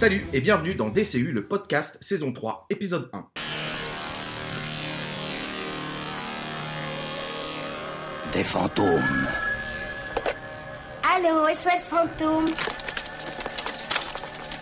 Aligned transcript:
Salut 0.00 0.24
et 0.32 0.40
bienvenue 0.40 0.74
dans 0.74 0.88
DCU, 0.88 1.30
le 1.30 1.46
podcast 1.46 1.98
saison 2.00 2.32
3, 2.32 2.64
épisode 2.70 3.10
1. 3.12 3.26
Des 8.32 8.42
fantômes. 8.42 9.28
Allô, 11.14 11.46
SOS 11.52 11.90
Fantôme 11.90 12.46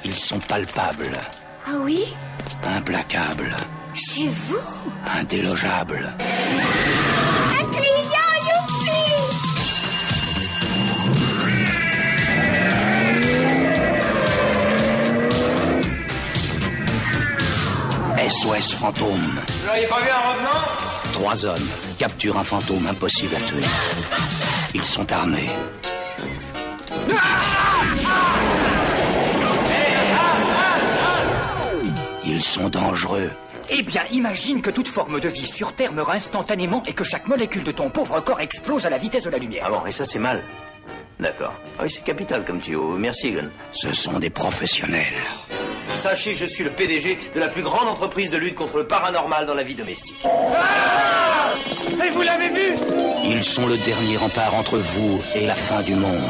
Ils 0.04 0.16
sont 0.16 0.40
palpables, 0.40 1.16
Ah 1.68 1.77
oui? 1.82 2.16
Implacables, 2.64 3.55
Chez 3.95 4.27
vous? 4.27 4.91
Indélogeables. 5.07 6.16
SOS 18.29 18.75
fantôme. 18.75 19.41
Vous 19.46 19.67
l'auriez 19.67 19.87
pas 19.87 20.00
vu 20.00 20.09
un 20.11 20.32
revenant? 20.32 21.13
Trois 21.14 21.46
hommes 21.46 21.68
capturent 21.99 22.39
un 22.39 22.45
fantôme 22.45 22.87
impossible 22.87 23.35
à 23.35 23.41
tuer. 23.41 23.64
Ils 24.75 24.85
sont 24.85 25.11
armés. 25.13 25.49
Ils 32.25 32.42
sont 32.42 32.69
dangereux. 32.69 33.31
Eh 33.70 33.83
bien, 33.83 34.03
imagine 34.11 34.61
que 34.62 34.70
toute 34.70 34.89
forme 34.89 35.20
de 35.20 35.29
vie 35.29 35.47
sur 35.47 35.75
Terre 35.75 35.92
meurt 35.92 36.11
instantanément 36.11 36.83
et 36.87 36.92
que 36.92 37.05
chaque 37.05 37.29
molécule 37.29 37.65
de 37.65 37.73
ton 37.73 37.91
pauvre 37.91 38.20
corps 38.20 38.41
explose 38.41 38.87
à 38.87 38.91
la 38.91 38.98
vitesse 38.98 39.25
de 39.25 39.31
la 39.31 39.39
lumière. 39.39 39.65
Ah 39.67 39.70
bon, 39.70 39.87
et 39.87 39.92
ça 39.92 40.05
c'est 40.05 40.19
mal. 40.19 40.42
D'accord. 41.20 41.55
Ah 41.79 41.83
oui, 41.83 41.91
c'est 41.91 42.05
capital 42.05 42.45
comme 42.45 42.61
tuyau. 42.61 42.97
Merci, 42.98 43.29
Egan. 43.29 43.48
Ce 43.73 43.91
sont 43.92 44.19
des 44.19 44.31
professionnels. 44.31 45.15
Sachez 45.99 46.35
que 46.35 46.39
je 46.39 46.47
suis 46.47 46.63
le 46.63 46.71
PDG 46.71 47.19
de 47.35 47.41
la 47.41 47.49
plus 47.49 47.63
grande 47.63 47.89
entreprise 47.89 48.31
de 48.31 48.37
lutte 48.37 48.55
contre 48.55 48.79
le 48.79 48.87
paranormal 48.87 49.47
dans 49.47 49.55
la 49.55 49.65
vie 49.65 49.75
domestique. 49.75 50.25
Et 50.25 52.11
vous 52.11 52.23
l'avez 52.23 52.51
vu 52.51 52.77
Ils 53.25 53.43
sont 53.43 53.67
le 53.67 53.77
dernier 53.79 54.17
rempart 54.17 54.55
entre 54.55 54.79
vous 54.79 55.21
et 55.35 55.45
la 55.45 55.57
fin 55.57 55.83
du 55.83 55.97
monde. 55.97 56.21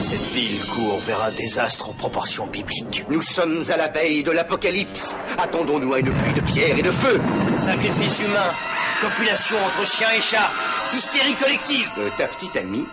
Cette 0.00 0.26
ville 0.32 0.58
court 0.66 0.98
vers 1.06 1.22
un 1.22 1.30
désastre 1.30 1.90
aux 1.90 1.92
proportions 1.92 2.46
bibliques. 2.48 3.04
Nous 3.10 3.20
sommes 3.20 3.62
à 3.68 3.76
la 3.76 3.86
veille 3.86 4.24
de 4.24 4.32
l'apocalypse. 4.32 5.14
Attendons-nous 5.38 5.94
à 5.94 6.00
une 6.00 6.12
pluie 6.12 6.32
de 6.32 6.40
pierre 6.40 6.76
et 6.76 6.82
de 6.82 6.90
feu. 6.90 7.20
Sacrifice 7.58 8.22
humain, 8.24 8.52
copulation 9.00 9.56
entre 9.64 9.86
chiens 9.88 10.10
et 10.16 10.20
chats, 10.20 10.50
hystérie 10.94 11.34
collective. 11.34 11.88
Euh, 11.98 12.08
ta 12.18 12.26
petite 12.26 12.56
amie 12.56 12.86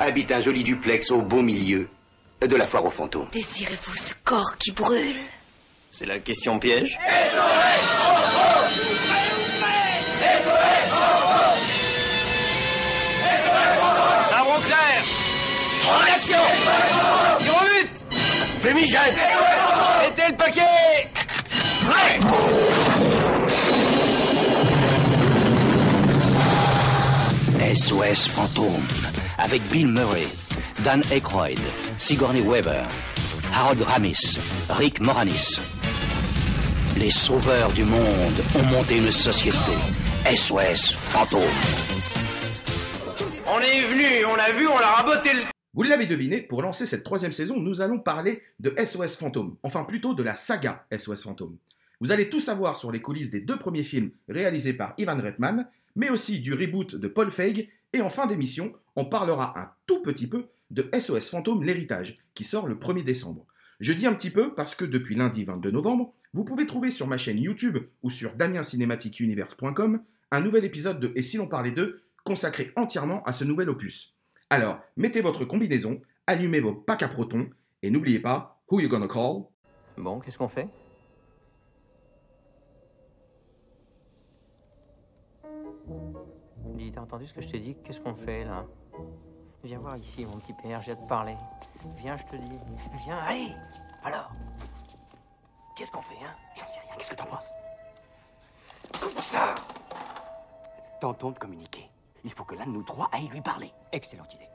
habite 0.00 0.32
un 0.32 0.40
joli 0.40 0.64
duplex 0.64 1.10
au 1.10 1.20
beau 1.20 1.42
milieu 1.42 1.90
de 2.46 2.56
la 2.56 2.66
foire 2.66 2.84
aux 2.84 2.90
fantômes. 2.90 3.28
Désirez-vous 3.32 3.94
ce 3.94 4.14
corps 4.24 4.56
qui 4.58 4.72
brûle? 4.72 5.16
C'est 5.90 6.06
la 6.06 6.18
question 6.18 6.58
piège. 6.58 6.98
Sabre 14.28 14.60
clair. 14.60 15.02
En 15.88 16.14
action 16.14 16.38
Tir 17.38 17.54
au 17.54 17.64
but. 17.64 17.90
Fumigène 18.60 19.16
Mettez 20.02 20.28
le 20.30 20.36
paquet. 20.36 21.10
Prêt. 21.86 22.18
SOS 27.74 28.28
Fantôme, 28.28 28.84
avec 29.38 29.62
Bill 29.70 29.88
Murray, 29.88 30.26
Dan 30.84 31.04
Aykroyd, 31.12 31.60
Sigourney 31.96 32.40
Weaver, 32.40 32.82
Harold 33.54 33.82
Ramis, 33.82 34.40
Rick 34.68 34.98
Moranis. 34.98 35.60
Les 36.96 37.10
sauveurs 37.12 37.70
du 37.72 37.84
monde 37.84 38.34
ont 38.56 38.62
monté 38.64 38.96
une 38.96 39.12
société. 39.12 39.76
SOS 40.26 40.92
Fantôme. 40.92 41.42
On 43.46 43.60
est 43.60 43.82
venu, 43.86 44.24
on 44.26 44.34
l'a 44.34 44.50
vu, 44.50 44.66
on 44.66 44.78
l'a 44.78 44.88
raboté 44.88 45.32
le... 45.34 45.42
Vous 45.72 45.84
l'avez 45.84 46.06
deviné, 46.06 46.40
pour 46.40 46.62
lancer 46.62 46.84
cette 46.84 47.04
troisième 47.04 47.32
saison, 47.32 47.60
nous 47.60 47.80
allons 47.80 48.00
parler 48.00 48.42
de 48.58 48.74
SOS 48.84 49.16
Fantôme, 49.16 49.56
enfin 49.62 49.84
plutôt 49.84 50.14
de 50.14 50.24
la 50.24 50.34
saga 50.34 50.84
SOS 50.96 51.22
Fantôme. 51.22 51.58
Vous 52.00 52.10
allez 52.10 52.28
tout 52.28 52.40
savoir 52.40 52.74
sur 52.74 52.90
les 52.90 53.00
coulisses 53.00 53.30
des 53.30 53.40
deux 53.40 53.56
premiers 53.56 53.84
films 53.84 54.10
réalisés 54.28 54.72
par 54.72 54.94
Ivan 54.98 55.20
Reitman, 55.20 55.68
mais 55.94 56.10
aussi 56.10 56.40
du 56.40 56.54
reboot 56.54 56.96
de 56.96 57.06
Paul 57.06 57.30
Feig, 57.30 57.68
et 57.92 58.00
en 58.00 58.08
fin 58.08 58.26
d'émission, 58.26 58.72
on 58.96 59.04
parlera 59.04 59.56
un 59.56 59.70
tout 59.86 60.02
petit 60.02 60.26
peu 60.26 60.46
de 60.72 60.90
SOS 60.98 61.30
Fantôme 61.30 61.62
l'héritage, 61.62 62.18
qui 62.34 62.44
sort 62.44 62.66
le 62.66 62.74
1er 62.74 63.04
décembre. 63.04 63.46
Je 63.78 63.92
dis 63.92 64.06
un 64.06 64.14
petit 64.14 64.30
peu 64.30 64.54
parce 64.54 64.74
que 64.74 64.84
depuis 64.84 65.14
lundi 65.14 65.44
22 65.44 65.70
novembre, 65.70 66.14
vous 66.32 66.44
pouvez 66.44 66.66
trouver 66.66 66.90
sur 66.90 67.06
ma 67.06 67.18
chaîne 67.18 67.38
YouTube 67.38 67.78
ou 68.02 68.10
sur 68.10 68.34
damiencinematicuniverse.com 68.34 70.02
un 70.30 70.40
nouvel 70.40 70.64
épisode 70.64 70.98
de 70.98 71.12
Et 71.14 71.22
si 71.22 71.36
l'on 71.36 71.46
parlait 71.46 71.72
d'eux, 71.72 72.02
consacré 72.24 72.72
entièrement 72.74 73.22
à 73.24 73.32
ce 73.32 73.44
nouvel 73.44 73.68
opus. 73.68 74.16
Alors, 74.50 74.80
mettez 74.96 75.20
votre 75.20 75.44
combinaison, 75.44 76.00
allumez 76.26 76.60
vos 76.60 76.74
packs 76.74 77.02
à 77.02 77.08
protons, 77.08 77.50
et 77.82 77.90
n'oubliez 77.90 78.20
pas, 78.20 78.62
who 78.70 78.80
you 78.80 78.88
gonna 78.88 79.08
call? 79.08 79.44
Bon, 79.98 80.20
qu'est-ce 80.20 80.38
qu'on 80.38 80.48
fait? 80.48 80.68
T'as 86.94 87.00
entendu 87.00 87.26
ce 87.26 87.32
que 87.32 87.40
je 87.40 87.48
t'ai 87.48 87.58
dit? 87.58 87.76
Qu'est-ce 87.82 88.00
qu'on 88.00 88.14
fait 88.14 88.44
là? 88.44 88.66
Viens 89.64 89.78
voir 89.78 89.96
ici, 89.96 90.26
mon 90.26 90.38
petit 90.38 90.52
père, 90.54 90.80
j'ai 90.80 90.92
à 90.92 90.96
te 90.96 91.06
parler. 91.06 91.36
Viens, 91.96 92.16
je 92.16 92.24
te 92.24 92.34
dis. 92.36 92.58
Viens, 93.04 93.18
allez 93.18 93.54
Alors 94.02 94.32
Qu'est-ce 95.76 95.92
qu'on 95.92 96.02
fait, 96.02 96.16
hein? 96.24 96.34
J'en 96.56 96.66
sais 96.66 96.80
rien, 96.80 96.96
qu'est-ce 96.96 97.10
que 97.10 97.14
t'en 97.14 97.26
penses? 97.26 97.48
Comme 99.00 99.16
ça? 99.18 99.54
Tentons 101.00 101.30
de 101.30 101.38
communiquer. 101.38 101.88
Il 102.24 102.32
faut 102.32 102.44
que 102.44 102.56
l'un 102.56 102.66
de 102.66 102.70
nous 102.70 102.82
trois 102.82 103.08
aille 103.12 103.28
lui 103.28 103.40
parler. 103.40 103.72
Excellente 103.92 104.34
idée. 104.34 104.48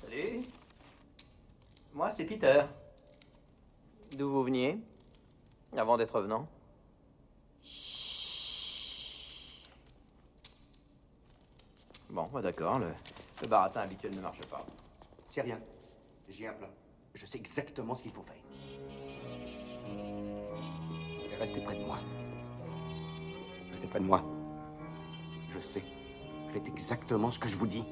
Salut 0.00 0.46
Moi, 1.92 2.10
c'est 2.10 2.24
Peter. 2.24 2.60
D'où 4.16 4.30
vous 4.30 4.44
veniez? 4.44 4.80
Avant 5.76 5.96
d'être 5.96 6.20
venant 6.20 6.46
Bon, 12.10 12.28
bah 12.32 12.42
d'accord, 12.42 12.78
le, 12.78 12.86
le 13.42 13.48
baratin 13.48 13.80
habituel 13.80 14.14
ne 14.14 14.20
marche 14.20 14.40
pas. 14.42 14.64
C'est 15.26 15.40
rien. 15.40 15.58
J'ai 16.28 16.46
un 16.46 16.52
plan. 16.52 16.68
Je 17.14 17.26
sais 17.26 17.38
exactement 17.38 17.94
ce 17.94 18.02
qu'il 18.04 18.12
faut 18.12 18.22
faire. 18.22 18.36
Restez 21.40 21.60
près 21.60 21.74
de 21.74 21.84
moi. 21.84 21.98
Restez 23.72 23.86
près 23.88 23.98
de 23.98 24.04
moi. 24.04 24.22
Je 25.50 25.58
sais. 25.58 25.82
Faites 26.52 26.68
exactement 26.68 27.32
ce 27.32 27.38
que 27.40 27.48
je 27.48 27.56
vous 27.56 27.66
dis. 27.66 27.84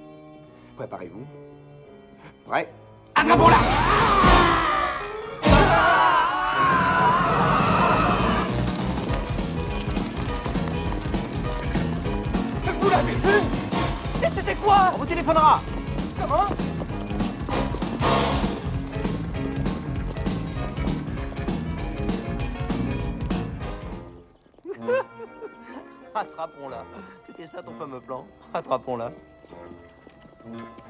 Préparez-vous. 0.76 1.26
Prêt? 2.46 2.72
Attrapons-la 3.16 3.71
On 14.94 14.98
vous 14.98 15.06
téléphonera 15.06 15.62
Comment? 16.18 16.46
Attrapons-la. 26.14 26.84
C'était 27.26 27.46
ça 27.46 27.62
ton 27.62 27.72
fameux 27.74 28.00
plan. 28.00 28.26
Attrapons-la. 28.52 29.12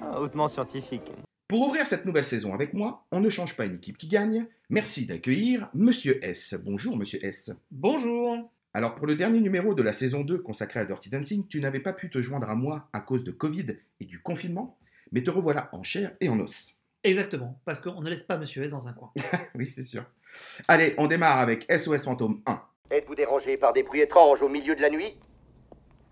Ah, 0.02 0.20
hautement 0.20 0.48
scientifique. 0.48 1.12
Pour 1.48 1.68
ouvrir 1.68 1.86
cette 1.86 2.06
nouvelle 2.06 2.24
saison 2.24 2.54
avec 2.54 2.72
moi, 2.72 3.04
on 3.12 3.20
ne 3.20 3.28
change 3.28 3.54
pas 3.56 3.66
une 3.66 3.74
équipe 3.74 3.98
qui 3.98 4.08
gagne. 4.08 4.46
Merci 4.70 5.04
d'accueillir 5.06 5.68
Monsieur 5.74 6.24
S. 6.24 6.54
Bonjour 6.64 6.96
Monsieur 6.96 7.22
S. 7.24 7.50
Bonjour. 7.70 8.31
Alors 8.74 8.94
pour 8.94 9.06
le 9.06 9.16
dernier 9.16 9.40
numéro 9.40 9.74
de 9.74 9.82
la 9.82 9.92
saison 9.92 10.22
2 10.22 10.38
consacré 10.38 10.80
à 10.80 10.86
Dirty 10.86 11.10
Dancing, 11.10 11.46
tu 11.46 11.60
n'avais 11.60 11.80
pas 11.80 11.92
pu 11.92 12.08
te 12.08 12.22
joindre 12.22 12.48
à 12.48 12.54
moi 12.54 12.88
à 12.94 13.00
cause 13.00 13.22
de 13.22 13.30
Covid 13.30 13.76
et 14.00 14.06
du 14.06 14.22
confinement, 14.22 14.78
mais 15.12 15.22
te 15.22 15.30
revoilà 15.30 15.68
en 15.72 15.82
chair 15.82 16.12
et 16.22 16.30
en 16.30 16.40
os. 16.40 16.74
Exactement, 17.04 17.60
parce 17.66 17.80
qu'on 17.80 18.00
ne 18.00 18.08
laisse 18.08 18.22
pas 18.22 18.38
Monsieur 18.38 18.64
S 18.64 18.70
dans 18.70 18.88
un 18.88 18.94
coin. 18.94 19.10
oui, 19.56 19.68
c'est 19.68 19.82
sûr. 19.82 20.04
Allez, 20.68 20.94
on 20.96 21.06
démarre 21.06 21.38
avec 21.38 21.70
SOS 21.70 22.04
Fantôme 22.04 22.40
1. 22.46 22.62
Êtes-vous 22.90 23.14
dérangé 23.14 23.58
par 23.58 23.74
des 23.74 23.82
bruits 23.82 24.00
étranges 24.00 24.40
au 24.40 24.48
milieu 24.48 24.74
de 24.74 24.80
la 24.80 24.88
nuit? 24.88 25.18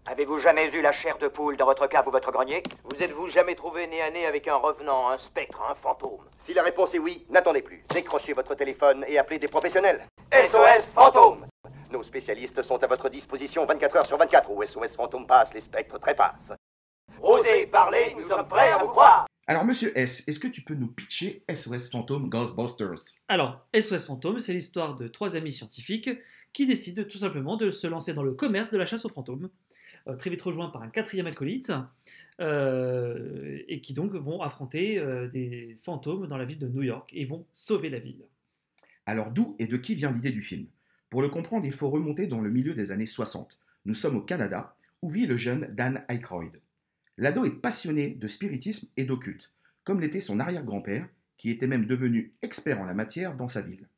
Avez-vous 0.07 0.39
jamais 0.39 0.71
eu 0.75 0.83
la 0.83 0.93
chair 0.93 1.17
de 1.17 1.29
poule 1.29 1.57
dans 1.57 1.67
votre 1.67 1.87
cave 1.87 2.09
ou 2.09 2.11
votre 2.11 2.31
grenier? 2.31 2.63
Vous 2.85 3.03
êtes-vous 3.03 3.29
jamais 3.29 3.55
trouvé 3.55 3.87
nez 3.87 4.03
à 4.03 4.11
nez 4.11 4.27
avec 4.27 4.49
un 4.49 4.57
revenant, 4.57 5.09
un 5.09 5.19
spectre, 5.19 5.63
un 5.71 5.75
fantôme? 5.75 6.25
Si 6.37 6.53
la 6.53 6.63
réponse 6.63 6.95
est 6.95 6.99
oui, 6.99 7.25
n'attendez 7.31 7.63
plus. 7.63 7.85
Décrochez 7.89 8.35
votre 8.35 8.55
téléphone 8.55 9.05
et 9.09 9.19
appelez 9.19 9.39
des 9.39 9.49
professionnels. 9.49 10.07
SOS 10.33 10.93
fantôme 10.95 11.47
Nos 11.93 12.05
spécialistes 12.05 12.63
sont 12.63 12.81
à 12.85 12.87
votre 12.87 13.09
disposition 13.09 13.67
24 13.67 13.97
heures 13.97 14.07
sur 14.07 14.17
24. 14.17 14.51
Où 14.51 14.63
SOS 14.63 14.95
Fantôme 14.95 15.27
passe, 15.27 15.53
les 15.53 15.61
spectres 15.61 15.99
trépassent. 15.99 16.53
Osez 17.21 17.67
parler, 17.67 18.15
nous 18.17 18.23
sommes 18.23 18.47
prêts 18.47 18.71
à 18.71 18.79
vous 18.79 18.89
croire 18.89 19.27
Alors, 19.49 19.65
monsieur 19.65 19.97
S, 19.99 20.27
est-ce 20.29 20.39
que 20.39 20.47
tu 20.47 20.63
peux 20.63 20.75
nous 20.75 20.87
pitcher 20.87 21.45
SOS 21.53 21.91
Fantôme 21.91 22.29
Ghostbusters? 22.29 23.17
Alors, 23.27 23.67
SOS 23.75 24.05
Fantôme, 24.07 24.39
c'est 24.39 24.53
l'histoire 24.53 24.95
de 24.95 25.09
trois 25.09 25.35
amis 25.35 25.53
scientifiques 25.53 26.11
qui 26.53 26.65
décident 26.65 27.03
tout 27.03 27.19
simplement 27.19 27.57
de 27.57 27.73
se 27.73 27.89
lancer 27.89 28.15
dans 28.15 28.23
le 28.23 28.35
commerce 28.35 28.71
de 28.71 28.79
la 28.79 28.87
chasse 28.87 29.05
aux 29.05 29.11
fantômes, 29.11 29.51
euh, 30.07 30.15
très 30.15 30.31
vite 30.31 30.43
rejoints 30.43 30.71
par 30.71 30.83
un 30.83 30.89
quatrième 30.89 31.27
acolyte, 31.27 31.73
euh, 32.41 33.59
et 33.67 33.81
qui 33.81 33.95
donc 33.95 34.15
vont 34.15 34.43
affronter 34.43 34.99
euh, 34.99 35.29
des 35.29 35.77
fantômes 35.83 36.29
dans 36.29 36.37
la 36.37 36.45
ville 36.45 36.59
de 36.59 36.69
New 36.69 36.83
York 36.83 37.11
et 37.13 37.25
vont 37.25 37.47
sauver 37.53 37.91
la 37.91 37.99
ville. 37.99 38.25
Alors, 39.07 39.33
d'où 39.33 39.57
et 39.59 39.67
de 39.67 39.77
qui 39.77 39.97
vient 39.97 40.13
l'idée 40.13 40.31
du 40.31 40.43
film? 40.43 40.67
Pour 41.11 41.23
le 41.23 41.29
comprendre, 41.29 41.67
il 41.67 41.73
faut 41.73 41.91
remonter 41.91 42.29
dans 42.29 42.41
le 42.41 42.51
milieu 42.51 42.73
des 42.73 42.93
années 42.93 43.05
60. 43.05 43.59
Nous 43.85 43.95
sommes 43.95 44.17
au 44.17 44.21
Canada, 44.21 44.77
où 45.03 45.11
vit 45.11 45.27
le 45.27 45.37
jeune 45.37 45.69
Dan 45.75 46.05
Aykroyd. 46.09 46.61
L'ado 47.19 47.45
est 47.45 47.61
passionné 47.61 48.11
de 48.11 48.29
spiritisme 48.29 48.89
et 48.97 49.05
d'occulte, 49.05 49.53
comme 49.83 50.01
l'était 50.01 50.21
son 50.21 50.39
arrière-grand-père, 50.39 51.09
qui 51.37 51.51
était 51.51 51.67
même 51.67 51.87
devenu 51.87 52.33
expert 52.43 52.81
en 52.81 52.85
la 52.85 52.95
matière 52.95 53.35
dans 53.35 53.49
sa 53.49 53.61
ville. 53.61 53.89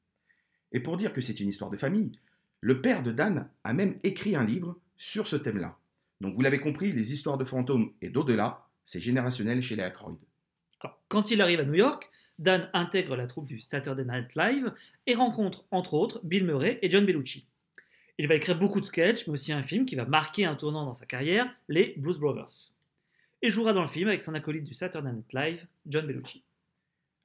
Et 0.72 0.80
pour 0.80 0.96
dire 0.96 1.12
que 1.12 1.20
c'est 1.20 1.38
une 1.38 1.48
histoire 1.48 1.70
de 1.70 1.76
famille, 1.76 2.12
le 2.60 2.80
père 2.80 3.02
de 3.02 3.12
Dan 3.12 3.48
a 3.62 3.74
même 3.74 3.98
écrit 4.04 4.34
un 4.34 4.46
livre 4.46 4.78
sur 4.96 5.26
ce 5.26 5.36
thème-là. 5.36 5.76
Donc 6.20 6.34
vous 6.34 6.40
l'avez 6.40 6.60
compris, 6.60 6.92
les 6.92 7.12
histoires 7.12 7.36
de 7.36 7.44
fantômes 7.44 7.92
et 8.00 8.08
d'au-delà, 8.08 8.68
c'est 8.84 9.00
générationnel 9.00 9.60
chez 9.60 9.76
les 9.76 9.82
Aykroyd. 9.82 10.18
Quand 11.08 11.30
il 11.30 11.42
arrive 11.42 11.60
à 11.60 11.64
New 11.64 11.74
York, 11.74 12.08
Dan 12.42 12.68
intègre 12.72 13.14
la 13.14 13.28
troupe 13.28 13.46
du 13.46 13.60
Saturday 13.60 14.04
Night 14.04 14.34
Live 14.34 14.72
et 15.06 15.14
rencontre 15.14 15.64
entre 15.70 15.94
autres 15.94 16.20
Bill 16.24 16.44
Murray 16.44 16.80
et 16.82 16.90
John 16.90 17.06
Belushi. 17.06 17.46
Il 18.18 18.26
va 18.26 18.34
écrire 18.34 18.58
beaucoup 18.58 18.80
de 18.80 18.84
sketchs, 18.84 19.28
mais 19.28 19.34
aussi 19.34 19.52
un 19.52 19.62
film 19.62 19.86
qui 19.86 19.94
va 19.94 20.06
marquer 20.06 20.44
un 20.44 20.56
tournant 20.56 20.84
dans 20.84 20.92
sa 20.92 21.06
carrière, 21.06 21.46
les 21.68 21.94
Blues 21.96 22.18
Brothers. 22.18 22.72
Et 23.42 23.48
jouera 23.48 23.72
dans 23.72 23.82
le 23.82 23.88
film 23.88 24.08
avec 24.08 24.22
son 24.22 24.34
acolyte 24.34 24.64
du 24.64 24.74
Saturday 24.74 25.12
Night 25.12 25.32
Live, 25.32 25.66
John 25.86 26.04
Belushi. 26.04 26.42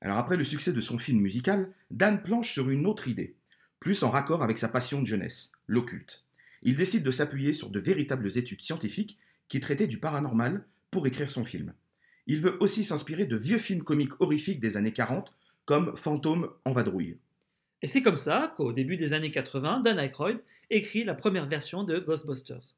Alors 0.01 0.17
après 0.17 0.37
le 0.37 0.43
succès 0.43 0.71
de 0.71 0.81
son 0.81 0.99
film 0.99 1.19
musical, 1.19 1.73
Dan 1.89 2.21
planche 2.21 2.53
sur 2.53 2.69
une 2.69 2.85
autre 2.85 3.07
idée, 3.07 3.35
plus 3.79 4.03
en 4.03 4.11
raccord 4.11 4.43
avec 4.43 4.59
sa 4.59 4.69
passion 4.69 5.01
de 5.01 5.07
jeunesse, 5.07 5.51
l'occulte. 5.65 6.25
Il 6.61 6.77
décide 6.77 7.03
de 7.03 7.11
s'appuyer 7.11 7.53
sur 7.53 7.71
de 7.71 7.79
véritables 7.79 8.37
études 8.37 8.61
scientifiques 8.61 9.17
qui 9.49 9.59
traitaient 9.59 9.87
du 9.87 9.99
paranormal 9.99 10.63
pour 10.91 11.07
écrire 11.07 11.31
son 11.31 11.43
film. 11.43 11.73
Il 12.27 12.41
veut 12.41 12.57
aussi 12.59 12.83
s'inspirer 12.83 13.25
de 13.25 13.38
vieux 13.38 13.57
films 13.57 13.83
comiques 13.83 14.19
horrifiques 14.19 14.59
des 14.59 14.75
années 14.75 14.94
40, 14.94 15.33
comme 15.65 15.95
Fantôme 15.95 16.50
en 16.65 16.74
vadrouille. 16.74 17.18
Et 17.81 17.88
c'est 17.88 18.01
comme 18.01 18.18
ça 18.18 18.53
qu'au 18.57 18.74
début 18.74 18.97
des 18.97 19.13
années 19.13 19.31
80, 19.31 19.81
Dan 19.81 19.97
Aykroyd 19.97 20.39
écrit 20.69 21.03
la 21.03 21.13
première 21.13 21.47
version 21.47 21.83
de 21.83 22.00
Ghostbusters. 22.00 22.75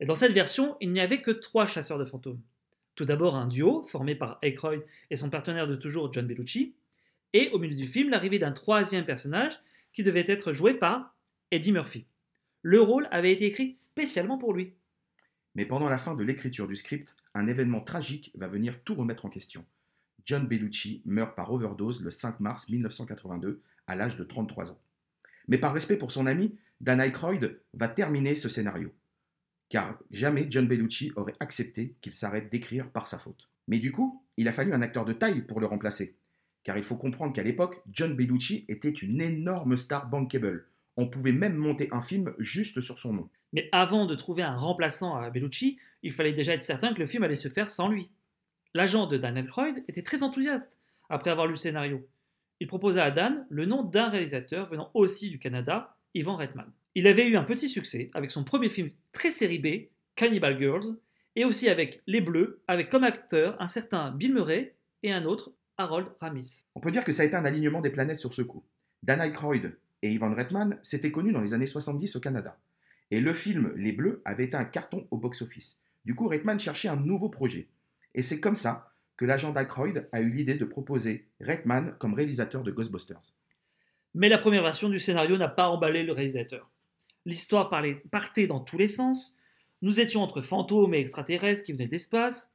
Et 0.00 0.06
dans 0.06 0.14
cette 0.14 0.32
version, 0.32 0.76
il 0.80 0.92
n'y 0.92 1.00
avait 1.00 1.20
que 1.20 1.30
trois 1.30 1.66
chasseurs 1.66 1.98
de 1.98 2.06
fantômes. 2.06 2.40
Tout 2.94 3.04
d'abord 3.04 3.36
un 3.36 3.46
duo 3.46 3.84
formé 3.86 4.14
par 4.14 4.38
Aykroyd 4.40 4.82
et 5.10 5.16
son 5.16 5.28
partenaire 5.28 5.68
de 5.68 5.76
toujours 5.76 6.12
John 6.12 6.26
Belushi, 6.26 6.74
et 7.32 7.50
au 7.50 7.58
milieu 7.58 7.76
du 7.76 7.86
film 7.86 8.10
l'arrivée 8.10 8.38
d'un 8.38 8.52
troisième 8.52 9.04
personnage 9.04 9.60
qui 9.92 10.02
devait 10.02 10.24
être 10.26 10.52
joué 10.52 10.74
par 10.74 11.14
Eddie 11.50 11.72
Murphy. 11.72 12.06
Le 12.62 12.80
rôle 12.80 13.08
avait 13.10 13.32
été 13.32 13.46
écrit 13.46 13.74
spécialement 13.76 14.38
pour 14.38 14.54
lui. 14.54 14.72
Mais 15.54 15.66
pendant 15.66 15.88
la 15.88 15.98
fin 15.98 16.14
de 16.14 16.22
l'écriture 16.22 16.68
du 16.68 16.76
script, 16.76 17.16
un 17.34 17.46
événement 17.46 17.80
tragique 17.80 18.32
va 18.36 18.48
venir 18.48 18.82
tout 18.84 18.94
remettre 18.94 19.26
en 19.26 19.30
question. 19.30 19.64
John 20.24 20.46
Belushi 20.46 21.02
meurt 21.04 21.34
par 21.34 21.52
overdose 21.52 22.02
le 22.02 22.10
5 22.10 22.40
mars 22.40 22.68
1982 22.68 23.62
à 23.86 23.96
l'âge 23.96 24.16
de 24.16 24.24
33 24.24 24.72
ans. 24.72 24.80
Mais 25.48 25.58
par 25.58 25.74
respect 25.74 25.96
pour 25.96 26.12
son 26.12 26.26
ami, 26.26 26.56
Dan 26.80 27.00
Aykroyd 27.00 27.60
va 27.74 27.88
terminer 27.88 28.34
ce 28.34 28.48
scénario. 28.48 28.92
Car 29.68 29.98
jamais 30.10 30.46
John 30.50 30.66
Belushi 30.66 31.12
aurait 31.16 31.36
accepté 31.40 31.94
qu'il 32.00 32.12
s'arrête 32.12 32.50
d'écrire 32.50 32.90
par 32.90 33.06
sa 33.06 33.18
faute. 33.18 33.48
Mais 33.68 33.78
du 33.78 33.92
coup, 33.92 34.24
il 34.36 34.48
a 34.48 34.52
fallu 34.52 34.72
un 34.72 34.82
acteur 34.82 35.04
de 35.04 35.12
taille 35.12 35.42
pour 35.42 35.60
le 35.60 35.66
remplacer. 35.66 36.16
Car 36.64 36.76
il 36.76 36.84
faut 36.84 36.96
comprendre 36.96 37.32
qu'à 37.32 37.42
l'époque, 37.42 37.82
John 37.90 38.14
Belushi 38.14 38.64
était 38.68 38.90
une 38.90 39.20
énorme 39.20 39.76
star 39.76 40.08
bankable. 40.08 40.66
On 40.96 41.08
pouvait 41.08 41.32
même 41.32 41.56
monter 41.56 41.88
un 41.92 42.02
film 42.02 42.34
juste 42.38 42.80
sur 42.80 42.98
son 42.98 43.12
nom. 43.12 43.30
Mais 43.52 43.68
avant 43.72 44.06
de 44.06 44.14
trouver 44.14 44.42
un 44.42 44.56
remplaçant 44.56 45.16
à 45.16 45.30
Bellucci, 45.30 45.78
il 46.02 46.12
fallait 46.12 46.32
déjà 46.32 46.54
être 46.54 46.62
certain 46.62 46.94
que 46.94 47.00
le 47.00 47.06
film 47.06 47.22
allait 47.22 47.34
se 47.34 47.48
faire 47.48 47.70
sans 47.70 47.88
lui. 47.88 48.08
L'agent 48.74 49.06
de 49.06 49.16
Dan 49.16 49.36
Aykroyd 49.36 49.84
était 49.88 50.02
très 50.02 50.22
enthousiaste 50.22 50.78
après 51.08 51.30
avoir 51.30 51.46
lu 51.46 51.54
le 51.54 51.56
scénario. 51.56 52.06
Il 52.60 52.68
proposa 52.68 53.04
à 53.04 53.10
Dan 53.10 53.46
le 53.50 53.66
nom 53.66 53.82
d'un 53.82 54.08
réalisateur 54.08 54.66
venant 54.66 54.90
aussi 54.94 55.30
du 55.30 55.38
Canada, 55.38 55.96
Ivan 56.14 56.36
Reitman. 56.36 56.70
Il 56.94 57.06
avait 57.06 57.26
eu 57.26 57.36
un 57.36 57.44
petit 57.44 57.68
succès 57.68 58.10
avec 58.14 58.30
son 58.30 58.44
premier 58.44 58.68
film 58.68 58.90
très 59.12 59.30
série 59.30 59.58
B, 59.58 59.88
Cannibal 60.14 60.58
Girls, 60.58 60.96
et 61.36 61.44
aussi 61.44 61.68
avec 61.68 62.02
Les 62.06 62.20
Bleus, 62.20 62.62
avec 62.68 62.90
comme 62.90 63.04
acteur 63.04 63.60
un 63.60 63.68
certain 63.68 64.10
Bill 64.10 64.34
Murray 64.34 64.74
et 65.02 65.12
un 65.12 65.24
autre, 65.24 65.52
Harold 65.78 66.08
Ramis. 66.20 66.64
On 66.74 66.80
peut 66.80 66.90
dire 66.90 67.04
que 67.04 67.12
ça 67.12 67.22
a 67.22 67.26
été 67.26 67.36
un 67.36 67.44
alignement 67.44 67.80
des 67.80 67.90
planètes 67.90 68.18
sur 68.18 68.34
ce 68.34 68.42
coup. 68.42 68.64
Dan 69.02 69.20
Aykroyd 69.20 69.76
et 70.02 70.12
Ivan 70.12 70.34
Reitman 70.34 70.78
s'étaient 70.82 71.10
connus 71.10 71.32
dans 71.32 71.40
les 71.40 71.54
années 71.54 71.66
70 71.66 72.16
au 72.16 72.20
Canada. 72.20 72.58
Et 73.10 73.20
le 73.20 73.32
film 73.32 73.72
Les 73.76 73.92
Bleus 73.92 74.22
avait 74.24 74.44
été 74.44 74.56
un 74.56 74.64
carton 74.64 75.06
au 75.10 75.16
box-office. 75.16 75.78
Du 76.04 76.14
coup, 76.14 76.28
Reitman 76.28 76.58
cherchait 76.58 76.88
un 76.88 76.96
nouveau 76.96 77.28
projet. 77.28 77.68
Et 78.14 78.22
c'est 78.22 78.40
comme 78.40 78.56
ça 78.56 78.92
que 79.16 79.24
l'agent 79.24 79.52
d'Aykroyd 79.52 80.08
a 80.12 80.20
eu 80.20 80.30
l'idée 80.30 80.54
de 80.54 80.64
proposer 80.64 81.26
Reitman 81.40 81.94
comme 81.98 82.14
réalisateur 82.14 82.62
de 82.62 82.70
Ghostbusters. 82.70 83.34
Mais 84.14 84.28
la 84.28 84.38
première 84.38 84.62
version 84.62 84.88
du 84.88 84.98
scénario 84.98 85.36
n'a 85.36 85.48
pas 85.48 85.68
emballé 85.68 86.02
le 86.02 86.12
réalisateur. 86.12 86.70
L'histoire 87.26 87.70
partait 88.10 88.46
dans 88.46 88.60
tous 88.60 88.78
les 88.78 88.86
sens. 88.86 89.36
Nous 89.82 90.00
étions 90.00 90.22
entre 90.22 90.40
fantômes 90.40 90.94
et 90.94 91.00
extraterrestres 91.00 91.64
qui 91.64 91.72
venaient 91.72 91.86
de 91.86 91.92
l'espace. 91.92 92.52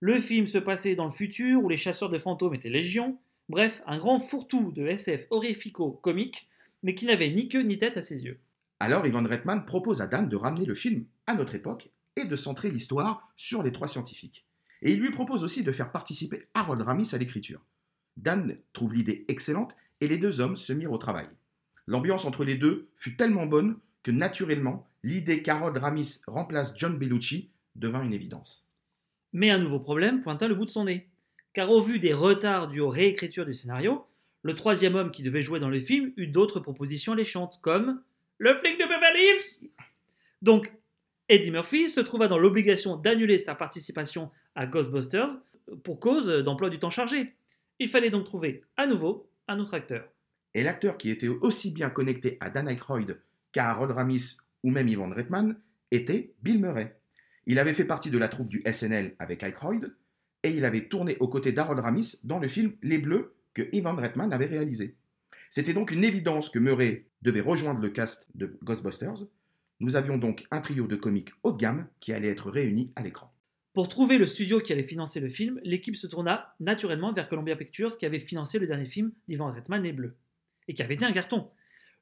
Le 0.00 0.20
film 0.20 0.46
se 0.46 0.58
passait 0.58 0.96
dans 0.96 1.06
le 1.06 1.12
futur 1.12 1.62
où 1.62 1.68
les 1.68 1.76
chasseurs 1.76 2.10
de 2.10 2.18
fantômes 2.18 2.54
étaient 2.54 2.68
légion. 2.68 3.18
Bref, 3.48 3.82
un 3.86 3.98
grand 3.98 4.20
fourre-tout 4.20 4.72
de 4.72 4.86
SF 4.86 5.26
horrifico-comique, 5.30 6.48
mais 6.82 6.94
qui 6.94 7.06
n'avait 7.06 7.30
ni 7.30 7.48
queue 7.48 7.62
ni 7.62 7.78
tête 7.78 7.96
à 7.96 8.02
ses 8.02 8.24
yeux. 8.24 8.38
Alors 8.80 9.06
Ivan 9.06 9.24
Reitman 9.24 9.64
propose 9.64 10.00
à 10.00 10.06
Dan 10.06 10.28
de 10.28 10.36
ramener 10.36 10.64
le 10.64 10.74
film 10.74 11.04
à 11.26 11.34
notre 11.34 11.54
époque 11.54 11.90
et 12.16 12.24
de 12.24 12.36
centrer 12.36 12.70
l'histoire 12.70 13.28
sur 13.36 13.62
les 13.62 13.72
trois 13.72 13.88
scientifiques. 13.88 14.46
Et 14.82 14.92
il 14.92 15.00
lui 15.00 15.10
propose 15.10 15.42
aussi 15.42 15.64
de 15.64 15.72
faire 15.72 15.90
participer 15.90 16.46
Harold 16.54 16.82
Ramis 16.82 17.10
à 17.12 17.18
l'écriture. 17.18 17.60
Dan 18.16 18.56
trouve 18.72 18.94
l'idée 18.94 19.24
excellente 19.28 19.74
et 20.00 20.08
les 20.08 20.18
deux 20.18 20.40
hommes 20.40 20.56
se 20.56 20.72
mirent 20.72 20.92
au 20.92 20.98
travail. 20.98 21.26
L'ambiance 21.86 22.24
entre 22.24 22.44
les 22.44 22.56
deux 22.56 22.88
fut 22.94 23.16
tellement 23.16 23.46
bonne 23.46 23.78
que 24.02 24.10
naturellement, 24.10 24.86
l'idée 25.02 25.42
qu'Harold 25.42 25.76
Ramis 25.76 26.20
remplace 26.26 26.74
John 26.76 26.98
Belushi 26.98 27.50
devint 27.76 28.02
une 28.02 28.12
évidence. 28.12 28.68
Mais 29.32 29.50
un 29.50 29.58
nouveau 29.58 29.80
problème 29.80 30.22
pointa 30.22 30.46
le 30.48 30.54
bout 30.54 30.64
de 30.64 30.70
son 30.70 30.84
nez. 30.84 31.08
Car 31.52 31.70
au 31.70 31.82
vu 31.82 31.98
des 31.98 32.12
retards 32.12 32.68
dus 32.68 32.80
aux 32.80 32.88
réécritures 32.88 33.46
du 33.46 33.54
scénario, 33.54 34.04
le 34.42 34.54
troisième 34.54 34.94
homme 34.94 35.10
qui 35.10 35.22
devait 35.22 35.42
jouer 35.42 35.60
dans 35.60 35.68
le 35.68 35.80
film 35.80 36.12
eut 36.16 36.28
d'autres 36.28 36.60
propositions 36.60 37.12
alléchantes, 37.12 37.58
comme 37.62 38.00
le 38.38 38.54
flic 38.56 38.78
de 38.78 38.84
Beverly 38.84 39.20
Hills. 39.20 39.70
Donc, 40.42 40.72
Eddie 41.28 41.50
Murphy 41.50 41.90
se 41.90 42.00
trouva 42.00 42.28
dans 42.28 42.38
l'obligation 42.38 42.96
d'annuler 42.96 43.38
sa 43.38 43.54
participation 43.54 44.30
à 44.54 44.66
Ghostbusters 44.66 45.36
pour 45.84 46.00
cause 46.00 46.28
d'emploi 46.28 46.70
du 46.70 46.78
temps 46.78 46.90
chargé. 46.90 47.34
Il 47.78 47.88
fallait 47.88 48.10
donc 48.10 48.24
trouver 48.24 48.64
à 48.76 48.86
nouveau 48.86 49.30
un 49.46 49.58
autre 49.58 49.74
acteur. 49.74 50.08
Et 50.54 50.62
l'acteur 50.62 50.96
qui 50.96 51.10
était 51.10 51.28
aussi 51.28 51.72
bien 51.72 51.90
connecté 51.90 52.38
à 52.40 52.48
Dan 52.50 52.68
Aykroyd 52.68 53.20
qu'à 53.52 53.70
Harold 53.70 53.92
Ramis 53.92 54.38
ou 54.62 54.70
même 54.70 54.88
Ivan 54.88 55.10
Reitman 55.10 55.60
était 55.90 56.34
Bill 56.42 56.60
Murray. 56.60 56.98
Il 57.46 57.58
avait 57.58 57.74
fait 57.74 57.84
partie 57.84 58.10
de 58.10 58.18
la 58.18 58.28
troupe 58.28 58.48
du 58.48 58.62
SNL 58.70 59.14
avec 59.18 59.42
Aykroyd 59.42 59.94
et 60.42 60.50
il 60.50 60.64
avait 60.64 60.88
tourné 60.88 61.16
aux 61.20 61.28
côtés 61.28 61.52
d'Harold 61.52 61.80
Ramis 61.80 62.16
dans 62.24 62.38
le 62.38 62.48
film 62.48 62.72
Les 62.82 62.98
Bleus 62.98 63.34
que 63.54 63.62
Ivan 63.72 63.96
Reitman 63.96 64.32
avait 64.32 64.46
réalisé. 64.46 64.96
C'était 65.50 65.74
donc 65.74 65.90
une 65.90 66.04
évidence 66.04 66.50
que 66.50 66.58
Murray 66.58 67.06
devait 67.22 67.40
rejoindre 67.40 67.80
le 67.80 67.88
cast 67.88 68.26
de 68.34 68.58
Ghostbusters. 68.62 69.26
Nous 69.80 69.96
avions 69.96 70.18
donc 70.18 70.46
un 70.50 70.60
trio 70.60 70.86
de 70.86 70.96
comiques 70.96 71.30
haut 71.42 71.52
de 71.52 71.58
gamme 71.58 71.88
qui 72.00 72.12
allait 72.12 72.28
être 72.28 72.50
réuni 72.50 72.92
à 72.96 73.02
l'écran. 73.02 73.32
Pour 73.72 73.88
trouver 73.88 74.18
le 74.18 74.26
studio 74.26 74.60
qui 74.60 74.72
allait 74.72 74.82
financer 74.82 75.20
le 75.20 75.28
film, 75.28 75.60
l'équipe 75.62 75.96
se 75.96 76.06
tourna 76.06 76.54
naturellement 76.58 77.12
vers 77.12 77.28
Columbia 77.28 77.54
Pictures 77.54 77.96
qui 77.96 78.06
avait 78.06 78.18
financé 78.18 78.58
le 78.58 78.66
dernier 78.66 78.86
film 78.86 79.12
d'Ivan 79.28 79.52
Reitman 79.52 79.84
et 79.86 79.92
Bleu, 79.92 80.16
et 80.66 80.74
qui 80.74 80.82
avait 80.82 80.94
été 80.94 81.04
un 81.04 81.12
carton. 81.12 81.48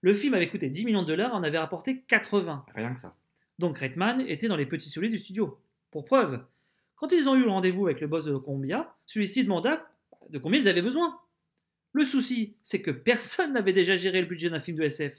Le 0.01 0.15
film 0.15 0.35
avait 0.35 0.49
coûté 0.49 0.71
10 0.71 0.85
millions 0.87 1.03
de 1.03 1.09
dollars, 1.09 1.35
en 1.35 1.43
avait 1.43 1.59
rapporté 1.59 2.03
80. 2.09 2.65
Rien 2.75 2.95
que 2.95 2.99
ça. 2.99 3.17
Donc 3.59 3.79
Reitman 3.79 4.23
était 4.23 4.49
dans 4.49 4.57
les 4.57 4.67
petits 4.67 4.89
souliers 4.89 5.09
du 5.09 5.19
studio. 5.19 5.61
Pour 5.91 6.05
preuve, 6.05 6.43
quand 6.95 7.13
ils 7.13 7.29
ont 7.29 7.35
eu 7.35 7.43
le 7.43 7.51
rendez-vous 7.51 7.87
avec 7.87 8.01
le 8.01 8.07
boss 8.07 8.25
de 8.25 8.37
Columbia, 8.37 8.95
celui-ci 9.05 9.45
demanda 9.45 9.87
de 10.31 10.39
combien 10.39 10.59
ils 10.59 10.69
avaient 10.69 10.83
besoin. 10.83 11.19
Le 11.97 12.05
souci, 12.05 12.53
c'est 12.63 12.83
que 12.83 12.91
personne 12.91 13.55
n'avait 13.55 13.73
déjà 13.73 13.97
géré 13.97 14.21
le 14.21 14.27
budget 14.27 14.51
d'un 14.51 14.61
film 14.61 14.77
de 14.77 14.83
SF. 14.83 15.15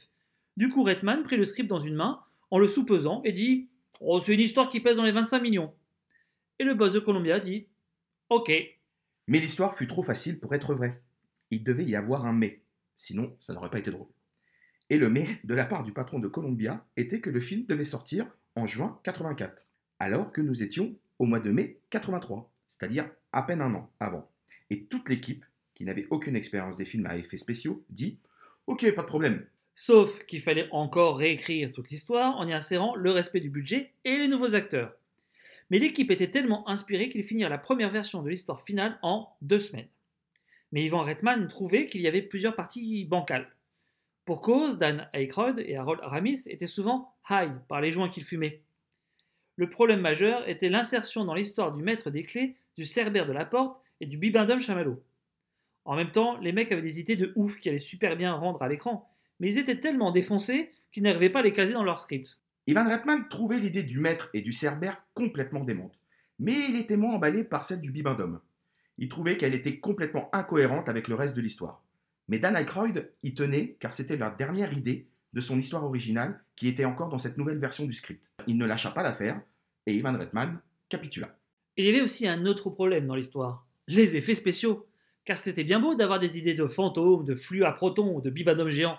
Du 0.57 0.69
coup, 0.69 0.83
Reitman 0.83 1.23
prit 1.23 1.35
le 1.35 1.43
script 1.43 1.67
dans 1.67 1.79
une 1.79 1.95
main, 1.95 2.21
en 2.51 2.59
le 2.59 2.67
soupesant, 2.67 3.23
et 3.23 3.31
dit 3.31 3.67
Oh, 3.99 4.21
c'est 4.23 4.35
une 4.35 4.41
histoire 4.41 4.69
qui 4.69 4.79
pèse 4.79 4.97
dans 4.97 5.03
les 5.03 5.11
25 5.11 5.41
millions. 5.41 5.73
Et 6.59 6.63
le 6.63 6.75
boss 6.75 6.93
de 6.93 6.99
Columbia 6.99 7.39
dit 7.39 7.65
Ok. 8.29 8.51
Mais 9.25 9.39
l'histoire 9.39 9.75
fut 9.75 9.87
trop 9.87 10.03
facile 10.03 10.39
pour 10.39 10.53
être 10.53 10.75
vraie. 10.75 11.01
Il 11.49 11.63
devait 11.63 11.83
y 11.83 11.95
avoir 11.95 12.27
un 12.27 12.33
mais, 12.33 12.61
sinon 12.95 13.35
ça 13.39 13.55
n'aurait 13.55 13.71
pas 13.71 13.79
été 13.79 13.89
drôle. 13.89 14.09
Et 14.91 14.99
le 14.99 15.09
mais 15.09 15.25
de 15.45 15.55
la 15.55 15.65
part 15.65 15.81
du 15.81 15.93
patron 15.93 16.19
de 16.19 16.27
Columbia 16.27 16.85
était 16.95 17.21
que 17.21 17.31
le 17.31 17.39
film 17.39 17.65
devait 17.65 17.85
sortir 17.85 18.27
en 18.53 18.67
juin 18.67 18.99
84, 19.01 19.65
alors 19.97 20.31
que 20.31 20.41
nous 20.41 20.61
étions 20.61 20.95
au 21.17 21.25
mois 21.25 21.39
de 21.39 21.49
mai 21.49 21.79
83, 21.89 22.51
c'est-à-dire 22.67 23.09
à 23.31 23.41
peine 23.41 23.61
un 23.61 23.73
an 23.73 23.91
avant. 23.99 24.29
Et 24.69 24.85
toute 24.85 25.09
l'équipe, 25.09 25.43
qui 25.77 25.85
n'avait 25.85 26.07
aucune 26.09 26.35
expérience 26.35 26.75
des 26.75 26.85
films 26.85 27.05
à 27.05 27.17
effets 27.17 27.37
spéciaux, 27.37 27.85
dit 27.91 28.17
Ok, 28.65 28.91
pas 28.95 29.03
de 29.03 29.07
problème. 29.07 29.45
Sauf 29.75 30.25
qu'il 30.25 30.41
fallait 30.41 30.67
encore 30.71 31.17
réécrire 31.17 31.71
toute 31.71 31.91
l'histoire 31.91 32.35
en 32.37 32.47
y 32.47 32.53
insérant 32.53 32.95
le 32.95 33.11
respect 33.11 33.41
du 33.41 33.51
budget 33.51 33.91
et 34.03 34.17
les 34.17 34.27
nouveaux 34.27 34.55
acteurs. 34.55 34.95
Mais 35.69 35.77
l'équipe 35.77 36.09
était 36.09 36.31
tellement 36.31 36.67
inspirée 36.67 37.09
qu'ils 37.09 37.23
finirent 37.23 37.49
la 37.49 37.59
première 37.59 37.91
version 37.91 38.23
de 38.23 38.29
l'histoire 38.29 38.63
finale 38.63 38.97
en 39.03 39.29
deux 39.43 39.59
semaines. 39.59 39.87
Mais 40.71 40.83
Ivan 40.83 41.03
Reitman 41.03 41.47
trouvait 41.47 41.85
qu'il 41.85 42.01
y 42.01 42.07
avait 42.07 42.23
plusieurs 42.23 42.55
parties 42.55 43.05
bancales. 43.05 43.53
Pour 44.25 44.41
cause, 44.41 44.79
Dan 44.79 45.07
Aykroyd 45.13 45.59
et 45.59 45.75
Harold 45.75 46.01
Ramis 46.01 46.47
étaient 46.47 46.65
souvent 46.65 47.13
high 47.29 47.53
par 47.67 47.81
les 47.81 47.91
joints 47.91 48.09
qu'ils 48.09 48.25
fumaient. 48.25 48.63
Le 49.57 49.69
problème 49.69 50.01
majeur 50.01 50.49
était 50.49 50.69
l'insertion 50.69 51.23
dans 51.23 51.35
l'histoire 51.35 51.71
du 51.71 51.83
maître 51.83 52.09
des 52.09 52.23
clés, 52.23 52.55
du 52.75 52.85
cerbère 52.85 53.27
de 53.27 53.31
la 53.31 53.45
porte 53.45 53.79
et 54.01 54.07
du 54.07 54.17
bibendum 54.17 54.59
chamallow. 54.59 55.03
En 55.87 55.95
même 55.95 56.11
temps, 56.11 56.37
les 56.39 56.51
mecs 56.51 56.69
avaient 56.73 56.81
des 56.81 56.99
idées 56.99 57.15
de 57.15 57.31
ouf 57.37 57.59
qui 57.59 57.69
allaient 57.69 57.79
super 57.79 58.17
bien 58.17 58.33
rendre 58.33 58.61
à 58.61 58.67
l'écran, 58.67 59.09
mais 59.39 59.47
ils 59.47 59.57
étaient 59.57 59.79
tellement 59.79 60.11
défoncés 60.11 60.69
qu'ils 60.91 61.03
n'arrivaient 61.03 61.29
pas 61.29 61.39
à 61.39 61.43
les 61.43 61.53
caser 61.53 61.71
dans 61.71 61.83
leur 61.83 62.01
script. 62.01 62.41
Ivan 62.67 62.89
Reitman 62.89 63.29
trouvait 63.29 63.59
l'idée 63.59 63.83
du 63.83 64.01
maître 64.01 64.29
et 64.33 64.41
du 64.41 64.51
cerbère 64.51 65.01
complètement 65.13 65.63
démente, 65.63 65.97
mais 66.39 66.55
il 66.69 66.75
était 66.75 66.97
moins 66.97 67.15
emballé 67.15 67.45
par 67.45 67.63
celle 67.63 67.79
du 67.79 67.91
bibendum. 67.91 68.41
Il 68.97 69.07
trouvait 69.07 69.37
qu'elle 69.37 69.55
était 69.55 69.79
complètement 69.79 70.29
incohérente 70.33 70.89
avec 70.89 71.07
le 71.07 71.15
reste 71.15 71.37
de 71.37 71.41
l'histoire. 71.41 71.81
Mais 72.27 72.39
Dan 72.39 72.57
Aykroyd 72.57 73.09
y 73.23 73.33
tenait 73.33 73.77
car 73.79 73.93
c'était 73.93 74.17
la 74.17 74.29
dernière 74.29 74.73
idée 74.73 75.07
de 75.31 75.39
son 75.39 75.57
histoire 75.57 75.85
originale 75.85 76.43
qui 76.57 76.67
était 76.67 76.83
encore 76.83 77.07
dans 77.07 77.19
cette 77.19 77.37
nouvelle 77.37 77.59
version 77.59 77.85
du 77.85 77.93
script. 77.93 78.29
Il 78.45 78.57
ne 78.57 78.65
lâcha 78.65 78.91
pas 78.91 79.03
l'affaire 79.03 79.39
et 79.85 79.93
Ivan 79.93 80.17
Reitman 80.17 80.59
capitula. 80.89 81.37
Il 81.77 81.85
y 81.85 81.89
avait 81.89 82.01
aussi 82.01 82.27
un 82.27 82.45
autre 82.45 82.69
problème 82.71 83.07
dans 83.07 83.15
l'histoire 83.15 83.67
les 83.87 84.15
effets 84.15 84.35
spéciaux. 84.35 84.85
Car 85.27 85.37
c'était 85.37 85.65
bien 85.65 85.81
beau 85.81 85.93
d'avoir 85.93 86.19
des 86.19 86.37
idées 86.39 86.53
de 86.53 86.67
fantômes, 86.67 87.25
de 87.25 87.35
flux 87.35 87.65
à 87.65 87.73
protons 87.73 88.15
ou 88.15 88.21
de 88.21 88.29
bibendum 88.29 88.69
géants, 88.69 88.97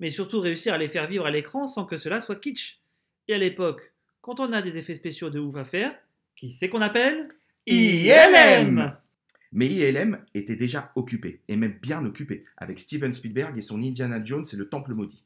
mais 0.00 0.08
surtout 0.08 0.40
réussir 0.40 0.72
à 0.72 0.78
les 0.78 0.88
faire 0.88 1.06
vivre 1.06 1.26
à 1.26 1.30
l'écran 1.30 1.66
sans 1.68 1.84
que 1.84 1.98
cela 1.98 2.22
soit 2.22 2.36
kitsch. 2.36 2.80
Et 3.28 3.34
à 3.34 3.38
l'époque, 3.38 3.92
quand 4.22 4.40
on 4.40 4.54
a 4.54 4.62
des 4.62 4.78
effets 4.78 4.94
spéciaux 4.94 5.28
de 5.28 5.38
ouf 5.38 5.56
à 5.56 5.66
faire, 5.66 5.94
qui 6.36 6.54
c'est 6.54 6.70
qu'on 6.70 6.80
appelle 6.80 7.28
ILM 7.66 8.96
Mais 9.52 9.66
ILM 9.66 10.24
était 10.32 10.56
déjà 10.56 10.90
occupé, 10.96 11.42
et 11.48 11.56
même 11.56 11.76
bien 11.82 12.02
occupé, 12.06 12.46
avec 12.56 12.78
Steven 12.78 13.12
Spielberg 13.12 13.58
et 13.58 13.62
son 13.62 13.82
Indiana 13.82 14.24
Jones 14.24 14.46
et 14.50 14.56
le 14.56 14.70
Temple 14.70 14.94
Maudit. 14.94 15.22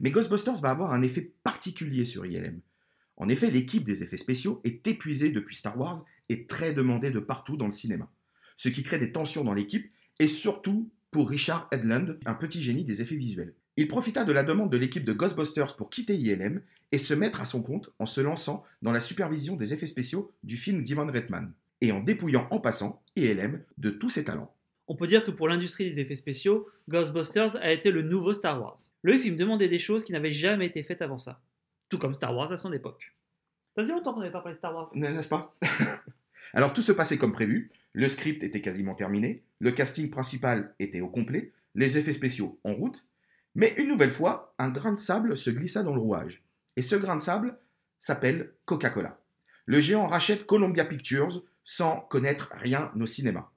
Mais 0.00 0.10
Ghostbusters 0.10 0.62
va 0.62 0.70
avoir 0.70 0.94
un 0.94 1.02
effet 1.02 1.34
particulier 1.44 2.06
sur 2.06 2.24
ILM. 2.24 2.62
En 3.18 3.28
effet, 3.28 3.50
l'équipe 3.50 3.84
des 3.84 4.02
effets 4.02 4.16
spéciaux 4.16 4.62
est 4.64 4.86
épuisée 4.86 5.32
depuis 5.32 5.54
Star 5.54 5.78
Wars 5.78 6.02
et 6.30 6.46
très 6.46 6.72
demandée 6.72 7.10
de 7.10 7.18
partout 7.18 7.58
dans 7.58 7.66
le 7.66 7.72
cinéma. 7.72 8.10
Ce 8.56 8.68
qui 8.68 8.82
crée 8.82 8.98
des 8.98 9.12
tensions 9.12 9.44
dans 9.44 9.54
l'équipe, 9.54 9.90
et 10.18 10.26
surtout 10.26 10.90
pour 11.10 11.28
Richard 11.28 11.68
Edlund, 11.72 12.18
un 12.24 12.34
petit 12.34 12.62
génie 12.62 12.84
des 12.84 13.02
effets 13.02 13.16
visuels. 13.16 13.54
Il 13.76 13.88
profita 13.88 14.24
de 14.24 14.32
la 14.32 14.44
demande 14.44 14.70
de 14.70 14.76
l'équipe 14.76 15.04
de 15.04 15.12
Ghostbusters 15.12 15.76
pour 15.76 15.88
quitter 15.88 16.14
ILM 16.14 16.60
et 16.90 16.98
se 16.98 17.14
mettre 17.14 17.40
à 17.40 17.46
son 17.46 17.62
compte 17.62 17.90
en 17.98 18.06
se 18.06 18.20
lançant 18.20 18.64
dans 18.82 18.92
la 18.92 19.00
supervision 19.00 19.56
des 19.56 19.72
effets 19.72 19.86
spéciaux 19.86 20.30
du 20.42 20.56
film 20.56 20.84
d'Ivan 20.84 21.06
Reitman, 21.06 21.52
et 21.80 21.92
en 21.92 22.00
dépouillant 22.00 22.46
en 22.50 22.60
passant 22.60 23.02
ILM 23.16 23.62
de 23.78 23.90
tous 23.90 24.10
ses 24.10 24.24
talents. 24.24 24.54
On 24.88 24.96
peut 24.96 25.06
dire 25.06 25.24
que 25.24 25.30
pour 25.30 25.48
l'industrie 25.48 25.84
des 25.84 26.00
effets 26.00 26.16
spéciaux, 26.16 26.68
Ghostbusters 26.88 27.56
a 27.56 27.72
été 27.72 27.90
le 27.90 28.02
nouveau 28.02 28.32
Star 28.32 28.60
Wars. 28.60 28.78
Le 29.00 29.16
film 29.18 29.36
demandait 29.36 29.68
des 29.68 29.78
choses 29.78 30.04
qui 30.04 30.12
n'avaient 30.12 30.32
jamais 30.32 30.66
été 30.66 30.82
faites 30.82 31.00
avant 31.00 31.18
ça. 31.18 31.40
Tout 31.88 31.98
comme 31.98 32.14
Star 32.14 32.36
Wars 32.36 32.52
à 32.52 32.56
son 32.56 32.72
époque. 32.72 33.14
Ça 33.74 33.82
faisait 33.82 33.94
longtemps 33.94 34.12
qu'on 34.12 34.20
n'avait 34.20 34.32
pas 34.32 34.40
parlé 34.40 34.54
de 34.54 34.58
Star 34.58 34.74
Wars. 34.74 34.90
N'est-ce 34.94 35.28
pas? 35.28 35.56
Alors 36.54 36.72
tout 36.72 36.82
se 36.82 36.92
passait 36.92 37.18
comme 37.18 37.32
prévu, 37.32 37.70
le 37.92 38.08
script 38.08 38.42
était 38.42 38.60
quasiment 38.60 38.94
terminé, 38.94 39.42
le 39.58 39.70
casting 39.70 40.10
principal 40.10 40.74
était 40.78 41.00
au 41.00 41.08
complet, 41.08 41.52
les 41.74 41.98
effets 41.98 42.12
spéciaux 42.12 42.60
en 42.64 42.74
route, 42.74 43.06
mais 43.54 43.74
une 43.76 43.88
nouvelle 43.88 44.10
fois, 44.10 44.54
un 44.58 44.70
grain 44.70 44.92
de 44.92 44.98
sable 44.98 45.36
se 45.36 45.50
glissa 45.50 45.82
dans 45.82 45.94
le 45.94 46.00
rouage. 46.00 46.42
Et 46.76 46.82
ce 46.82 46.96
grain 46.96 47.16
de 47.16 47.22
sable 47.22 47.58
s'appelle 48.00 48.52
Coca-Cola. 48.64 49.18
Le 49.66 49.80
géant 49.80 50.06
rachète 50.06 50.46
Columbia 50.46 50.84
Pictures 50.84 51.44
sans 51.64 52.00
connaître 52.00 52.50
rien 52.52 52.90
au 52.98 53.06
cinéma. 53.06 53.52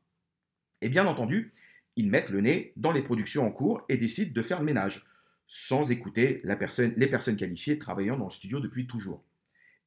Et 0.82 0.90
bien 0.90 1.08
entendu, 1.08 1.54
ils 1.96 2.10
mettent 2.10 2.30
le 2.30 2.42
nez 2.42 2.74
dans 2.76 2.92
les 2.92 3.02
productions 3.02 3.46
en 3.46 3.52
cours 3.52 3.84
et 3.90 3.98
décident 3.98 4.34
de 4.34 4.42
faire 4.42 4.60
le 4.60 4.66
ménage, 4.66 5.06
sans 5.48 5.92
écouter 5.92 6.42
les 6.44 7.08
personnes 7.08 7.38
qualifiées 7.38 7.80
travaillant 7.80 8.18
dans 8.18 8.26
le 8.26 8.32
studio 8.32 8.60
depuis 8.60 8.86
toujours. 8.86 9.24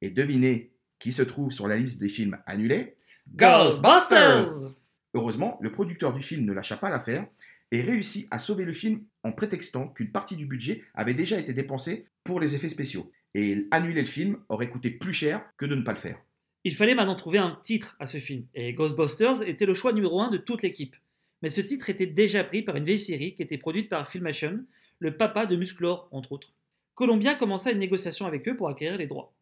Et 0.00 0.10
devinez 0.10 0.72
qui 0.98 1.12
se 1.12 1.22
trouve 1.22 1.52
sur 1.52 1.68
la 1.68 1.76
liste 1.76 2.00
des 2.00 2.08
films 2.08 2.38
annulés 2.46 2.96
Ghostbusters 3.34 4.74
Heureusement, 5.14 5.58
le 5.60 5.72
producteur 5.72 6.12
du 6.12 6.20
film 6.20 6.44
ne 6.44 6.52
lâcha 6.52 6.76
pas 6.76 6.90
l'affaire 6.90 7.26
et 7.70 7.82
réussit 7.82 8.26
à 8.30 8.38
sauver 8.38 8.64
le 8.64 8.72
film 8.72 9.02
en 9.22 9.32
prétextant 9.32 9.88
qu'une 9.88 10.12
partie 10.12 10.36
du 10.36 10.46
budget 10.46 10.82
avait 10.94 11.14
déjà 11.14 11.38
été 11.38 11.52
dépensée 11.52 12.06
pour 12.24 12.40
les 12.40 12.54
effets 12.54 12.68
spéciaux. 12.68 13.10
Et 13.34 13.66
annuler 13.70 14.02
le 14.02 14.06
film 14.06 14.38
aurait 14.48 14.68
coûté 14.68 14.90
plus 14.90 15.12
cher 15.12 15.44
que 15.56 15.66
de 15.66 15.74
ne 15.74 15.82
pas 15.82 15.92
le 15.92 15.98
faire. 15.98 16.18
Il 16.64 16.74
fallait 16.74 16.94
maintenant 16.94 17.14
trouver 17.14 17.38
un 17.38 17.58
titre 17.62 17.96
à 18.00 18.06
ce 18.06 18.18
film, 18.18 18.44
et 18.54 18.72
Ghostbusters 18.72 19.42
était 19.42 19.66
le 19.66 19.74
choix 19.74 19.92
numéro 19.92 20.20
un 20.20 20.30
de 20.30 20.38
toute 20.38 20.62
l'équipe. 20.62 20.96
Mais 21.40 21.50
ce 21.50 21.60
titre 21.60 21.88
était 21.88 22.06
déjà 22.06 22.42
pris 22.42 22.62
par 22.62 22.76
une 22.76 22.84
vieille 22.84 22.98
série 22.98 23.34
qui 23.34 23.42
était 23.42 23.58
produite 23.58 23.88
par 23.88 24.08
Filmation, 24.08 24.64
le 24.98 25.16
papa 25.16 25.46
de 25.46 25.56
Musclor, 25.56 26.08
entre 26.10 26.32
autres. 26.32 26.52
Columbia 26.94 27.36
commença 27.36 27.70
une 27.70 27.78
négociation 27.78 28.26
avec 28.26 28.48
eux 28.48 28.56
pour 28.56 28.68
acquérir 28.68 28.98
les 28.98 29.06
droits. 29.06 29.32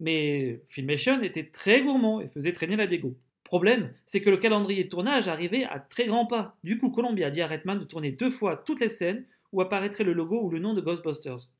Mais 0.00 0.62
Filmation 0.68 1.22
était 1.22 1.46
très 1.46 1.82
gourmand 1.82 2.20
et 2.20 2.28
faisait 2.28 2.52
traîner 2.52 2.76
la 2.76 2.86
dégo. 2.86 3.16
Problème, 3.44 3.92
c'est 4.06 4.22
que 4.22 4.30
le 4.30 4.36
calendrier 4.36 4.84
de 4.84 4.88
tournage 4.88 5.28
arrivait 5.28 5.64
à 5.64 5.78
très 5.78 6.06
grands 6.06 6.26
pas. 6.26 6.56
Du 6.64 6.78
coup, 6.78 6.90
Columbia 6.90 7.30
dit 7.30 7.42
à 7.42 7.48
Redman 7.48 7.78
de 7.78 7.84
tourner 7.84 8.12
deux 8.12 8.30
fois 8.30 8.56
toutes 8.56 8.80
les 8.80 8.88
scènes 8.88 9.24
où 9.52 9.60
apparaîtrait 9.60 10.04
le 10.04 10.12
logo 10.12 10.40
ou 10.40 10.50
le 10.50 10.58
nom 10.58 10.72
de 10.72 10.80
Ghostbusters. 10.80 11.50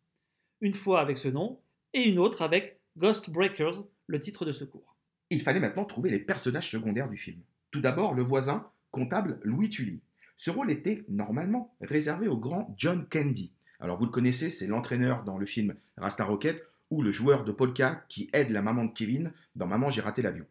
Une 0.61 0.73
fois 0.73 1.01
avec 1.01 1.19
ce 1.19 1.29
nom, 1.29 1.59
et 1.93 2.03
une 2.03 2.19
autre 2.19 2.43
avec 2.43 2.79
Ghost 2.97 3.31
Breakers, 3.31 3.85
le 4.07 4.21
titre 4.21 4.45
de 4.45 4.53
secours. 4.53 4.97
Il 5.31 5.41
fallait 5.41 5.61
maintenant 5.61 5.85
trouver 5.85 6.11
les 6.11 6.19
personnages 6.19 6.71
secondaires 6.71 7.09
du 7.09 7.17
film. 7.17 7.41
Tout 7.71 7.81
d'abord, 7.81 8.15
le 8.15 8.23
voisin 8.23 8.71
comptable 8.91 9.41
Louis 9.43 9.69
Tully. 9.69 10.01
Ce 10.37 10.51
rôle 10.51 10.71
était 10.71 11.05
normalement 11.09 11.75
réservé 11.81 12.29
au 12.29 12.37
grand 12.37 12.75
John 12.77 13.07
Candy. 13.11 13.53
Alors 13.79 13.99
vous 13.99 14.07
le 14.07 14.11
connaissez, 14.11 14.51
c'est 14.51 14.67
l'entraîneur 14.67 15.25
dans 15.25 15.39
le 15.39 15.47
film 15.47 15.75
Rasta 15.97 16.25
Rocket 16.25 16.63
ou 16.91 17.03
le 17.03 17.13
joueur 17.13 17.45
de 17.45 17.53
polka 17.53 18.05
qui 18.09 18.29
aide 18.33 18.51
la 18.51 18.63
maman 18.63 18.85
de 18.85 18.93
Kevin 18.93 19.33
dans 19.57 19.67
Maman 19.67 19.91
j'ai 19.91 20.01
raté 20.01 20.23
l'avion. 20.23 20.47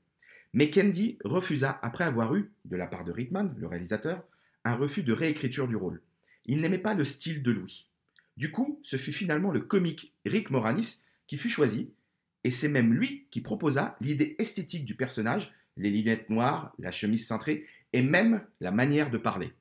Mais 0.53 0.71
Candy 0.71 1.19
refusa 1.23 1.79
après 1.83 2.05
avoir 2.05 2.35
eu, 2.35 2.51
de 2.65 2.75
la 2.75 2.87
part 2.87 3.03
de 3.03 3.11
Rickman, 3.11 3.53
le 3.57 3.67
réalisateur, 3.67 4.23
un 4.65 4.75
refus 4.75 5.03
de 5.03 5.13
réécriture 5.13 5.67
du 5.67 5.75
rôle. 5.75 6.01
Il 6.45 6.61
n'aimait 6.61 6.79
pas 6.79 6.95
le 6.95 7.05
style 7.05 7.43
de 7.43 7.51
Louis. 7.51 7.87
Du 8.37 8.51
coup, 8.51 8.79
ce 8.83 8.95
fut 8.95 9.11
finalement 9.11 9.51
le 9.51 9.59
comique 9.59 10.13
Rick 10.25 10.49
Moranis 10.49 11.01
qui 11.27 11.37
fut 11.37 11.49
choisi, 11.49 11.93
et 12.43 12.51
c'est 12.51 12.69
même 12.69 12.93
lui 12.93 13.27
qui 13.31 13.41
proposa 13.41 13.97
l'idée 14.01 14.35
esthétique 14.39 14.85
du 14.85 14.95
personnage, 14.95 15.53
les 15.77 15.91
lunettes 15.91 16.29
noires, 16.29 16.73
la 16.79 16.91
chemise 16.91 17.27
cintrée, 17.27 17.65
et 17.93 18.01
même 18.01 18.45
la 18.59 18.71
manière 18.71 19.11
de 19.11 19.17
parler. 19.17 19.51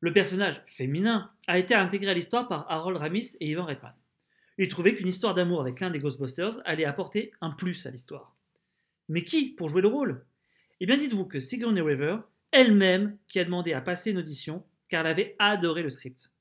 Le 0.00 0.12
personnage 0.12 0.62
féminin 0.66 1.30
a 1.48 1.58
été 1.58 1.74
intégré 1.74 2.10
à 2.10 2.14
l'histoire 2.14 2.46
par 2.48 2.70
Harold 2.70 2.98
Ramis 2.98 3.36
et 3.40 3.48
Ivan 3.48 3.64
Reitman. 3.64 3.94
Il 4.58 4.68
trouvait 4.68 4.96
qu'une 4.96 5.06
histoire 5.06 5.34
d'amour 5.34 5.60
avec 5.60 5.78
l'un 5.78 5.90
des 5.90 6.00
Ghostbusters 6.00 6.60
allait 6.64 6.84
apporter 6.84 7.30
un 7.40 7.50
plus 7.50 7.86
à 7.86 7.90
l'histoire. 7.90 8.36
Mais 9.08 9.22
qui 9.22 9.50
pour 9.50 9.68
jouer 9.68 9.82
le 9.82 9.88
rôle? 9.88 10.24
Eh 10.80 10.86
bien 10.86 10.96
dites-vous 10.96 11.26
que 11.26 11.38
Sigourney 11.38 11.80
Weaver, 11.80 12.18
elle-même, 12.50 13.16
qui 13.28 13.38
a 13.38 13.44
demandé 13.44 13.72
à 13.72 13.80
passer 13.80 14.10
une 14.10 14.18
audition 14.18 14.64
car 14.88 15.06
elle 15.06 15.12
avait 15.12 15.36
adoré 15.38 15.82
le 15.82 15.90
script. 15.90 16.32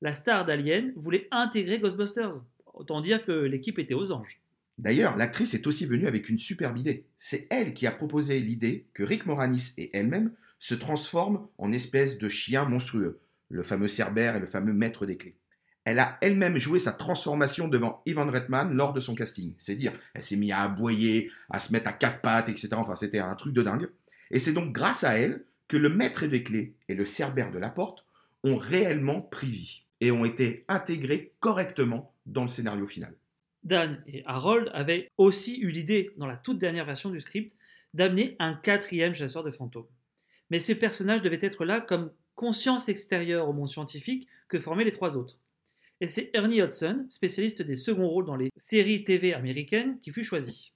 La 0.00 0.14
star 0.14 0.46
d'Alien 0.46 0.92
voulait 0.96 1.28
intégrer 1.30 1.78
Ghostbusters. 1.78 2.40
Autant 2.72 3.00
dire 3.02 3.24
que 3.24 3.32
l'équipe 3.32 3.78
était 3.78 3.94
aux 3.94 4.12
anges. 4.12 4.40
D'ailleurs, 4.78 5.16
l'actrice 5.16 5.54
est 5.54 5.66
aussi 5.66 5.84
venue 5.84 6.06
avec 6.06 6.28
une 6.28 6.38
superbe 6.38 6.78
idée. 6.78 7.04
C'est 7.18 7.48
elle 7.50 7.74
qui 7.74 7.86
a 7.86 7.90
proposé 7.90 8.38
l'idée 8.38 8.86
que 8.94 9.02
Rick 9.02 9.26
Moranis 9.26 9.72
et 9.76 9.94
elle-même 9.96 10.32
se 10.60 10.74
transforment 10.74 11.48
en 11.58 11.72
espèce 11.72 12.18
de 12.18 12.28
chien 12.28 12.64
monstrueux, 12.64 13.20
le 13.48 13.62
fameux 13.62 13.88
Cerbère 13.88 14.36
et 14.36 14.40
le 14.40 14.46
fameux 14.46 14.72
maître 14.72 15.04
des 15.04 15.16
clés. 15.16 15.36
Elle 15.88 16.00
a 16.00 16.18
elle-même 16.20 16.58
joué 16.58 16.78
sa 16.78 16.92
transformation 16.92 17.66
devant 17.66 18.02
Ivan 18.04 18.30
Reitman 18.30 18.74
lors 18.74 18.92
de 18.92 19.00
son 19.00 19.14
casting. 19.14 19.54
C'est 19.56 19.74
dire, 19.74 19.94
elle 20.12 20.22
s'est 20.22 20.36
mise 20.36 20.52
à 20.52 20.60
aboyer, 20.60 21.30
à 21.48 21.60
se 21.60 21.72
mettre 21.72 21.88
à 21.88 21.94
quatre 21.94 22.20
pattes, 22.20 22.50
etc. 22.50 22.68
Enfin, 22.72 22.94
c'était 22.94 23.20
un 23.20 23.34
truc 23.36 23.54
de 23.54 23.62
dingue. 23.62 23.88
Et 24.30 24.38
c'est 24.38 24.52
donc 24.52 24.74
grâce 24.74 25.02
à 25.02 25.16
elle 25.16 25.46
que 25.66 25.78
le 25.78 25.88
maître 25.88 26.26
des 26.26 26.42
clés 26.42 26.74
et 26.90 26.94
le 26.94 27.06
cerbère 27.06 27.50
de 27.50 27.58
la 27.58 27.70
porte 27.70 28.04
ont 28.44 28.58
réellement 28.58 29.22
pris 29.22 29.46
vie 29.46 29.84
et 30.02 30.10
ont 30.10 30.26
été 30.26 30.66
intégrés 30.68 31.32
correctement 31.40 32.12
dans 32.26 32.42
le 32.42 32.48
scénario 32.48 32.86
final. 32.86 33.14
Dan 33.64 34.02
et 34.06 34.22
Harold 34.26 34.70
avaient 34.74 35.10
aussi 35.16 35.58
eu 35.58 35.70
l'idée, 35.70 36.10
dans 36.18 36.26
la 36.26 36.36
toute 36.36 36.58
dernière 36.58 36.84
version 36.84 37.08
du 37.08 37.22
script, 37.22 37.56
d'amener 37.94 38.36
un 38.40 38.52
quatrième 38.52 39.14
chasseur 39.14 39.42
de 39.42 39.50
fantômes. 39.50 39.88
Mais 40.50 40.60
ce 40.60 40.74
personnage 40.74 41.22
devait 41.22 41.38
être 41.40 41.64
là 41.64 41.80
comme 41.80 42.12
conscience 42.34 42.90
extérieure 42.90 43.48
au 43.48 43.54
monde 43.54 43.70
scientifique 43.70 44.28
que 44.48 44.60
formaient 44.60 44.84
les 44.84 44.92
trois 44.92 45.16
autres. 45.16 45.38
Et 46.00 46.06
c'est 46.06 46.30
Ernie 46.32 46.60
Hudson, 46.60 47.06
spécialiste 47.10 47.62
des 47.62 47.74
seconds 47.74 48.08
rôles 48.08 48.26
dans 48.26 48.36
les 48.36 48.50
séries 48.54 49.02
TV 49.02 49.34
américaines, 49.34 49.98
qui 50.00 50.12
fut 50.12 50.22
choisi. 50.22 50.72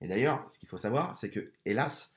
Et 0.00 0.08
d'ailleurs, 0.08 0.46
ce 0.50 0.58
qu'il 0.58 0.68
faut 0.68 0.78
savoir, 0.78 1.14
c'est 1.14 1.30
que, 1.30 1.44
hélas, 1.66 2.14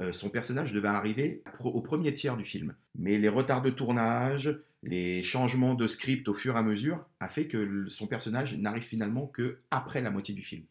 euh, 0.00 0.12
son 0.12 0.30
personnage 0.30 0.72
devait 0.72 0.88
arriver 0.88 1.44
au 1.60 1.80
premier 1.80 2.12
tiers 2.14 2.36
du 2.36 2.44
film. 2.44 2.74
Mais 2.98 3.18
les 3.18 3.28
retards 3.28 3.62
de 3.62 3.70
tournage, 3.70 4.58
les 4.82 5.22
changements 5.22 5.74
de 5.74 5.86
script 5.86 6.26
au 6.28 6.34
fur 6.34 6.56
et 6.56 6.58
à 6.58 6.62
mesure, 6.62 7.06
a 7.20 7.28
fait 7.28 7.46
que 7.46 7.86
son 7.88 8.08
personnage 8.08 8.56
n'arrive 8.56 8.82
finalement 8.82 9.28
que 9.28 9.60
après 9.70 10.00
la 10.00 10.10
moitié 10.10 10.34
du 10.34 10.42
film. 10.42 10.64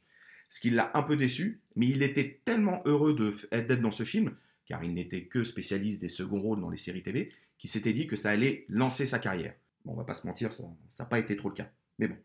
Ce 0.50 0.60
qui 0.60 0.70
l'a 0.70 0.92
un 0.96 1.04
peu 1.04 1.16
déçu, 1.16 1.62
mais 1.76 1.88
il 1.88 2.02
était 2.02 2.42
tellement 2.44 2.82
heureux 2.86 3.16
d'être 3.52 3.82
dans 3.82 3.92
ce 3.92 4.04
film, 4.04 4.36
car 4.66 4.84
il 4.84 4.94
n'était 4.96 5.26
que 5.26 5.44
spécialiste 5.44 6.02
des 6.02 6.10
seconds 6.10 6.42
rôles 6.42 6.60
dans 6.60 6.72
les 6.72 6.78
séries 6.78 7.04
TV, 7.04 7.32
qu'il 7.58 7.70
s'était 7.70 7.94
dit 7.94 8.08
que 8.08 8.16
ça 8.16 8.32
allait 8.32 8.66
lancer 8.68 9.06
sa 9.06 9.20
carrière. 9.20 9.54
Bon, 9.90 9.96
on 9.96 9.98
va 9.98 10.04
pas 10.04 10.14
se 10.14 10.28
mentir, 10.28 10.54
ça 10.54 10.64
n'a 11.00 11.06
pas 11.06 11.18
été 11.18 11.36
trop 11.36 11.50
le 11.50 11.56
cas. 11.56 11.68
Mais 11.98 12.08
bon. 12.08 12.16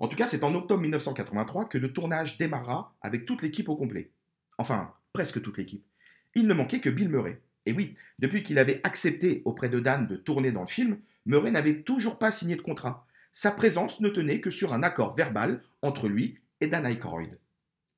En 0.00 0.08
tout 0.08 0.16
cas, 0.16 0.26
c'est 0.26 0.42
en 0.42 0.52
octobre 0.56 0.82
1983 0.82 1.68
que 1.68 1.78
le 1.78 1.92
tournage 1.92 2.36
démarra 2.36 2.96
avec 3.00 3.26
toute 3.26 3.42
l'équipe 3.42 3.68
au 3.68 3.76
complet. 3.76 4.10
Enfin, 4.58 4.92
presque 5.12 5.40
toute 5.40 5.56
l'équipe. 5.56 5.86
Il 6.34 6.48
ne 6.48 6.54
manquait 6.54 6.80
que 6.80 6.90
Bill 6.90 7.08
Murray. 7.08 7.40
Et 7.64 7.72
oui, 7.72 7.94
depuis 8.18 8.42
qu'il 8.42 8.58
avait 8.58 8.80
accepté 8.82 9.42
auprès 9.44 9.68
de 9.68 9.78
Dan 9.78 10.08
de 10.08 10.16
tourner 10.16 10.50
dans 10.50 10.62
le 10.62 10.66
film, 10.66 10.98
Murray 11.26 11.52
n'avait 11.52 11.82
toujours 11.82 12.18
pas 12.18 12.32
signé 12.32 12.56
de 12.56 12.60
contrat. 12.60 13.06
Sa 13.32 13.52
présence 13.52 14.00
ne 14.00 14.08
tenait 14.08 14.40
que 14.40 14.50
sur 14.50 14.72
un 14.72 14.82
accord 14.82 15.14
verbal 15.14 15.62
entre 15.82 16.08
lui 16.08 16.38
et 16.60 16.66
Dan 16.66 16.84
Aykroyd. 16.84 17.38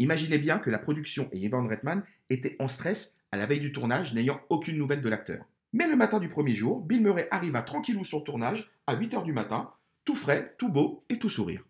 Imaginez 0.00 0.36
bien 0.36 0.58
que 0.58 0.68
la 0.68 0.78
production 0.78 1.30
et 1.32 1.38
Ivan 1.38 1.66
Reitman 1.66 2.02
étaient 2.28 2.56
en 2.58 2.68
stress 2.68 3.16
à 3.30 3.38
la 3.38 3.46
veille 3.46 3.60
du 3.60 3.72
tournage, 3.72 4.12
n'ayant 4.12 4.42
aucune 4.50 4.76
nouvelle 4.76 5.00
de 5.00 5.08
l'acteur. 5.08 5.46
Mais 5.72 5.88
le 5.88 5.96
matin 5.96 6.18
du 6.18 6.28
premier 6.28 6.54
jour, 6.54 6.82
Bill 6.82 7.00
Murray 7.00 7.28
arriva 7.30 7.62
tranquillou 7.62 8.04
sur 8.04 8.18
le 8.18 8.24
tournage, 8.24 8.70
à 8.86 8.94
8h 8.94 9.22
du 9.24 9.32
matin, 9.32 9.70
tout 10.04 10.14
frais, 10.14 10.54
tout 10.58 10.68
beau 10.68 11.04
et 11.08 11.18
tout 11.18 11.30
sourire. 11.30 11.64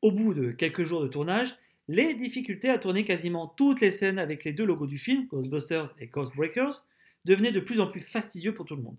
Au 0.00 0.12
bout 0.12 0.32
de 0.32 0.52
quelques 0.52 0.84
jours 0.84 1.02
de 1.02 1.08
tournage, 1.08 1.56
les 1.88 2.14
difficultés 2.14 2.68
à 2.68 2.78
tourner 2.78 3.04
quasiment 3.04 3.48
toutes 3.48 3.80
les 3.80 3.90
scènes 3.90 4.18
avec 4.18 4.44
les 4.44 4.52
deux 4.52 4.64
logos 4.64 4.86
du 4.86 4.98
film, 4.98 5.26
Ghostbusters 5.26 5.92
et 5.98 6.06
Ghostbreakers, 6.06 6.86
devenaient 7.24 7.50
de 7.50 7.60
plus 7.60 7.80
en 7.80 7.88
plus 7.88 8.00
fastidieux 8.00 8.54
pour 8.54 8.64
tout 8.64 8.76
le 8.76 8.82
monde. 8.82 8.96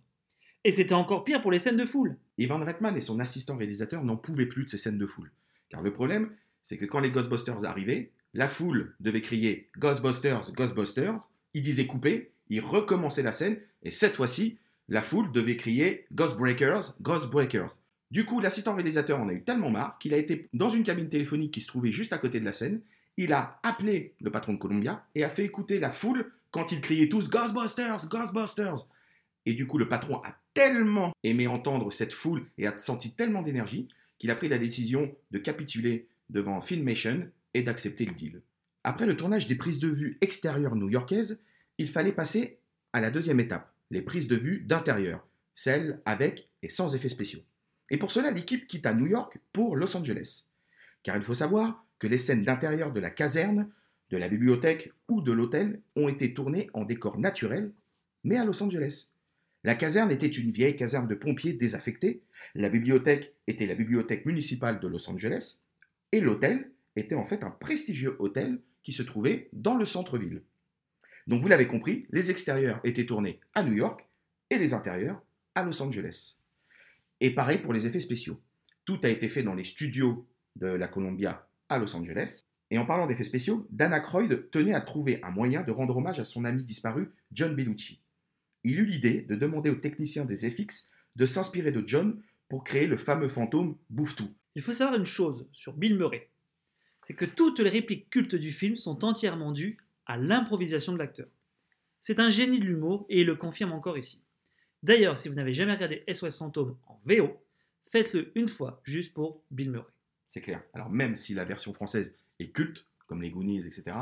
Et 0.65 0.71
c'était 0.71 0.93
encore 0.93 1.23
pire 1.23 1.41
pour 1.41 1.51
les 1.51 1.59
scènes 1.59 1.77
de 1.77 1.85
foule. 1.85 2.17
Ivan 2.37 2.59
Reitman 2.59 2.97
et 2.97 3.01
son 3.01 3.19
assistant 3.19 3.55
réalisateur 3.55 4.03
n'en 4.03 4.17
pouvaient 4.17 4.45
plus 4.45 4.65
de 4.65 4.69
ces 4.69 4.77
scènes 4.77 4.97
de 4.97 5.05
foule. 5.05 5.31
Car 5.69 5.81
le 5.81 5.93
problème, 5.93 6.31
c'est 6.63 6.77
que 6.77 6.85
quand 6.85 6.99
les 6.99 7.11
Ghostbusters 7.11 7.63
arrivaient, 7.63 8.11
la 8.33 8.49
foule 8.49 8.93
devait 8.99 9.21
crier 9.21 9.69
Ghostbusters, 9.77 10.51
Ghostbusters, 10.51 11.19
ils 11.53 11.61
disaient 11.61 11.87
couper, 11.87 12.31
ils 12.49 12.61
recommençaient 12.61 13.23
la 13.23 13.31
scène, 13.31 13.57
et 13.83 13.91
cette 13.91 14.15
fois-ci, 14.15 14.57
la 14.87 15.01
foule 15.01 15.31
devait 15.31 15.57
crier 15.57 16.07
Ghostbreakers, 16.11 16.95
Ghostbreakers. 17.01 17.79
Du 18.11 18.25
coup, 18.25 18.39
l'assistant 18.39 18.73
réalisateur 18.73 19.19
en 19.19 19.29
a 19.29 19.33
eu 19.33 19.43
tellement 19.43 19.69
marre 19.69 19.97
qu'il 19.99 20.13
a 20.13 20.17
été 20.17 20.49
dans 20.53 20.69
une 20.69 20.83
cabine 20.83 21.09
téléphonique 21.09 21.53
qui 21.53 21.61
se 21.61 21.67
trouvait 21.67 21.91
juste 21.91 22.11
à 22.11 22.17
côté 22.17 22.39
de 22.39 22.45
la 22.45 22.53
scène. 22.53 22.81
Il 23.17 23.33
a 23.33 23.59
appelé 23.61 24.15
le 24.19 24.31
patron 24.31 24.53
de 24.53 24.57
Columbia 24.57 25.05
et 25.13 25.23
a 25.23 25.29
fait 25.29 25.45
écouter 25.45 25.79
la 25.79 25.91
foule 25.91 26.31
quand 26.49 26.71
ils 26.71 26.81
criaient 26.81 27.09
tous 27.09 27.29
Ghostbusters, 27.29 28.07
Ghostbusters. 28.09 28.87
Et 29.45 29.53
du 29.53 29.67
coup, 29.67 29.77
le 29.77 29.87
patron 29.87 30.15
a 30.23 30.35
tellement 30.55 31.13
aimé 31.23 31.45
entendre 31.45 31.91
cette 31.91 32.13
foule 32.13 32.47
et 32.57 32.65
a 32.65 32.77
senti 32.79 33.13
tellement 33.13 33.43
d'énergie 33.43 33.87
qu'il 34.17 34.31
a 34.31 34.35
pris 34.35 34.49
la 34.49 34.57
décision 34.57 35.15
de 35.31 35.37
capituler 35.37 36.07
devant 36.29 36.61
Filmation 36.61 37.29
et 37.53 37.61
d'accepter 37.61 38.05
le 38.05 38.13
deal. 38.13 38.41
Après 38.83 39.05
le 39.05 39.15
tournage 39.15 39.47
des 39.47 39.55
prises 39.55 39.79
de 39.79 39.87
vue 39.87 40.17
extérieures 40.21 40.75
new-yorkaises, 40.75 41.39
il 41.79 41.87
fallait 41.87 42.11
passer 42.11 42.59
à 42.91 42.99
la 42.99 43.09
deuxième 43.09 43.39
étape, 43.39 43.73
les 43.89 44.01
prises 44.01 44.27
de 44.27 44.35
vue 44.35 44.59
d'intérieur, 44.59 45.25
celles 45.55 46.01
avec 46.05 46.49
et 46.61 46.69
sans 46.69 46.93
effets 46.93 47.09
spéciaux. 47.09 47.39
Et 47.89 47.97
pour 47.97 48.11
cela, 48.11 48.31
l'équipe 48.31 48.67
quitta 48.67 48.93
New 48.93 49.07
York 49.07 49.39
pour 49.53 49.77
Los 49.77 49.95
Angeles. 49.95 50.45
Car 51.03 51.15
il 51.15 51.23
faut 51.23 51.33
savoir 51.33 51.85
que 51.97 52.07
les 52.07 52.17
scènes 52.17 52.43
d'intérieur 52.43 52.91
de 52.91 52.99
la 52.99 53.09
caserne, 53.09 53.71
de 54.09 54.17
la 54.17 54.27
bibliothèque 54.27 54.91
ou 55.07 55.21
de 55.21 55.31
l'hôtel 55.31 55.81
ont 55.95 56.09
été 56.09 56.33
tournées 56.33 56.69
en 56.73 56.83
décor 56.83 57.17
naturel, 57.17 57.71
mais 58.25 58.35
à 58.35 58.43
Los 58.43 58.61
Angeles. 58.61 59.07
La 59.63 59.75
caserne 59.75 60.11
était 60.11 60.27
une 60.27 60.51
vieille 60.51 60.75
caserne 60.75 61.07
de 61.07 61.15
pompiers 61.15 61.53
désaffectée, 61.53 62.23
la 62.55 62.69
bibliothèque 62.69 63.35
était 63.47 63.65
la 63.65 63.75
bibliothèque 63.75 64.25
municipale 64.25 64.81
de 64.81 64.87
Los 64.87 65.09
Angeles, 65.09 65.59
et 66.11 66.19
l'hôtel 66.19 66.71
était 66.97 67.15
en 67.15 67.23
fait 67.23 67.43
un 67.43 67.51
prestigieux 67.51 68.17
hôtel 68.19 68.59
qui 68.83 68.91
se 68.91 69.03
trouvait 69.03 69.49
dans 69.53 69.75
le 69.75 69.85
centre-ville. 69.85 70.43
Donc 71.29 71.43
vous 71.43 71.47
l'avez 71.47 71.67
compris, 71.67 72.07
les 72.09 72.31
extérieurs 72.31 72.81
étaient 72.83 73.05
tournés 73.05 73.39
à 73.53 73.61
New 73.61 73.73
York 73.73 74.03
et 74.49 74.57
les 74.57 74.73
intérieurs 74.73 75.21
à 75.53 75.63
Los 75.63 75.79
Angeles. 75.79 76.37
Et 77.21 77.29
pareil 77.35 77.59
pour 77.59 77.71
les 77.71 77.85
effets 77.85 77.99
spéciaux. 77.99 78.41
Tout 78.83 78.99
a 79.03 79.09
été 79.09 79.27
fait 79.27 79.43
dans 79.43 79.53
les 79.53 79.63
studios 79.63 80.27
de 80.55 80.65
la 80.65 80.87
Columbia 80.87 81.47
à 81.69 81.77
Los 81.77 81.95
Angeles. 81.95 82.45
Et 82.71 82.79
en 82.79 82.85
parlant 82.87 83.05
d'effets 83.05 83.23
spéciaux, 83.23 83.67
Dan 83.69 83.93
Aykroyd 83.93 84.49
tenait 84.49 84.73
à 84.73 84.81
trouver 84.81 85.19
un 85.21 85.29
moyen 85.29 85.61
de 85.61 85.71
rendre 85.71 85.97
hommage 85.97 86.19
à 86.19 86.25
son 86.25 86.45
ami 86.45 86.63
disparu, 86.63 87.11
John 87.31 87.55
Bellucci. 87.55 88.01
Il 88.63 88.79
eut 88.79 88.85
l'idée 88.85 89.21
de 89.21 89.35
demander 89.35 89.69
aux 89.69 89.75
techniciens 89.75 90.25
des 90.25 90.49
FX 90.49 90.89
de 91.15 91.27
s'inspirer 91.27 91.71
de 91.71 91.85
John 91.85 92.19
pour 92.47 92.63
créer 92.63 92.87
le 92.87 92.97
fameux 92.97 93.27
fantôme 93.27 93.77
Bouffe-Tout. 93.91 94.33
Il 94.55 94.63
faut 94.63 94.73
savoir 94.73 94.97
une 94.97 95.05
chose 95.05 95.47
sur 95.53 95.73
Bill 95.73 95.95
Murray, 95.95 96.31
c'est 97.03 97.13
que 97.13 97.25
toutes 97.25 97.59
les 97.59 97.69
répliques 97.69 98.09
cultes 98.09 98.35
du 98.35 98.51
film 98.51 98.75
sont 98.75 99.05
entièrement 99.05 99.51
dues 99.51 99.77
à 100.09 100.17
l'improvisation 100.17 100.91
de 100.91 100.97
l'acteur. 100.97 101.27
C'est 102.01 102.19
un 102.19 102.29
génie 102.29 102.59
de 102.59 102.65
l'humour 102.65 103.05
et 103.09 103.21
il 103.21 103.27
le 103.27 103.35
confirme 103.35 103.73
encore 103.73 103.97
ici. 103.97 104.23
D'ailleurs, 104.81 105.19
si 105.19 105.29
vous 105.29 105.35
n'avez 105.35 105.53
jamais 105.53 105.75
regardé 105.75 106.03
SOS 106.11 106.37
Fantôme 106.37 106.77
en 106.87 106.99
VO, 107.05 107.37
faites-le 107.91 108.31
une 108.35 108.47
fois 108.47 108.81
juste 108.83 109.13
pour 109.13 109.43
Bill 109.51 109.69
Murray. 109.69 109.93
C'est 110.25 110.41
clair. 110.41 110.63
Alors 110.73 110.89
même 110.89 111.15
si 111.15 111.35
la 111.35 111.45
version 111.45 111.73
française 111.73 112.15
est 112.39 112.49
culte, 112.49 112.87
comme 113.05 113.21
les 113.21 113.29
Goonies, 113.29 113.67
etc., 113.67 113.97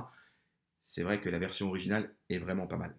c'est 0.80 1.04
vrai 1.04 1.20
que 1.20 1.30
la 1.30 1.39
version 1.39 1.67
originale 1.67 2.13
est 2.30 2.38
vraiment 2.38 2.67
pas 2.67 2.78
mal. 2.78 2.96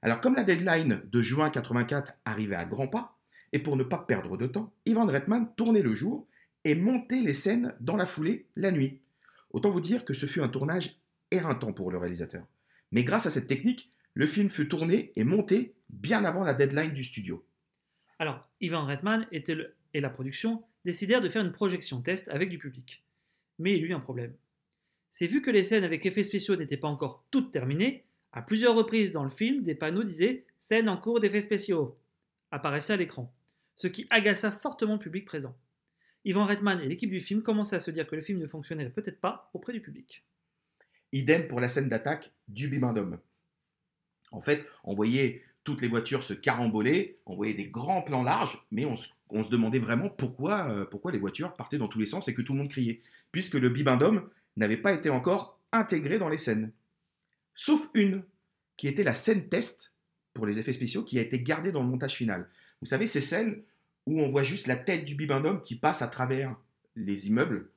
Alors 0.00 0.20
comme 0.20 0.36
la 0.36 0.44
deadline 0.44 1.02
de 1.04 1.22
juin 1.22 1.50
84 1.50 2.12
arrivait 2.24 2.54
à 2.54 2.66
grands 2.66 2.88
pas, 2.88 3.18
et 3.52 3.58
pour 3.58 3.76
ne 3.76 3.82
pas 3.82 3.98
perdre 3.98 4.36
de 4.36 4.46
temps, 4.46 4.72
Ivan 4.86 5.06
Reitman 5.06 5.52
tournait 5.56 5.82
le 5.82 5.94
jour 5.94 6.28
et 6.64 6.76
montait 6.76 7.20
les 7.20 7.34
scènes 7.34 7.74
dans 7.80 7.96
la 7.96 8.06
foulée 8.06 8.46
la 8.54 8.70
nuit. 8.70 9.00
Autant 9.50 9.70
vous 9.70 9.80
dire 9.80 10.04
que 10.04 10.14
ce 10.14 10.26
fut 10.26 10.42
un 10.42 10.48
tournage 10.48 11.00
éreintant 11.30 11.72
pour 11.72 11.90
le 11.90 11.98
réalisateur. 11.98 12.46
Mais 12.92 13.04
grâce 13.04 13.26
à 13.26 13.30
cette 13.30 13.46
technique, 13.46 13.92
le 14.14 14.26
film 14.26 14.48
fut 14.48 14.68
tourné 14.68 15.12
et 15.16 15.24
monté 15.24 15.74
bien 15.90 16.24
avant 16.24 16.44
la 16.44 16.54
deadline 16.54 16.92
du 16.92 17.04
studio. 17.04 17.44
Alors, 18.18 18.48
Ivan 18.60 18.84
Reitman 18.84 19.26
était 19.30 19.54
le- 19.54 19.74
et 19.94 20.00
la 20.00 20.10
production 20.10 20.64
décidèrent 20.84 21.20
de 21.20 21.28
faire 21.28 21.44
une 21.44 21.52
projection 21.52 22.02
test 22.02 22.28
avec 22.28 22.48
du 22.48 22.58
public. 22.58 23.04
Mais 23.58 23.76
il 23.76 23.82
y 23.82 23.86
eut 23.86 23.94
un 23.94 24.00
problème. 24.00 24.34
C'est 25.12 25.26
vu 25.26 25.42
que 25.42 25.50
les 25.50 25.64
scènes 25.64 25.84
avec 25.84 26.04
effets 26.06 26.24
spéciaux 26.24 26.56
n'étaient 26.56 26.76
pas 26.76 26.88
encore 26.88 27.24
toutes 27.30 27.52
terminées, 27.52 28.04
à 28.32 28.42
plusieurs 28.42 28.74
reprises 28.74 29.12
dans 29.12 29.24
le 29.24 29.30
film, 29.30 29.62
des 29.64 29.74
panneaux 29.74 30.02
disaient 30.04 30.44
Scène 30.60 30.88
en 30.88 30.96
cours 30.96 31.20
d'effets 31.20 31.40
spéciaux 31.40 31.96
apparaissaient 32.50 32.94
à 32.94 32.96
l'écran, 32.96 33.32
ce 33.76 33.86
qui 33.86 34.06
agaça 34.10 34.50
fortement 34.50 34.94
le 34.94 34.98
public 34.98 35.24
présent. 35.24 35.56
Ivan 36.24 36.44
Reitman 36.44 36.80
et 36.80 36.88
l'équipe 36.88 37.10
du 37.10 37.20
film 37.20 37.42
commençaient 37.42 37.76
à 37.76 37.80
se 37.80 37.90
dire 37.90 38.06
que 38.06 38.16
le 38.16 38.22
film 38.22 38.38
ne 38.38 38.46
fonctionnait 38.46 38.90
peut-être 38.90 39.20
pas 39.20 39.50
auprès 39.54 39.72
du 39.72 39.80
public. 39.80 40.24
Idem 41.12 41.46
pour 41.48 41.60
la 41.60 41.68
scène 41.68 41.88
d'attaque 41.88 42.32
du 42.48 42.68
Bibendum. 42.68 43.18
En 44.30 44.40
fait, 44.40 44.66
on 44.84 44.94
voyait 44.94 45.42
toutes 45.64 45.82
les 45.82 45.88
voitures 45.88 46.22
se 46.22 46.34
caramboler, 46.34 47.18
on 47.26 47.36
voyait 47.36 47.54
des 47.54 47.68
grands 47.68 48.02
plans 48.02 48.22
larges, 48.22 48.64
mais 48.70 48.84
on 48.84 48.96
se, 48.96 49.50
demandait 49.50 49.78
vraiment 49.78 50.08
pourquoi, 50.08 50.70
euh, 50.70 50.84
pourquoi 50.84 51.12
les 51.12 51.18
voitures 51.18 51.54
partaient 51.54 51.78
dans 51.78 51.88
tous 51.88 51.98
les 51.98 52.06
sens 52.06 52.28
et 52.28 52.34
que 52.34 52.42
tout 52.42 52.52
le 52.54 52.58
monde 52.58 52.70
criait, 52.70 53.02
puisque 53.32 53.54
le 53.54 53.68
Bibendum 53.68 54.28
n'avait 54.56 54.76
pas 54.76 54.92
été 54.92 55.10
encore 55.10 55.58
intégré 55.72 56.18
dans 56.18 56.28
les 56.28 56.38
scènes. 56.38 56.72
Sauf 57.54 57.88
une, 57.94 58.22
qui 58.76 58.88
était 58.88 59.04
la 59.04 59.14
scène 59.14 59.48
test 59.48 59.92
pour 60.32 60.46
les 60.46 60.58
effets 60.58 60.72
spéciaux, 60.72 61.02
qui 61.02 61.18
a 61.18 61.22
été 61.22 61.42
gardée 61.42 61.72
dans 61.72 61.82
le 61.82 61.88
montage 61.88 62.14
final. 62.14 62.48
Vous 62.80 62.86
savez, 62.86 63.06
c'est 63.06 63.20
celle 63.20 63.64
où 64.06 64.20
on 64.20 64.28
voit 64.28 64.44
juste 64.44 64.68
la 64.68 64.76
tête 64.76 65.04
du 65.04 65.16
Bibendum 65.16 65.60
qui 65.60 65.76
passe 65.76 66.00
à 66.00 66.08
travers 66.08 66.56
les 66.96 67.28
immeubles. 67.28 67.68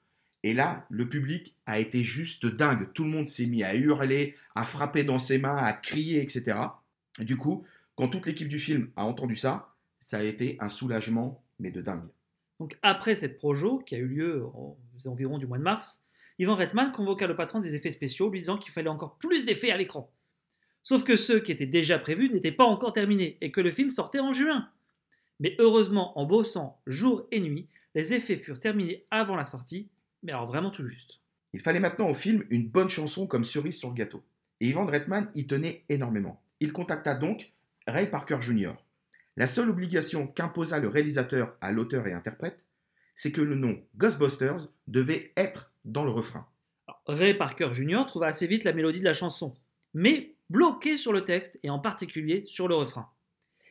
Et 0.43 0.54
là, 0.54 0.86
le 0.89 1.08
public 1.08 1.56
a 1.65 1.80
été 1.80 2.04
juste 2.04 2.45
dingue. 2.45 2.91
Tout 2.93 3.04
le 3.04 3.12
monde 3.12 3.27
s'est 3.27 3.45
mis 3.45 3.63
à 3.63 3.75
hurler, 3.75 4.36
à 4.56 4.65
frapper 4.65 5.04
dans 5.04 5.19
ses 5.19 5.38
mains, 5.38 5.58
à 5.58 5.73
crier, 5.73 6.21
etc. 6.21 6.58
Et 7.19 7.25
du 7.25 7.38
coup, 7.38 7.63
quand 7.95 8.08
toute 8.08 8.25
l'équipe 8.25 8.47
du 8.47 8.58
film 8.58 8.89
a 8.95 9.06
entendu 9.06 9.36
ça, 9.36 9.75
ça 9.99 10.17
a 10.17 10.23
été 10.23 10.58
un 10.60 10.69
soulagement, 10.69 11.43
mais 11.60 11.69
de 11.69 11.82
dingue. 11.82 12.08
Donc 12.60 12.77
après 12.82 13.15
cette 13.15 13.38
projo, 13.38 13.80
qui 13.80 13.95
a 13.95 13.99
eu 13.99 14.08
lieu 14.08 14.43
aux 14.43 14.77
environs 15.06 15.38
du 15.38 15.47
mois 15.47 15.58
de 15.58 15.63
mars, 15.63 16.06
Ivan 16.39 16.56
Reitman 16.56 16.91
convoqua 16.91 17.27
le 17.27 17.36
patron 17.36 17.60
des 17.60 17.75
effets 17.75 17.91
spéciaux, 17.91 18.30
lui 18.30 18.39
disant 18.39 18.58
qu'il 18.58 18.71
fallait 18.71 18.89
encore 18.89 19.17
plus 19.17 19.45
d'effets 19.45 19.71
à 19.71 19.77
l'écran. 19.77 20.12
Sauf 20.84 21.04
que 21.04 21.15
ceux 21.15 21.39
qui 21.39 21.51
étaient 21.51 21.67
déjà 21.67 21.99
prévus 21.99 22.30
n'étaient 22.32 22.51
pas 22.51 22.63
encore 22.63 22.93
terminés 22.93 23.38
et 23.41 23.51
que 23.51 23.62
le 23.62 23.71
film 23.71 23.91
sortait 23.91 24.19
en 24.19 24.34
juin. 24.34 24.67
Mais 25.39 25.56
heureusement, 25.60 26.17
en 26.17 26.25
bossant 26.25 26.82
jour 26.88 27.27
et 27.32 27.39
nuit, 27.39 27.67
les 27.93 28.13
effets 28.13 28.38
furent 28.38 28.60
terminés 28.60 29.06
avant 29.12 29.36
la 29.36 29.45
sortie, 29.45 29.89
mais 30.24 30.32
alors 30.32 30.48
vraiment 30.48 30.72
tout 30.72 30.88
juste. 30.88 31.20
Il 31.54 31.60
fallait 31.60 31.80
maintenant 31.80 32.10
au 32.10 32.14
film 32.14 32.46
une 32.50 32.68
bonne 32.68 32.90
chanson 32.90 33.28
comme 33.28 33.44
cerise 33.44 33.78
sur 33.78 33.90
le 33.90 33.96
gâteau. 33.96 34.24
Et 34.60 34.68
Ivan 34.68 34.86
Reitman 34.86 35.30
y 35.36 35.48
tenait 35.48 35.84
énormément. 35.90 36.42
Il 36.60 36.72
contacta 36.72 37.16
donc 37.16 37.52
Ray 37.88 38.10
Parker 38.10 38.38
Jr. 38.42 38.74
La 39.38 39.48
seule 39.48 39.70
obligation 39.70 40.28
qu'imposa 40.28 40.80
le 40.80 40.88
réalisateur 40.88 41.56
à 41.62 41.72
l'auteur 41.72 42.08
et 42.08 42.14
interprète, 42.14 42.64
c'est 43.16 43.32
que 43.32 43.42
le 43.42 43.56
nom 43.56 43.82
Ghostbusters 43.98 44.68
devait 44.88 45.34
être 45.36 45.72
dans 45.86 46.04
le 46.04 46.12
refrain. 46.12 46.48
Alors, 46.88 47.02
Ray 47.08 47.34
Parker 47.34 47.70
Jr. 47.74 48.04
trouva 48.08 48.28
assez 48.28 48.48
vite 48.48 48.64
la 48.64 48.74
mélodie 48.74 49.00
de 49.00 49.06
la 49.06 49.14
chanson, 49.14 49.56
mais 49.94 50.36
bloqué 50.50 50.98
sur 50.98 51.14
le 51.14 51.24
texte 51.24 51.60
et 51.64 51.70
en 51.70 51.80
particulier 51.80 52.44
sur 52.46 52.68
le 52.68 52.76
refrain. 52.76 53.10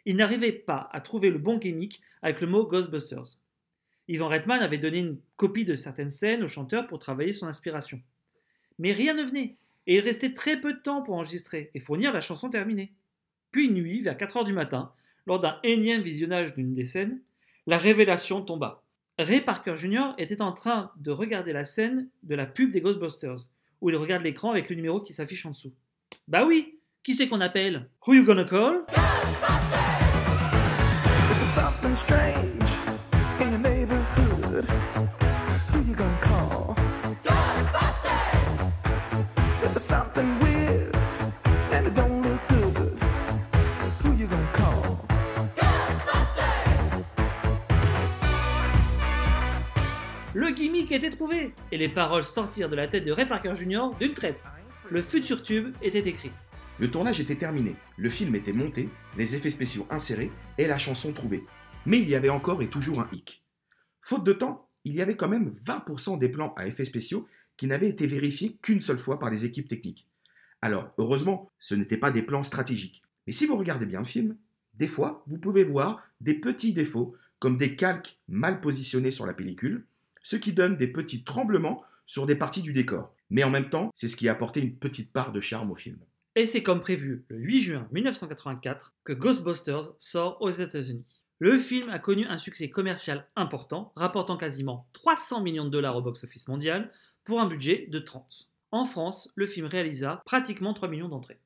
Il 0.07 0.17
n'arrivait 0.17 0.53
pas 0.53 0.89
à 0.93 1.01
trouver 1.01 1.31
le 1.31 1.39
bon 1.39 1.59
gimmick 1.59 2.01
avec 2.23 2.41
le 2.41 2.47
mot 2.47 2.67
Ghostbusters. 2.67 3.39
Ivan 4.11 4.27
Reitman 4.27 4.61
avait 4.61 4.77
donné 4.77 4.99
une 4.99 5.19
copie 5.37 5.65
de 5.65 5.77
certaines 5.77 6.11
scènes 6.11 6.43
au 6.43 6.49
chanteur 6.49 6.89
pour 6.89 6.99
travailler 6.99 7.33
son 7.33 7.47
inspiration. 7.47 8.01
Mais 8.81 8.91
rien 8.91 9.15
ne 9.15 9.23
venait, 9.23 9.55
et 9.87 9.95
il 9.95 10.01
restait 10.01 10.35
très 10.35 10.61
peu 10.61 10.73
de 10.73 10.81
temps 10.81 11.03
pour 11.03 11.15
enregistrer 11.15 11.71
et 11.75 11.81
fournir 11.81 12.13
la 12.13 12.21
chanson 12.21 12.51
terminée. 12.51 12.93
Puis 13.53 13.71
nuit, 13.71 14.01
vers 14.01 14.17
4 14.17 14.39
heures 14.39 14.45
du 14.45 14.53
matin, 14.53 14.93
lors 15.27 15.39
d'un 15.39 15.61
énième 15.63 16.03
visionnage 16.03 16.55
d'une 16.57 16.75
des 16.75 16.87
scènes, 16.87 17.21
la 17.69 17.79
révélation 17.79 18.43
tomba. 18.43 18.83
Ray 19.17 19.43
Parker 19.43 19.77
Jr. 19.77 20.15
était 20.19 20.43
en 20.43 20.53
train 20.53 20.91
de 20.97 21.13
regarder 21.13 21.53
la 21.53 21.65
scène 21.65 22.09
de 22.25 22.35
la 22.35 22.47
pub 22.47 22.73
des 22.73 22.81
Ghostbusters, 22.81 23.49
où 23.81 23.91
il 23.91 23.97
regarde 23.97 24.25
l'écran 24.25 24.51
avec 24.51 24.71
le 24.71 24.77
numéro 24.77 25.01
qui 25.01 25.13
s'affiche 25.13 25.47
en 25.47 25.51
dessous. 25.51 25.73
Bah 26.27 26.45
oui, 26.45 26.81
qui 27.05 27.15
c'est 27.15 27.29
qu'on 27.29 27.41
appelle? 27.41 27.89
Who 28.09 28.15
you 28.15 28.25
gonna 28.25 28.45
call? 28.45 28.85
Strange 31.95 32.60
Le 50.33 50.51
gimmick 50.53 50.93
était 50.93 51.11
trouvé, 51.11 51.55
et 51.71 51.77
les 51.77 51.89
paroles 51.89 52.25
sortirent 52.25 52.69
de 52.69 52.77
la 52.77 52.89
tête 52.89 53.05
de 53.05 53.13
Ray 53.13 53.27
Parker 53.27 53.55
Jr. 53.57 53.91
d'une 53.99 54.15
traite. 54.15 54.47
Le 54.91 55.03
futur 55.03 55.43
tube 55.43 55.75
était 55.83 56.09
écrit. 56.09 56.31
Le 56.79 56.91
tournage 56.91 57.21
était 57.21 57.35
terminé, 57.35 57.77
le 57.97 58.09
film 58.11 58.35
était 58.35 58.53
monté, 58.53 58.89
les 59.19 59.35
effets 59.35 59.51
spéciaux 59.51 59.87
insérés 59.91 60.31
et 60.57 60.67
la 60.67 60.79
chanson 60.79 61.13
trouvée. 61.13 61.45
Mais 61.85 61.99
il 61.99 62.09
y 62.09 62.15
avait 62.15 62.31
encore 62.31 62.63
et 62.63 62.69
toujours 62.69 63.01
un 63.01 63.09
hic. 63.13 63.45
Faute 64.01 64.25
de 64.25 64.33
temps, 64.33 64.71
il 64.85 64.95
y 64.95 65.03
avait 65.03 65.17
quand 65.17 65.29
même 65.29 65.51
20% 65.65 66.19
des 66.19 66.29
plans 66.29 66.55
à 66.57 66.67
effets 66.67 66.85
spéciaux 66.85 67.27
qui 67.61 67.67
n'avaient 67.67 67.91
été 67.91 68.07
vérifiés 68.07 68.57
qu'une 68.63 68.81
seule 68.81 68.97
fois 68.97 69.19
par 69.19 69.29
les 69.29 69.45
équipes 69.45 69.69
techniques. 69.69 70.09
Alors, 70.63 70.95
heureusement, 70.97 71.51
ce 71.59 71.75
n'étaient 71.75 71.99
pas 71.99 72.11
des 72.11 72.23
plans 72.23 72.43
stratégiques. 72.43 73.03
Mais 73.27 73.35
si 73.35 73.45
vous 73.45 73.59
regardez 73.59 73.85
bien 73.85 73.99
le 73.99 74.07
film, 74.07 74.39
des 74.73 74.89
fois, 74.89 75.23
vous 75.27 75.37
pouvez 75.37 75.63
voir 75.63 76.03
des 76.23 76.33
petits 76.33 76.73
défauts, 76.73 77.15
comme 77.39 77.59
des 77.59 77.77
calques 77.77 78.19
mal 78.29 78.63
positionnés 78.63 79.11
sur 79.11 79.27
la 79.27 79.35
pellicule, 79.35 79.85
ce 80.23 80.37
qui 80.37 80.55
donne 80.55 80.79
des 80.79 80.89
petits 80.89 81.23
tremblements 81.23 81.85
sur 82.07 82.25
des 82.25 82.35
parties 82.35 82.63
du 82.63 82.73
décor. 82.73 83.15
Mais 83.29 83.45
en 83.45 83.51
même 83.51 83.69
temps, 83.69 83.91
c'est 83.95 84.09
ce 84.09 84.17
qui 84.17 84.31
a 84.31 84.33
apporté 84.33 84.63
une 84.63 84.77
petite 84.77 85.13
part 85.13 85.31
de 85.31 85.43
charme 85.43 85.71
au 85.71 85.75
film. 85.75 85.99
Et 86.37 86.47
c'est 86.47 86.63
comme 86.63 86.81
prévu 86.81 87.27
le 87.29 87.37
8 87.37 87.61
juin 87.61 87.89
1984 87.93 88.95
que 89.05 89.13
Ghostbusters 89.13 89.93
sort 89.99 90.41
aux 90.41 90.49
États-Unis. 90.49 91.21
Le 91.41 91.59
film 91.59 91.91
a 91.91 91.99
connu 91.99 92.25
un 92.25 92.39
succès 92.39 92.71
commercial 92.71 93.29
important, 93.37 93.93
rapportant 93.97 94.39
quasiment 94.39 94.89
300 94.95 95.43
millions 95.43 95.67
de 95.67 95.71
dollars 95.71 95.99
au 95.99 96.01
box-office 96.01 96.49
mondial 96.49 96.91
pour 97.25 97.41
un 97.41 97.47
budget 97.47 97.87
de 97.91 97.99
30. 97.99 98.49
En 98.73 98.85
France, 98.85 99.31
le 99.35 99.47
film 99.47 99.67
réalisa 99.67 100.23
pratiquement 100.25 100.75
3 100.75 100.89
millions 100.89 101.09
d'entrées. 101.09 101.41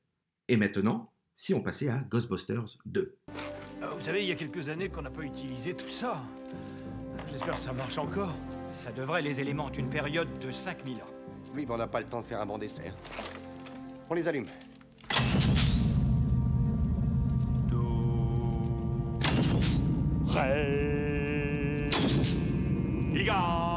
Et 0.47 0.57
maintenant, 0.57 1.11
si 1.35 1.53
on 1.53 1.61
passait 1.61 1.89
à 1.89 1.97
Ghostbusters 2.09 2.77
2. 2.85 3.17
Euh, 3.81 3.87
Vous 3.87 4.01
savez, 4.01 4.23
il 4.23 4.27
y 4.27 4.31
a 4.31 4.35
quelques 4.35 4.69
années 4.69 4.89
qu'on 4.89 5.01
n'a 5.01 5.09
pas 5.09 5.23
utilisé 5.23 5.73
tout 5.75 5.87
ça. 5.89 6.21
J'espère 7.31 7.55
que 7.55 7.59
ça 7.59 7.73
marche 7.73 7.97
encore. 7.97 8.33
Ça 8.75 8.91
devrait, 8.91 9.21
les 9.21 9.39
éléments 9.39 9.65
ont 9.65 9.71
une 9.71 9.89
période 9.89 10.27
de 10.39 10.51
5000 10.51 10.97
ans. 10.97 11.07
Oui, 11.53 11.65
mais 11.65 11.73
on 11.73 11.77
n'a 11.77 11.87
pas 11.87 12.01
le 12.01 12.07
temps 12.07 12.21
de 12.21 12.25
faire 12.27 12.41
un 12.41 12.45
bon 12.45 12.57
dessert. 12.57 12.95
On 14.09 14.13
les 14.13 14.27
allume. 14.27 14.47
Prêt. 20.27 21.89
Igan. 23.15 23.71
Tu 23.71 23.74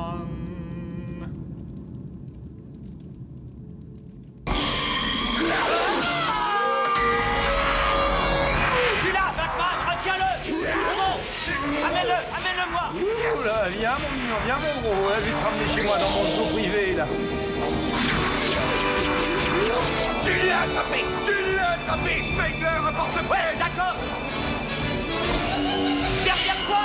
mon 14.58 14.80
gros, 14.80 15.08
hein, 15.08 15.18
je 15.20 15.24
vais 15.24 15.30
te 15.30 15.44
ramener 15.44 15.68
chez 15.74 15.82
moi 15.82 15.98
dans 15.98 16.10
mon 16.10 16.24
zoo 16.26 16.46
privé 16.52 16.94
là. 16.94 17.06
Tu 20.24 20.48
l'as 20.48 20.60
attrapé 20.62 21.04
Tu 21.26 21.56
l'as 21.56 21.70
attrapé, 21.72 22.22
Spengler 22.22 22.78
Rapporte 22.82 23.14
Ouais, 23.30 23.58
d'accord 23.58 23.96
Derrière 26.24 26.66
toi, 26.66 26.76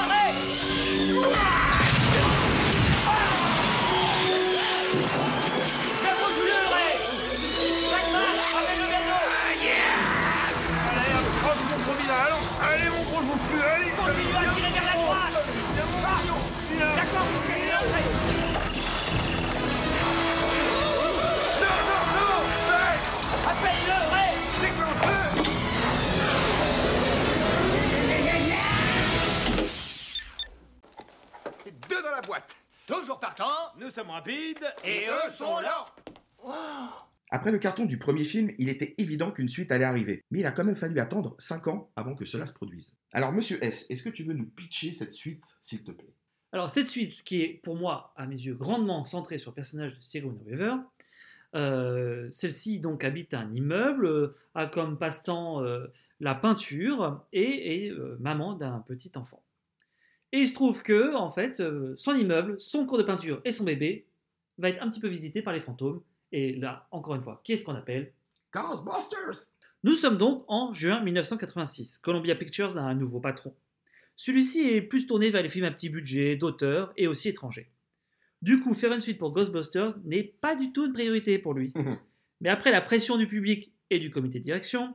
Allez, 12.63 12.89
mon 12.89 13.03
gros, 13.03 13.21
je 13.21 13.27
vous 13.27 13.39
fuis, 13.47 13.61
allez 13.61 13.91
Continue 13.91 14.35
à 14.35 14.53
tirer 14.53 14.71
vers 14.71 14.85
la 14.85 14.93
droite 14.93 15.35
Ah, 16.05 16.19
D'accord, 16.95 17.27
continue 17.33 17.69
à 17.69 17.77
entrer 17.79 18.05
Non, 21.61 21.77
non, 21.89 22.01
non 22.19 22.39
hey, 22.73 22.97
Appelle-le, 23.51 23.97
Ray 24.13 24.33
Déclenche-le 24.61 25.19
Deux 31.89 32.01
dans 32.01 32.11
la 32.11 32.21
boîte. 32.21 32.55
Toujours 32.87 33.19
partant, 33.19 33.45
nous 33.79 33.89
sommes 33.89 34.09
rapides 34.09 34.65
Et 34.83 35.05
eux 35.07 35.31
sont 35.31 35.59
lents 35.61 35.85
Après 37.31 37.51
le 37.51 37.57
carton 37.57 37.85
du 37.85 37.97
premier 37.97 38.23
film, 38.25 38.51
il 38.57 38.69
était 38.69 38.93
évident 38.97 39.31
qu'une 39.31 39.47
suite 39.49 39.71
allait 39.71 39.85
arriver, 39.85 40.23
mais 40.31 40.39
il 40.39 40.45
a 40.45 40.51
quand 40.51 40.63
même 40.65 40.75
fallu 40.75 40.99
attendre 40.99 41.35
5 41.39 41.67
ans 41.67 41.91
avant 41.95 42.15
que 42.15 42.25
cela 42.25 42.45
se 42.45 42.53
produise. 42.53 42.93
Alors 43.13 43.31
monsieur 43.31 43.63
S, 43.63 43.85
est-ce 43.89 44.03
que 44.03 44.09
tu 44.09 44.23
veux 44.23 44.33
nous 44.33 44.45
pitcher 44.45 44.91
cette 44.93 45.13
suite, 45.13 45.43
s'il 45.61 45.83
te 45.83 45.91
plaît? 45.91 46.13
Alors 46.53 46.69
cette 46.69 46.87
suite, 46.87 47.13
ce 47.13 47.23
qui 47.23 47.41
est 47.41 47.59
pour 47.63 47.75
moi, 47.75 48.13
à 48.15 48.27
mes 48.27 48.35
yeux, 48.35 48.53
grandement 48.53 49.05
centrée 49.05 49.39
sur 49.39 49.51
le 49.51 49.55
personnage 49.55 49.97
de 49.97 50.03
Sigourney 50.03 50.39
Weaver, 50.45 50.75
euh, 51.55 52.27
celle-ci 52.29 52.79
donc 52.79 53.03
habite 53.03 53.33
un 53.33 53.51
immeuble, 53.51 54.05
euh, 54.05 54.35
a 54.53 54.67
comme 54.67 54.99
passe-temps 54.99 55.63
euh, 55.63 55.87
la 56.19 56.35
peinture 56.35 57.25
et 57.33 57.87
est 57.87 57.91
maman 58.19 58.53
d'un 58.53 58.79
petit 58.87 59.11
enfant. 59.15 59.43
Et 60.31 60.41
il 60.41 60.47
se 60.47 60.53
trouve 60.53 60.83
que, 60.83 61.15
en 61.15 61.31
fait, 61.31 61.61
son 61.97 62.15
immeuble, 62.15 62.59
son 62.59 62.85
cours 62.85 62.99
de 62.99 63.03
peinture 63.03 63.41
et 63.45 63.51
son 63.51 63.63
bébé 63.63 64.07
va 64.59 64.69
être 64.69 64.81
un 64.81 64.89
petit 64.89 64.99
peu 64.99 65.07
visité 65.07 65.41
par 65.41 65.53
les 65.53 65.59
fantômes. 65.59 66.01
Et 66.31 66.55
là, 66.55 66.87
encore 66.91 67.15
une 67.15 67.23
fois, 67.23 67.41
qu'est-ce 67.43 67.65
qu'on 67.65 67.75
appelle 67.75 68.13
Ghostbusters 68.53 69.49
Nous 69.83 69.95
sommes 69.95 70.17
donc 70.17 70.45
en 70.47 70.71
juin 70.73 71.01
1986. 71.01 71.97
Columbia 71.97 72.35
Pictures 72.35 72.77
a 72.77 72.81
un 72.81 72.95
nouveau 72.95 73.19
patron. 73.19 73.53
Celui-ci 74.15 74.69
est 74.69 74.81
plus 74.81 75.07
tourné 75.07 75.29
vers 75.29 75.43
les 75.43 75.49
films 75.49 75.65
à 75.65 75.71
petit 75.71 75.89
budget, 75.89 76.35
d'auteurs 76.35 76.93
et 76.97 77.07
aussi 77.07 77.29
étrangers. 77.29 77.71
Du 78.41 78.59
coup, 78.59 78.73
faire 78.73 78.91
une 78.91 79.01
suite 79.01 79.17
pour 79.17 79.31
Ghostbusters 79.31 79.97
n'est 80.03 80.35
pas 80.41 80.55
du 80.55 80.71
tout 80.71 80.85
une 80.85 80.93
priorité 80.93 81.39
pour 81.39 81.53
lui. 81.53 81.73
Mais 82.41 82.49
après 82.49 82.71
la 82.71 82.81
pression 82.81 83.17
du 83.17 83.27
public 83.27 83.71
et 83.89 83.99
du 83.99 84.11
comité 84.11 84.39
de 84.39 84.43
direction, 84.43 84.93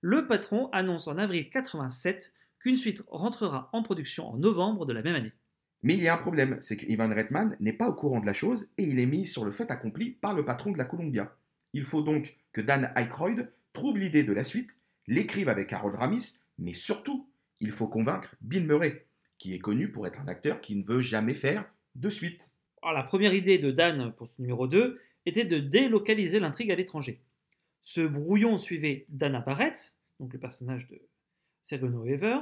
le 0.00 0.26
patron 0.26 0.68
annonce 0.72 1.08
en 1.08 1.18
avril 1.18 1.48
87 1.48 2.34
qu'une 2.58 2.76
suite 2.76 3.02
rentrera 3.08 3.70
en 3.72 3.82
production 3.82 4.28
en 4.28 4.36
novembre 4.36 4.86
de 4.86 4.92
la 4.92 5.02
même 5.02 5.14
année. 5.14 5.32
Mais 5.82 5.94
il 5.94 6.02
y 6.02 6.08
a 6.08 6.14
un 6.14 6.18
problème, 6.18 6.58
c'est 6.60 6.76
que 6.76 6.86
Ivan 6.86 7.08
Reitman 7.08 7.56
n'est 7.58 7.72
pas 7.72 7.88
au 7.88 7.94
courant 7.94 8.20
de 8.20 8.26
la 8.26 8.34
chose 8.34 8.68
et 8.76 8.82
il 8.82 9.00
est 9.00 9.06
mis 9.06 9.26
sur 9.26 9.46
le 9.46 9.52
fait 9.52 9.70
accompli 9.70 10.10
par 10.10 10.34
le 10.34 10.44
patron 10.44 10.72
de 10.72 10.78
la 10.78 10.84
Columbia. 10.84 11.34
Il 11.72 11.84
faut 11.84 12.02
donc 12.02 12.36
que 12.52 12.60
Dan 12.60 12.92
Aykroyd 12.96 13.50
trouve 13.72 13.98
l'idée 13.98 14.24
de 14.24 14.32
la 14.34 14.44
suite, 14.44 14.76
l'écrive 15.06 15.48
avec 15.48 15.72
Harold 15.72 15.96
Ramis, 15.96 16.38
mais 16.58 16.74
surtout, 16.74 17.29
il 17.60 17.70
faut 17.70 17.88
convaincre 17.88 18.34
Bill 18.40 18.64
Murray, 18.64 19.06
qui 19.38 19.54
est 19.54 19.58
connu 19.58 19.90
pour 19.90 20.06
être 20.06 20.20
un 20.20 20.28
acteur 20.28 20.60
qui 20.60 20.76
ne 20.76 20.84
veut 20.84 21.00
jamais 21.00 21.34
faire 21.34 21.64
de 21.94 22.08
suite. 22.08 22.50
La 22.82 23.02
première 23.02 23.34
idée 23.34 23.58
de 23.58 23.70
Dan 23.70 24.12
pour 24.12 24.26
ce 24.26 24.40
numéro 24.40 24.66
2 24.66 25.00
était 25.26 25.44
de 25.44 25.58
délocaliser 25.58 26.40
l'intrigue 26.40 26.70
à 26.70 26.74
l'étranger. 26.74 27.20
Ce 27.82 28.00
brouillon 28.00 28.58
suivait 28.58 29.06
Dana 29.08 29.40
Barrett, 29.40 29.94
donc 30.18 30.32
le 30.32 30.38
personnage 30.38 30.88
de 30.88 31.00
Sigourney 31.62 31.96
Weaver, 31.96 32.40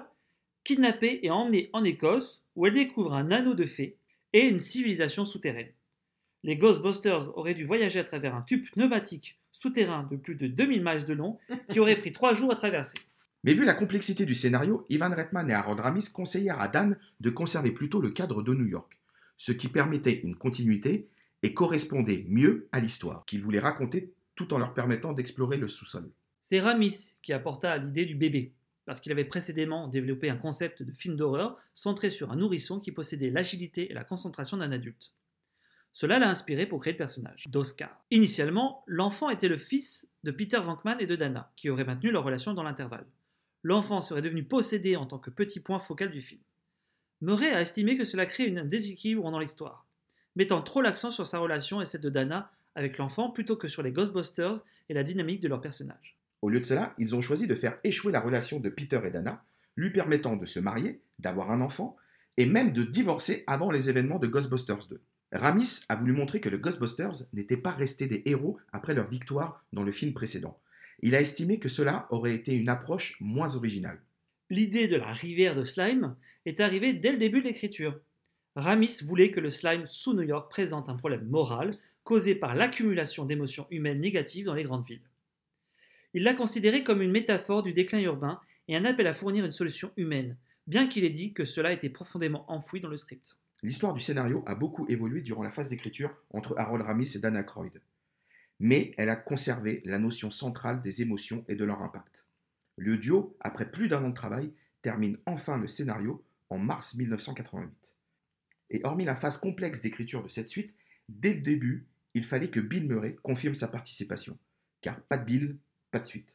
kidnappée 0.64 1.20
et 1.22 1.30
emmenée 1.30 1.70
en 1.72 1.84
Écosse 1.84 2.44
où 2.56 2.66
elle 2.66 2.74
découvre 2.74 3.14
un 3.14 3.30
anneau 3.30 3.54
de 3.54 3.66
fées 3.66 3.96
et 4.32 4.42
une 4.42 4.60
civilisation 4.60 5.24
souterraine. 5.24 5.72
Les 6.44 6.56
Ghostbusters 6.56 7.36
auraient 7.36 7.54
dû 7.54 7.64
voyager 7.64 7.98
à 7.98 8.04
travers 8.04 8.34
un 8.34 8.42
tube 8.42 8.68
pneumatique 8.70 9.38
souterrain 9.50 10.06
de 10.10 10.16
plus 10.16 10.36
de 10.36 10.46
2000 10.46 10.84
miles 10.84 11.04
de 11.04 11.14
long 11.14 11.38
qui 11.70 11.80
aurait 11.80 11.96
pris 11.96 12.12
trois 12.12 12.34
jours 12.34 12.52
à 12.52 12.54
traverser. 12.54 12.98
Mais 13.44 13.54
vu 13.54 13.64
la 13.64 13.74
complexité 13.74 14.26
du 14.26 14.34
scénario, 14.34 14.84
Ivan 14.88 15.14
Reitman 15.14 15.48
et 15.48 15.54
Harold 15.54 15.80
Ramis 15.80 16.10
conseillèrent 16.12 16.60
à 16.60 16.68
Dan 16.68 16.98
de 17.20 17.30
conserver 17.30 17.70
plutôt 17.70 18.00
le 18.00 18.10
cadre 18.10 18.42
de 18.42 18.54
New 18.54 18.66
York. 18.66 18.98
ce 19.40 19.52
qui 19.52 19.68
permettait 19.68 20.20
une 20.24 20.34
continuité 20.34 21.08
et 21.44 21.54
correspondait 21.54 22.26
mieux 22.28 22.68
à 22.72 22.80
l'histoire 22.80 23.24
qu'il 23.24 23.40
voulait 23.40 23.60
raconter 23.60 24.12
tout 24.34 24.52
en 24.52 24.58
leur 24.58 24.74
permettant 24.74 25.12
d'explorer 25.12 25.56
le 25.56 25.68
sous-sol. 25.68 26.10
C'est 26.42 26.60
Ramis 26.60 27.14
qui 27.22 27.32
apporta 27.32 27.76
l'idée 27.78 28.04
du 28.04 28.14
bébé, 28.14 28.52
parce 28.84 29.00
qu'il 29.00 29.12
avait 29.12 29.24
précédemment 29.24 29.88
développé 29.88 30.28
un 30.28 30.36
concept 30.36 30.82
de 30.82 30.92
film 30.92 31.14
d'horreur 31.14 31.56
centré 31.74 32.10
sur 32.10 32.32
un 32.32 32.36
nourrisson 32.36 32.80
qui 32.80 32.90
possédait 32.90 33.30
l'agilité 33.30 33.90
et 33.90 33.94
la 33.94 34.04
concentration 34.04 34.56
d'un 34.56 34.72
adulte. 34.72 35.12
Cela 35.92 36.18
l'a 36.18 36.28
inspiré 36.28 36.66
pour 36.66 36.80
créer 36.80 36.92
le 36.92 36.98
personnage, 36.98 37.44
d'Oscar. 37.48 38.04
Initialement, 38.10 38.84
l'enfant 38.86 39.30
était 39.30 39.48
le 39.48 39.58
fils 39.58 40.10
de 40.24 40.30
Peter 40.30 40.60
Venkman 40.60 40.98
et 41.00 41.06
de 41.06 41.16
Dana, 41.16 41.52
qui 41.56 41.70
auraient 41.70 41.84
maintenu 41.84 42.10
leur 42.10 42.24
relation 42.24 42.54
dans 42.54 42.62
l'intervalle. 42.62 43.06
L'enfant 43.62 44.00
serait 44.00 44.22
devenu 44.22 44.44
possédé 44.44 44.96
en 44.96 45.06
tant 45.06 45.18
que 45.18 45.30
petit 45.30 45.60
point 45.60 45.80
focal 45.80 46.10
du 46.10 46.22
film. 46.22 46.40
Murray 47.20 47.50
a 47.50 47.60
estimé 47.60 47.96
que 47.96 48.04
cela 48.04 48.26
crée 48.26 48.56
un 48.56 48.64
déséquilibre 48.64 49.30
dans 49.30 49.40
l'histoire, 49.40 49.86
mettant 50.36 50.62
trop 50.62 50.80
l'accent 50.80 51.10
sur 51.10 51.26
sa 51.26 51.38
relation 51.38 51.82
et 51.82 51.86
celle 51.86 52.00
de 52.00 52.10
Dana 52.10 52.52
avec 52.76 52.98
l'enfant 52.98 53.30
plutôt 53.30 53.56
que 53.56 53.66
sur 53.66 53.82
les 53.82 53.90
Ghostbusters 53.90 54.64
et 54.88 54.94
la 54.94 55.02
dynamique 55.02 55.40
de 55.40 55.48
leur 55.48 55.60
personnage. 55.60 56.16
Au 56.42 56.48
lieu 56.48 56.60
de 56.60 56.64
cela, 56.64 56.94
ils 56.98 57.16
ont 57.16 57.20
choisi 57.20 57.48
de 57.48 57.54
faire 57.56 57.78
échouer 57.82 58.12
la 58.12 58.20
relation 58.20 58.60
de 58.60 58.68
Peter 58.68 59.00
et 59.04 59.10
Dana, 59.10 59.42
lui 59.74 59.90
permettant 59.90 60.36
de 60.36 60.46
se 60.46 60.60
marier, 60.60 61.00
d'avoir 61.18 61.50
un 61.50 61.60
enfant, 61.60 61.96
et 62.36 62.46
même 62.46 62.72
de 62.72 62.84
divorcer 62.84 63.42
avant 63.48 63.72
les 63.72 63.90
événements 63.90 64.20
de 64.20 64.28
Ghostbusters 64.28 64.86
2. 64.88 65.00
Ramis 65.32 65.80
a 65.88 65.96
voulu 65.96 66.12
montrer 66.12 66.40
que 66.40 66.48
le 66.48 66.58
Ghostbusters 66.58 67.24
n'étaient 67.32 67.56
pas 67.56 67.72
restés 67.72 68.06
des 68.06 68.22
héros 68.26 68.58
après 68.72 68.94
leur 68.94 69.08
victoire 69.08 69.64
dans 69.72 69.82
le 69.82 69.90
film 69.90 70.14
précédent. 70.14 70.58
Il 71.00 71.14
a 71.14 71.20
estimé 71.20 71.58
que 71.58 71.68
cela 71.68 72.06
aurait 72.10 72.34
été 72.34 72.56
une 72.56 72.68
approche 72.68 73.16
moins 73.20 73.54
originale. 73.54 74.02
L'idée 74.50 74.88
de 74.88 74.96
la 74.96 75.12
rivière 75.12 75.54
de 75.54 75.64
slime 75.64 76.16
est 76.46 76.60
arrivée 76.60 76.92
dès 76.92 77.12
le 77.12 77.18
début 77.18 77.40
de 77.40 77.46
l'écriture. 77.46 78.00
Ramis 78.56 79.02
voulait 79.04 79.30
que 79.30 79.40
le 79.40 79.50
slime 79.50 79.86
sous 79.86 80.14
New 80.14 80.22
York 80.22 80.50
présente 80.50 80.88
un 80.88 80.96
problème 80.96 81.26
moral 81.26 81.74
causé 82.02 82.34
par 82.34 82.54
l'accumulation 82.54 83.26
d'émotions 83.26 83.66
humaines 83.70 84.00
négatives 84.00 84.46
dans 84.46 84.54
les 84.54 84.64
grandes 84.64 84.86
villes. 84.86 85.02
Il 86.14 86.22
l'a 86.22 86.34
considéré 86.34 86.82
comme 86.82 87.02
une 87.02 87.10
métaphore 87.10 87.62
du 87.62 87.74
déclin 87.74 88.00
urbain 88.00 88.40
et 88.66 88.76
un 88.76 88.86
appel 88.86 89.06
à 89.06 89.14
fournir 89.14 89.44
une 89.44 89.52
solution 89.52 89.92
humaine, 89.96 90.36
bien 90.66 90.88
qu'il 90.88 91.04
ait 91.04 91.10
dit 91.10 91.32
que 91.34 91.44
cela 91.44 91.72
était 91.72 91.90
profondément 91.90 92.50
enfoui 92.50 92.80
dans 92.80 92.88
le 92.88 92.96
script. 92.96 93.36
L'histoire 93.62 93.92
du 93.92 94.00
scénario 94.00 94.42
a 94.46 94.54
beaucoup 94.54 94.86
évolué 94.88 95.20
durant 95.20 95.42
la 95.42 95.50
phase 95.50 95.68
d'écriture 95.68 96.10
entre 96.30 96.54
Harold 96.56 96.84
Ramis 96.84 97.12
et 97.14 97.18
Dan 97.18 97.36
Aykroyd, 97.36 97.72
mais 98.60 98.92
elle 98.96 99.10
a 99.10 99.16
conservé 99.16 99.82
la 99.84 99.98
notion 99.98 100.30
centrale 100.30 100.82
des 100.82 101.02
émotions 101.02 101.44
et 101.48 101.56
de 101.56 101.64
leur 101.64 101.82
impact. 101.82 102.26
Le 102.76 102.96
duo, 102.96 103.36
après 103.40 103.70
plus 103.70 103.88
d'un 103.88 104.04
an 104.04 104.10
de 104.10 104.14
travail, 104.14 104.52
termine 104.82 105.18
enfin 105.26 105.56
le 105.58 105.66
scénario 105.66 106.24
en 106.50 106.58
mars 106.58 106.94
1988. 106.94 107.72
Et 108.70 108.80
hormis 108.84 109.04
la 109.04 109.16
phase 109.16 109.38
complexe 109.38 109.80
d'écriture 109.80 110.22
de 110.22 110.28
cette 110.28 110.48
suite, 110.48 110.74
dès 111.08 111.34
le 111.34 111.40
début, 111.40 111.86
il 112.14 112.24
fallait 112.24 112.50
que 112.50 112.60
Bill 112.60 112.86
Murray 112.86 113.16
confirme 113.22 113.54
sa 113.54 113.68
participation, 113.68 114.38
car 114.80 115.00
pas 115.02 115.18
de 115.18 115.24
Bill, 115.24 115.56
pas 115.90 115.98
de 115.98 116.06
suite. 116.06 116.32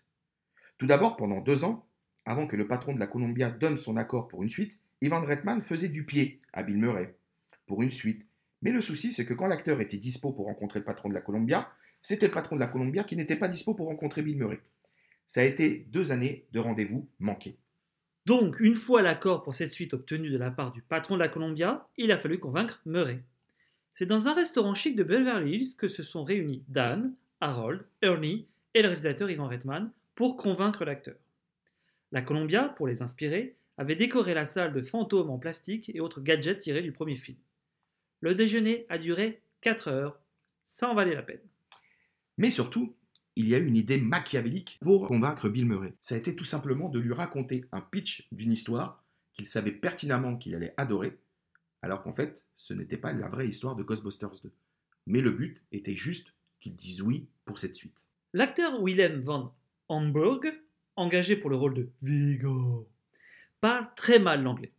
Tout 0.77 0.87
d'abord, 0.87 1.15
pendant 1.15 1.41
deux 1.41 1.63
ans, 1.63 1.85
avant 2.25 2.47
que 2.47 2.55
le 2.55 2.67
patron 2.67 2.93
de 2.93 2.99
la 2.99 3.07
Columbia 3.07 3.49
donne 3.49 3.77
son 3.77 3.97
accord 3.97 4.27
pour 4.27 4.43
une 4.43 4.49
suite, 4.49 4.77
Ivan 5.01 5.21
Reitman 5.21 5.61
faisait 5.61 5.89
du 5.89 6.05
pied 6.05 6.41
à 6.53 6.63
Bill 6.63 6.77
Murray 6.77 7.15
pour 7.65 7.83
une 7.83 7.89
suite. 7.89 8.25
Mais 8.61 8.71
le 8.71 8.81
souci, 8.81 9.11
c'est 9.11 9.25
que 9.25 9.33
quand 9.33 9.47
l'acteur 9.47 9.81
était 9.81 9.97
dispo 9.97 10.31
pour 10.31 10.45
rencontrer 10.45 10.79
le 10.79 10.85
patron 10.85 11.09
de 11.09 11.13
la 11.13 11.21
Columbia, 11.21 11.69
c'était 12.03 12.27
le 12.27 12.33
patron 12.33 12.55
de 12.55 12.61
la 12.61 12.67
Columbia 12.67 13.03
qui 13.03 13.15
n'était 13.15 13.37
pas 13.37 13.47
dispo 13.47 13.73
pour 13.73 13.87
rencontrer 13.87 14.21
Bill 14.21 14.37
Murray. 14.37 14.59
Ça 15.25 15.41
a 15.41 15.45
été 15.45 15.87
deux 15.89 16.11
années 16.11 16.45
de 16.51 16.59
rendez-vous 16.59 17.09
manqués. 17.17 17.57
Donc, 18.25 18.59
une 18.59 18.75
fois 18.75 19.01
l'accord 19.01 19.41
pour 19.41 19.55
cette 19.55 19.69
suite 19.69 19.93
obtenu 19.93 20.29
de 20.29 20.37
la 20.37 20.51
part 20.51 20.73
du 20.73 20.81
patron 20.81 21.15
de 21.15 21.21
la 21.21 21.29
Columbia, 21.29 21.87
il 21.97 22.11
a 22.11 22.17
fallu 22.17 22.39
convaincre 22.39 22.81
Murray. 22.85 23.23
C'est 23.93 24.05
dans 24.05 24.27
un 24.27 24.33
restaurant 24.33 24.75
chic 24.75 24.95
de 24.95 25.03
Beverly 25.03 25.55
Hills 25.55 25.75
que 25.77 25.87
se 25.87 26.03
sont 26.03 26.23
réunis 26.23 26.63
Dan, 26.67 27.13
Harold, 27.39 27.85
Ernie 28.01 28.47
et 28.73 28.81
le 28.81 28.89
réalisateur 28.89 29.31
Ivan 29.31 29.47
Reitman 29.47 29.91
pour 30.15 30.35
convaincre 30.35 30.83
l'acteur. 30.83 31.15
La 32.11 32.21
Columbia, 32.21 32.73
pour 32.75 32.87
les 32.87 33.01
inspirer, 33.01 33.55
avait 33.77 33.95
décoré 33.95 34.33
la 34.33 34.45
salle 34.45 34.73
de 34.73 34.81
fantômes 34.81 35.29
en 35.29 35.37
plastique 35.37 35.89
et 35.93 36.01
autres 36.01 36.21
gadgets 36.21 36.59
tirés 36.59 36.81
du 36.81 36.91
premier 36.91 37.15
film. 37.15 37.37
Le 38.19 38.35
déjeuner 38.35 38.85
a 38.89 38.97
duré 38.97 39.41
4 39.61 39.87
heures, 39.87 40.19
ça 40.65 40.89
en 40.89 40.95
valait 40.95 41.15
la 41.15 41.23
peine. 41.23 41.39
Mais 42.37 42.49
surtout, 42.49 42.95
il 43.35 43.47
y 43.47 43.55
a 43.55 43.59
eu 43.59 43.65
une 43.65 43.75
idée 43.75 43.99
machiavélique 43.99 44.79
pour 44.81 45.07
convaincre 45.07 45.49
Bill 45.49 45.65
Murray. 45.65 45.93
Ça 46.01 46.15
a 46.15 46.17
été 46.17 46.35
tout 46.35 46.45
simplement 46.45 46.89
de 46.89 46.99
lui 46.99 47.13
raconter 47.13 47.65
un 47.71 47.81
pitch 47.81 48.27
d'une 48.31 48.51
histoire 48.51 49.03
qu'il 49.33 49.45
savait 49.45 49.71
pertinemment 49.71 50.37
qu'il 50.37 50.53
allait 50.55 50.73
adorer, 50.77 51.17
alors 51.81 52.03
qu'en 52.03 52.13
fait, 52.13 52.43
ce 52.55 52.73
n'était 52.73 52.97
pas 52.97 53.13
la 53.13 53.27
vraie 53.27 53.47
histoire 53.47 53.75
de 53.75 53.83
Ghostbusters 53.83 54.41
2. 54.43 54.51
Mais 55.07 55.21
le 55.21 55.31
but 55.31 55.61
était 55.71 55.95
juste 55.95 56.33
qu'il 56.59 56.75
dise 56.75 57.01
oui 57.01 57.27
pour 57.45 57.57
cette 57.57 57.75
suite. 57.75 57.97
L'acteur 58.33 58.83
Willem 58.83 59.21
van 59.21 59.53
Hamburg, 59.89 60.45
engagé 60.95 61.35
pour 61.35 61.49
le 61.49 61.55
rôle 61.55 61.73
de 61.73 61.89
Vigo, 62.01 62.87
parle 63.59 63.87
très 63.95 64.19
mal 64.19 64.43
l'anglais. 64.43 64.71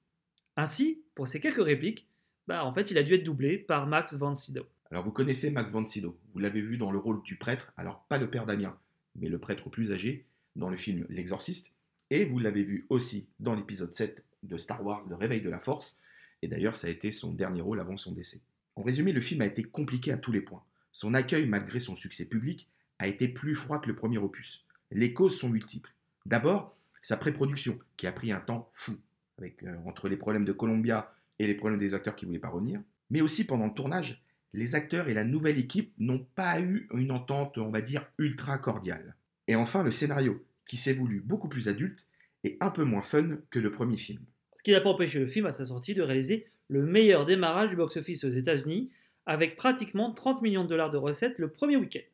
Ainsi, 0.57 1.03
pour 1.15 1.29
ces 1.29 1.41
quelques 1.41 1.65
répliques, 1.65 2.09
bah, 2.47 2.65
en 2.65 2.73
fait, 2.73 2.91
il 2.91 2.99
a 2.99 3.03
dû 3.03 3.15
être 3.15 3.25
doublé 3.25 3.59
par 3.59 3.87
Max 3.87 4.15
von 4.15 4.35
Sydow. 4.35 4.67
Alors 4.95 5.03
vous 5.03 5.11
connaissez 5.11 5.51
Max 5.51 5.73
von 5.73 5.85
Sydow, 5.85 6.17
vous 6.33 6.39
l'avez 6.39 6.61
vu 6.61 6.79
dans 6.79 6.93
le 6.93 6.99
rôle 6.99 7.21
du 7.25 7.35
prêtre, 7.35 7.73
alors 7.77 8.05
pas 8.09 8.17
le 8.17 8.31
père 8.31 8.47
Damien, 8.47 8.79
mais 9.17 9.29
le 9.29 9.41
prêtre 9.41 9.69
plus 9.69 9.91
âgé 9.91 10.25
dans 10.55 10.71
le 10.71 10.77
film 10.77 11.05
L'Exorciste, 11.09 11.73
et 12.11 12.25
vous 12.25 12.39
l'avez 12.39 12.63
vu 12.63 12.87
aussi 12.91 13.27
dans 13.41 13.57
l'épisode 13.57 13.93
7 13.93 14.25
de 14.45 14.57
Star 14.57 14.87
Wars, 14.87 15.05
Le 15.09 15.17
Réveil 15.17 15.41
de 15.41 15.51
la 15.51 15.59
Force, 15.59 15.99
et 16.43 16.47
d'ailleurs 16.47 16.77
ça 16.77 16.87
a 16.87 16.91
été 16.91 17.11
son 17.11 17.33
dernier 17.33 17.61
rôle 17.61 17.81
avant 17.81 17.97
son 17.97 18.13
décès. 18.13 18.41
En 18.77 18.85
résumé, 18.85 19.13
le 19.13 19.21
film 19.21 19.41
a 19.41 19.47
été 19.47 19.65
compliqué 19.65 20.13
à 20.13 20.17
tous 20.17 20.31
les 20.31 20.41
points. 20.41 20.63
Son 20.93 21.13
accueil, 21.13 21.49
malgré 21.49 21.81
son 21.81 21.97
succès 21.97 22.27
public, 22.27 22.69
a 23.01 23.09
été 23.09 23.27
plus 23.27 23.57
froid 23.57 23.81
que 23.81 23.89
le 23.89 23.97
premier 23.97 24.19
opus. 24.19 24.65
Les 24.93 25.13
causes 25.13 25.37
sont 25.37 25.49
multiples. 25.49 25.93
D'abord, 26.25 26.77
sa 27.03 27.17
pré-production, 27.17 27.81
qui 27.97 28.07
a 28.07 28.13
pris 28.13 28.31
un 28.31 28.39
temps 28.39 28.71
fou, 28.73 28.97
avec, 29.39 29.61
euh, 29.65 29.75
entre 29.87 30.09
les 30.09 30.17
problèmes 30.17 30.45
de 30.45 30.53
Columbia 30.53 31.13
et 31.41 31.49
les 31.49 31.55
problèmes 31.55 31.81
des 31.81 31.95
acteurs 31.95 32.15
qui 32.15 32.27
ne 32.27 32.29
voulaient 32.29 32.39
pas 32.39 32.51
revenir. 32.51 32.81
Mais 33.11 33.23
aussi 33.23 33.45
pendant 33.45 33.67
le 33.67 33.75
tournage, 33.75 34.25
les 34.55 34.77
acteurs 34.77 35.09
et 35.09 35.15
la 35.15 35.25
nouvelle 35.25 35.59
équipe 35.59 35.93
n'ont 35.99 36.25
pas 36.35 36.61
eu 36.61 36.89
une 36.95 37.11
entente, 37.11 37.59
on 37.59 37.71
va 37.71 37.81
dire, 37.81 38.07
ultra 38.19 38.57
cordiale. 38.57 39.17
Et 39.49 39.57
enfin, 39.57 39.83
le 39.83 39.91
scénario, 39.91 40.47
qui 40.67 40.77
s'est 40.77 40.95
voulu 40.95 41.21
beaucoup 41.21 41.49
plus 41.49 41.69
adulte 41.69 42.07
et 42.45 42.57
un 42.61 42.71
peu 42.71 42.85
moins 42.85 43.03
fun 43.03 43.39
que 43.51 43.59
le 43.59 43.73
premier 43.73 43.97
film. 43.97 44.23
Ce 44.57 44.63
qui 44.63 44.71
n'a 44.71 44.81
pas 44.81 44.91
empêché 44.91 45.19
le 45.19 45.27
film 45.27 45.47
à 45.47 45.53
sa 45.53 45.65
sortie 45.65 45.93
de 45.93 46.03
réaliser 46.03 46.47
le 46.69 46.83
meilleur 46.83 47.27
démarrage 47.27 47.71
du 47.71 47.77
box-office 47.77 48.25
aux 48.25 48.31
États-Unis, 48.31 48.91
avec 49.27 49.57
pratiquement 49.57 50.13
30 50.13 50.41
millions 50.41 50.65
de 50.65 50.69
dollars 50.69 50.91
de 50.91 50.99
recettes 50.99 51.39
le 51.39 51.51
premier 51.51 51.77
week-end. 51.77 52.05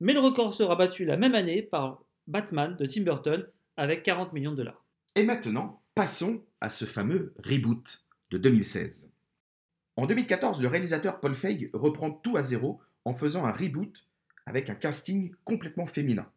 Mais 0.00 0.12
le 0.12 0.20
record 0.20 0.54
sera 0.54 0.76
battu 0.76 1.04
la 1.04 1.16
même 1.16 1.34
année 1.34 1.62
par 1.62 2.02
Batman 2.28 2.76
de 2.76 2.86
Tim 2.86 3.02
Burton 3.02 3.44
avec 3.76 4.04
40 4.04 4.32
millions 4.32 4.52
de 4.52 4.58
dollars. 4.58 4.84
Et 5.16 5.24
maintenant, 5.24 5.82
passons 5.94 6.44
à 6.60 6.70
ce 6.70 6.84
fameux 6.84 7.34
reboot 7.44 8.04
de 8.30 8.38
2016. 8.38 9.10
En 9.98 10.06
2014, 10.06 10.62
le 10.62 10.68
réalisateur 10.68 11.18
Paul 11.18 11.34
Feig 11.34 11.70
reprend 11.72 12.12
tout 12.12 12.36
à 12.36 12.44
zéro 12.44 12.80
en 13.04 13.12
faisant 13.12 13.44
un 13.44 13.50
reboot 13.50 14.06
avec 14.46 14.70
un 14.70 14.76
casting 14.76 15.34
complètement 15.42 15.86
féminin. 15.86 16.30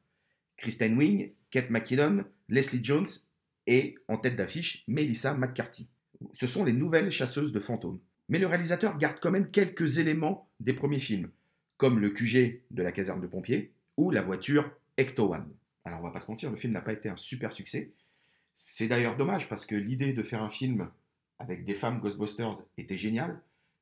Kristen 0.58 0.98
Wiig, 0.98 1.36
Kate 1.52 1.70
McKinnon, 1.70 2.26
Leslie 2.50 2.84
Jones 2.84 3.06
et, 3.68 4.00
en 4.08 4.18
tête 4.18 4.36
d'affiche, 4.36 4.84
Melissa 4.88 5.36
McCarthy. 5.36 5.88
Ce 6.32 6.48
sont 6.48 6.64
les 6.64 6.74
nouvelles 6.74 7.12
chasseuses 7.12 7.52
de 7.52 7.60
fantômes. 7.60 8.00
Mais 8.30 8.40
le 8.40 8.48
réalisateur 8.48 8.98
garde 8.98 9.20
quand 9.22 9.30
même 9.30 9.52
quelques 9.52 10.00
éléments 10.00 10.50
des 10.60 10.74
premiers 10.74 10.98
films, 10.98 11.30
comme 11.78 12.00
le 12.00 12.10
QG 12.10 12.64
de 12.72 12.82
la 12.82 12.92
caserne 12.92 13.22
de 13.22 13.28
pompiers 13.28 13.74
ou 13.96 14.10
la 14.10 14.24
voiture 14.24 14.72
Ecto 14.98 15.36
One. 15.36 15.54
Alors 15.86 16.00
on 16.00 16.04
va 16.04 16.10
pas 16.10 16.20
se 16.20 16.32
mentir, 16.32 16.50
le 16.50 16.58
film 16.58 16.74
n'a 16.74 16.82
pas 16.82 16.94
été 16.94 17.10
un 17.10 17.18
super 17.18 17.52
succès. 17.52 17.92
C'est 18.56 18.88
d'ailleurs 18.88 19.18
dommage 19.18 19.48
parce 19.48 19.68
que 19.68 19.76
l'idée 19.76 20.14
de 20.14 20.24
faire 20.24 20.42
un 20.42 20.50
film 20.50 20.90
avec 21.38 21.64
des 21.64 21.76
femmes 21.76 22.00
Ghostbusters 22.00 22.64
était 22.80 22.98
géniale. 22.98 23.40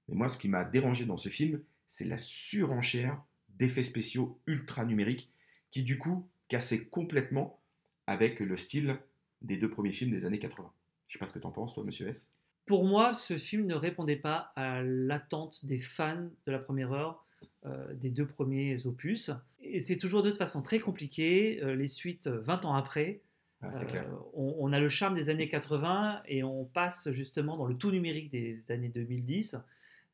Mais 0.09 0.15
moi, 0.15 0.29
ce 0.29 0.37
qui 0.37 0.49
m'a 0.49 0.63
dérangé 0.65 1.05
dans 1.05 1.17
ce 1.17 1.29
film, 1.29 1.61
c'est 1.87 2.05
la 2.05 2.17
surenchère 2.17 3.21
d'effets 3.57 3.83
spéciaux 3.83 4.39
ultra 4.47 4.85
numériques 4.85 5.31
qui, 5.71 5.83
du 5.83 5.97
coup, 5.97 6.27
cassaient 6.47 6.85
complètement 6.85 7.59
avec 8.07 8.39
le 8.39 8.55
style 8.57 8.97
des 9.41 9.57
deux 9.57 9.69
premiers 9.69 9.91
films 9.91 10.11
des 10.11 10.25
années 10.25 10.39
80. 10.39 10.71
Je 11.07 11.13
sais 11.13 11.19
pas 11.19 11.25
ce 11.25 11.33
que 11.33 11.39
t'en 11.39 11.51
penses, 11.51 11.73
toi, 11.75 11.83
monsieur 11.83 12.07
S. 12.07 12.29
Pour 12.65 12.85
moi, 12.85 13.13
ce 13.13 13.37
film 13.37 13.65
ne 13.65 13.75
répondait 13.75 14.15
pas 14.15 14.51
à 14.55 14.81
l'attente 14.83 15.63
des 15.65 15.79
fans 15.79 16.29
de 16.45 16.51
la 16.51 16.59
première 16.59 16.91
heure 16.91 17.25
euh, 17.65 17.93
des 17.95 18.09
deux 18.09 18.27
premiers 18.27 18.85
opus. 18.85 19.31
Et 19.61 19.81
c'est 19.81 19.97
toujours 19.97 20.23
de 20.23 20.29
toute 20.29 20.37
façon 20.37 20.61
très 20.61 20.79
compliqué. 20.79 21.59
Euh, 21.63 21.75
les 21.75 21.87
suites, 21.87 22.27
20 22.27 22.65
ans 22.65 22.75
après, 22.75 23.21
Ah, 23.61 23.71
c'est 23.73 23.85
clair. 23.87 24.05
euh, 24.07 24.15
on, 24.33 24.55
on 24.59 24.71
a 24.73 24.79
le 24.79 24.89
charme 24.89 25.15
des 25.15 25.29
années 25.29 25.49
80 25.49 26.21
et 26.27 26.43
on 26.43 26.65
passe 26.65 27.11
justement 27.11 27.57
dans 27.57 27.65
le 27.65 27.75
tout 27.75 27.91
numérique 27.91 28.29
des 28.31 28.61
années 28.69 28.89
2010. 28.89 29.57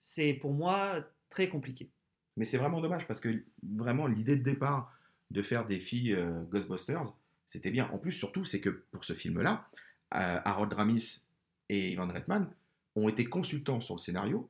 C'est 0.08 0.34
pour 0.34 0.54
moi 0.54 1.04
très 1.32 1.50
compliqué. 1.50 1.90
Mais 2.38 2.46
c'est 2.46 2.60
vraiment 2.60 2.80
dommage 2.80 3.08
parce 3.08 3.20
que 3.20 3.44
vraiment 3.64 4.06
l'idée 4.06 4.38
de 4.38 4.44
départ 4.44 4.94
de 5.32 5.42
faire 5.42 5.66
des 5.66 5.80
filles 5.80 6.14
euh, 6.14 6.44
Ghostbusters, 6.52 7.18
c'était 7.48 7.72
bien. 7.72 7.90
En 7.92 7.98
plus, 7.98 8.12
surtout, 8.12 8.46
c'est 8.46 8.62
que 8.62 8.70
pour 8.70 9.04
ce 9.04 9.14
film-là, 9.14 9.68
euh, 10.14 10.40
Harold 10.46 10.72
Ramis 10.74 11.24
et 11.70 11.90
Ivan 11.92 12.08
Reitman 12.08 12.48
ont 12.96 13.10
été 13.10 13.26
consultants 13.26 13.82
sur 13.82 13.96
le 13.96 14.00
scénario. 14.00 14.48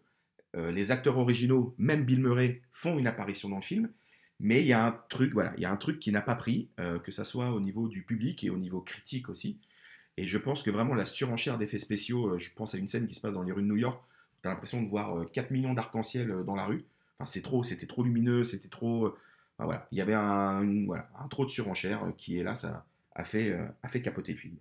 Euh, 0.57 0.71
les 0.71 0.91
acteurs 0.91 1.17
originaux, 1.17 1.73
même 1.77 2.03
Bill 2.03 2.19
Murray, 2.19 2.61
font 2.73 2.99
une 2.99 3.07
apparition 3.07 3.47
dans 3.47 3.55
le 3.55 3.61
film. 3.61 3.89
Mais 4.41 4.59
il 4.59 4.67
y 4.67 4.73
a 4.73 4.85
un 4.85 4.91
truc, 5.07 5.31
voilà, 5.31 5.53
il 5.55 5.63
y 5.63 5.65
a 5.65 5.71
un 5.71 5.77
truc 5.77 5.99
qui 5.99 6.11
n'a 6.11 6.21
pas 6.21 6.35
pris, 6.35 6.69
que 7.05 7.11
ça 7.11 7.23
soit 7.23 7.51
au 7.51 7.61
niveau 7.61 7.87
du 7.87 8.03
public 8.03 8.43
et 8.43 8.49
au 8.49 8.57
niveau 8.57 8.81
critique 8.81 9.29
aussi. 9.29 9.61
Et 10.17 10.25
je 10.25 10.37
pense 10.37 10.61
que 10.61 10.69
vraiment 10.69 10.93
la 10.93 11.05
surenchère 11.05 11.57
d'effets 11.57 11.77
spéciaux, 11.77 12.37
je 12.37 12.49
pense 12.53 12.75
à 12.75 12.77
une 12.77 12.89
scène 12.89 13.07
qui 13.07 13.15
se 13.15 13.21
passe 13.21 13.31
dans 13.31 13.43
les 13.43 13.53
rues 13.53 13.61
de 13.61 13.67
New 13.67 13.77
York, 13.77 14.03
tu 14.45 14.49
as 14.49 14.51
l'impression 14.51 14.81
de 14.83 14.87
voir 14.87 15.17
euh, 15.17 15.25
4 15.33 15.49
millions 15.51 15.73
d'arc-en-ciel 15.73 16.29
euh, 16.29 16.43
dans 16.43 16.55
la 16.55 16.65
rue. 16.65 16.85
Enfin, 17.17 17.25
c'est 17.25 17.41
trop, 17.41 17.63
c'était 17.63 17.87
trop 17.87 18.03
lumineux, 18.03 18.43
c'était 18.43 18.67
trop. 18.67 19.07
euh, 19.07 19.17
voilà, 19.57 19.87
il 19.91 19.97
y 19.97 20.01
avait 20.01 20.13
un, 20.13 20.63
trop 21.29 21.45
de 21.45 21.49
surenchère 21.49 22.03
euh, 22.03 22.11
qui 22.17 22.41
là, 22.43 22.53
ça 22.55 22.85
a 23.15 23.23
fait, 23.23 23.51
euh, 23.51 23.65
a 23.83 23.87
fait 23.87 24.01
capoter 24.01 24.33
le 24.33 24.37
film. 24.37 24.57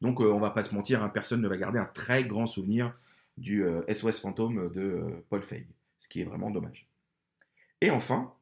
Donc, 0.00 0.20
euh, 0.20 0.32
on 0.32 0.40
va 0.40 0.50
pas 0.50 0.62
se 0.62 0.74
mentir, 0.74 1.04
hein, 1.04 1.08
personne 1.10 1.42
ne 1.42 1.48
va 1.48 1.56
garder 1.56 1.78
un 1.78 1.84
très 1.86 2.24
grand 2.24 2.46
souvenir 2.46 2.94
du 3.36 3.64
euh, 3.64 3.82
SOS 3.92 4.20
fantôme 4.20 4.70
de 4.72 4.80
euh, 4.80 5.24
Paul 5.28 5.42
Feig, 5.42 5.66
ce 5.98 6.08
qui 6.08 6.20
est 6.20 6.24
vraiment 6.24 6.50
dommage. 6.50 6.88
Et 7.80 7.90
enfin, 7.90 8.32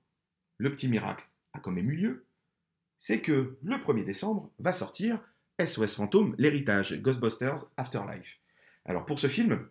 le 0.58 0.70
petit 0.70 0.88
miracle 0.88 1.26
a 1.54 1.60
quand 1.60 1.70
même 1.70 1.90
eu 1.90 1.96
lieu, 1.96 2.24
c'est 2.98 3.20
que 3.20 3.56
le 3.62 3.76
1er 3.76 4.04
décembre 4.04 4.50
va 4.58 4.72
sortir 4.72 5.20
SOS 5.64 5.96
Fantôme, 5.96 6.34
l'héritage 6.38 7.00
Ghostbusters 7.00 7.64
Afterlife. 7.76 8.38
Alors 8.84 9.06
pour 9.06 9.18
ce 9.18 9.26
film, 9.28 9.68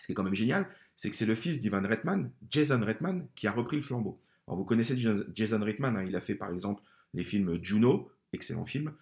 ce 0.00 0.06
qui 0.06 0.12
est 0.12 0.14
quand 0.14 0.22
même 0.22 0.34
génial, 0.34 0.66
c'est 0.96 1.10
que 1.10 1.16
c'est 1.16 1.26
le 1.26 1.34
fils 1.34 1.60
d'Ivan 1.60 1.82
Reitman, 1.82 2.30
Jason 2.48 2.80
Reitman, 2.80 3.28
qui 3.34 3.46
a 3.46 3.52
repris 3.52 3.76
le 3.76 3.82
flambeau. 3.82 4.20
Alors 4.46 4.56
vous 4.58 4.64
connaissez 4.64 4.96
Jas- 4.96 5.24
Jason 5.34 5.60
Reitman, 5.60 5.96
hein, 5.96 6.04
il 6.06 6.16
a 6.16 6.20
fait 6.20 6.34
par 6.34 6.50
exemple 6.50 6.82
les 7.12 7.22
films 7.22 7.62
Juno, 7.62 8.10
excellent 8.32 8.64
film, 8.64 8.92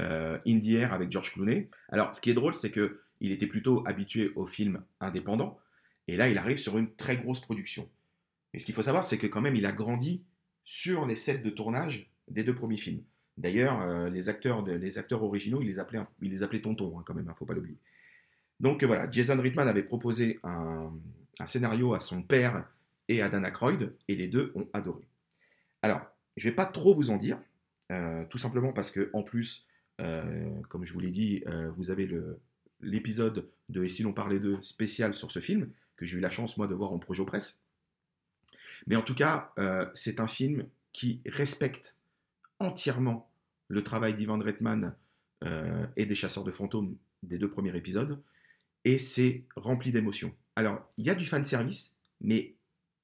euh, 0.00 0.38
In 0.46 0.58
the 0.60 0.68
Air 0.70 0.94
avec 0.94 1.12
George 1.12 1.32
Clooney. 1.34 1.68
Alors 1.90 2.14
ce 2.14 2.20
qui 2.20 2.30
est 2.30 2.34
drôle, 2.34 2.54
c'est 2.54 2.70
que 2.70 3.00
il 3.20 3.32
était 3.32 3.46
plutôt 3.46 3.82
habitué 3.86 4.32
aux 4.34 4.46
films 4.46 4.82
indépendants, 5.00 5.58
et 6.08 6.16
là 6.16 6.28
il 6.28 6.38
arrive 6.38 6.58
sur 6.58 6.78
une 6.78 6.94
très 6.94 7.16
grosse 7.16 7.40
production. 7.40 7.88
Mais 8.52 8.58
ce 8.58 8.64
qu'il 8.64 8.74
faut 8.74 8.82
savoir, 8.82 9.04
c'est 9.04 9.18
que 9.18 9.26
quand 9.26 9.42
même 9.42 9.56
il 9.56 9.66
a 9.66 9.72
grandi 9.72 10.24
sur 10.64 11.06
les 11.06 11.16
sets 11.16 11.38
de 11.38 11.50
tournage 11.50 12.10
des 12.28 12.44
deux 12.44 12.54
premiers 12.54 12.78
films. 12.78 13.02
D'ailleurs, 13.36 13.82
euh, 13.82 14.08
les, 14.08 14.30
acteurs 14.30 14.64
les 14.64 14.98
acteurs 14.98 15.22
originaux, 15.22 15.60
il 15.60 15.66
les 15.66 15.78
appelait, 15.78 16.00
il 16.22 16.32
les 16.32 16.62
tonton, 16.62 16.98
hein, 16.98 17.02
quand 17.06 17.14
même, 17.14 17.26
il 17.26 17.28
ne 17.28 17.34
faut 17.34 17.44
pas 17.44 17.52
l'oublier. 17.52 17.76
Donc 18.60 18.82
euh, 18.82 18.86
voilà, 18.86 19.08
Jason 19.10 19.40
Reitman 19.40 19.68
avait 19.68 19.82
proposé 19.82 20.38
un, 20.42 20.92
scénario 21.46 21.94
à 21.94 22.00
son 22.00 22.22
père 22.22 22.66
et 23.08 23.20
à 23.20 23.28
Dan 23.28 23.44
Aykroyd, 23.44 23.94
et 24.08 24.16
les 24.16 24.26
deux 24.26 24.52
ont 24.54 24.66
adoré. 24.72 25.06
Alors, 25.82 26.00
je 26.36 26.46
ne 26.46 26.50
vais 26.50 26.56
pas 26.56 26.66
trop 26.66 26.94
vous 26.94 27.10
en 27.10 27.18
dire, 27.18 27.38
euh, 27.92 28.24
tout 28.30 28.38
simplement 28.38 28.72
parce 28.72 28.90
que 28.90 29.10
en 29.12 29.22
plus, 29.22 29.66
euh, 30.00 30.50
comme 30.70 30.84
je 30.84 30.92
vous 30.92 31.00
l'ai 31.00 31.10
dit, 31.10 31.44
vous 31.76 31.90
avez 31.90 32.08
l'épisode 32.80 33.48
de 33.68 33.84
Et 33.84 33.88
si 33.88 34.02
l'on 34.02 34.12
parlait 34.12 34.40
d'eux 34.40 34.58
spécial 34.62 35.14
sur 35.14 35.30
ce 35.30 35.40
film, 35.40 35.70
que 35.96 36.04
j'ai 36.04 36.16
eu 36.16 36.20
la 36.20 36.30
chance, 36.30 36.56
moi, 36.56 36.66
de 36.66 36.74
voir 36.74 36.92
en 36.92 36.98
projet 36.98 37.24
presse. 37.24 37.60
Mais 38.86 38.96
en 38.96 39.02
tout 39.02 39.14
cas, 39.14 39.52
c'est 39.94 40.20
un 40.20 40.26
film 40.26 40.66
qui 40.92 41.20
respecte 41.26 41.94
entièrement 42.58 43.30
le 43.68 43.82
travail 43.82 44.14
d'Ivan 44.14 44.38
Reitman 44.38 44.94
et 45.96 46.06
des 46.06 46.14
chasseurs 46.14 46.44
de 46.44 46.50
fantômes 46.50 46.96
des 47.22 47.38
deux 47.38 47.50
premiers 47.50 47.74
épisodes, 47.76 48.20
et 48.86 48.98
c'est 48.98 49.42
rempli 49.56 49.90
d'émotions. 49.90 50.32
Alors, 50.54 50.88
il 50.96 51.04
y 51.04 51.10
a 51.10 51.16
du 51.16 51.26
fan 51.26 51.44
service, 51.44 51.96
mais 52.20 52.54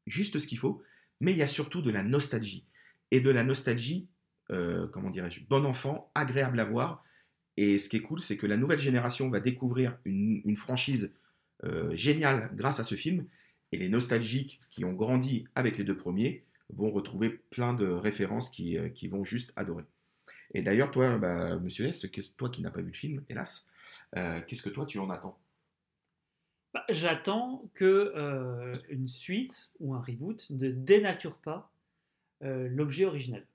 juste 0.07 0.39
ce 0.39 0.47
qu'il 0.47 0.57
faut, 0.57 0.81
mais 1.21 1.33
il 1.33 1.37
y 1.37 1.43
a 1.43 1.49
surtout 1.49 1.83
de 1.83 1.91
la 1.91 2.05
nostalgie. 2.05 2.65
Et 3.11 3.21
de 3.21 3.31
la 3.31 3.43
nostalgie, 3.43 4.09
euh, 4.53 4.87
comment 4.87 5.11
dirais-je, 5.11 5.45
bon 5.45 5.67
enfant, 5.67 6.13
agréable 6.15 6.61
à 6.61 6.65
voir. 6.65 7.05
Et 7.57 7.81
ce 7.81 7.89
qui 7.89 7.97
est 7.97 8.01
cool, 8.01 8.21
c'est 8.21 8.37
que 8.37 8.47
la 8.47 8.57
nouvelle 8.57 8.79
génération 8.79 9.29
va 9.29 9.41
découvrir 9.41 9.99
une, 10.05 10.57
franchise 10.57 11.13
euh, 11.65 11.95
géniale 11.97 12.53
grâce 12.55 12.79
à 12.79 12.85
ce 12.85 12.95
film, 12.95 13.27
et 13.73 13.77
les 13.77 13.89
nostalgiques 13.89 14.61
qui 14.71 14.85
ont 14.85 14.93
grandi 14.93 15.49
avec 15.57 15.79
les 15.79 15.85
deux 15.85 15.97
premiers 15.97 16.45
vont 16.73 16.93
retrouver 16.93 17.29
plein 17.51 17.75
de 17.75 17.89
références 17.89 18.51
qui, 18.51 18.79
euh, 18.79 18.89
vont 19.11 19.25
juste 19.25 19.53
adorer. 19.57 19.85
Et 20.55 20.63
d'ailleurs, 20.63 20.93
toi, 20.93 21.19
bah, 21.19 21.59
monsieur 21.59 21.87
S, 21.87 22.07
toi 22.37 22.51
qui 22.51 22.63
n'as 22.63 22.71
pas 22.71 22.83
vu 22.83 22.93
le 22.93 22.93
film, 22.93 23.25
hélas, 23.29 23.67
qu'est-ce 24.15 24.63
que 24.63 24.71
toi 24.71 24.87
tu 24.87 25.01
en 25.01 25.11
attends? 25.11 25.42
Bah, 26.73 26.85
J'attends 26.89 27.69
que 27.75 28.13
euh, 28.17 28.75
une 28.89 29.09
suite 29.09 29.73
ou 29.81 29.95
un 29.95 30.01
reboot 30.01 30.47
ne 30.51 30.71
dénature 30.71 31.37
pas 31.37 31.71
euh, 32.43 32.69
l'objet 32.69 33.05
original. 33.05 33.47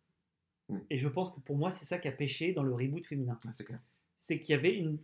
Mm. 0.70 0.78
Et 0.90 1.00
je 1.00 1.08
pense 1.08 1.34
que 1.34 1.40
pour 1.40 1.58
moi, 1.58 1.72
c'est 1.72 1.86
ça 1.86 1.98
qui 1.98 2.08
a 2.08 2.12
péché 2.12 2.54
dans 2.54 2.64
le 2.64 2.74
reboot 2.74 3.06
féminin. 3.06 3.38
Ah, 3.46 3.52
C'est 4.20 4.40
qu'il 4.40 4.56
y 4.56 4.58
avait 4.58 4.76
une. 4.76 4.98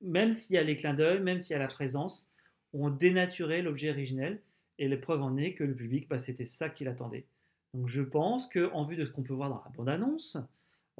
Même 0.00 0.34
s'il 0.34 0.54
y 0.54 0.58
a 0.58 0.62
les 0.62 0.76
clins 0.76 0.94
d'œil, 0.94 1.20
même 1.20 1.40
s'il 1.40 1.54
y 1.54 1.56
a 1.56 1.60
la 1.60 1.66
présence, 1.66 2.30
on 2.74 2.90
dénaturait 2.90 3.62
l'objet 3.62 3.90
originel. 3.90 4.42
Et 4.78 4.88
l'épreuve 4.88 5.22
en 5.22 5.36
est 5.36 5.54
que 5.54 5.64
le 5.64 5.74
public, 5.74 6.08
bah, 6.08 6.18
c'était 6.18 6.46
ça 6.46 6.68
qu'il 6.68 6.88
attendait. 6.88 7.24
Donc 7.74 7.88
je 7.88 8.02
pense 8.02 8.48
que 8.48 8.70
en 8.72 8.84
vue 8.84 8.96
de 8.96 9.04
ce 9.04 9.10
qu'on 9.10 9.22
peut 9.22 9.34
voir 9.34 9.50
dans 9.50 9.62
la 9.64 9.70
bande-annonce, 9.76 10.36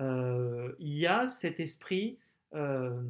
euh, 0.01 0.73
il 0.79 0.97
y 0.97 1.07
a 1.07 1.29
cet 1.29 1.61
esprit 1.61 2.19
euh, 2.55 3.03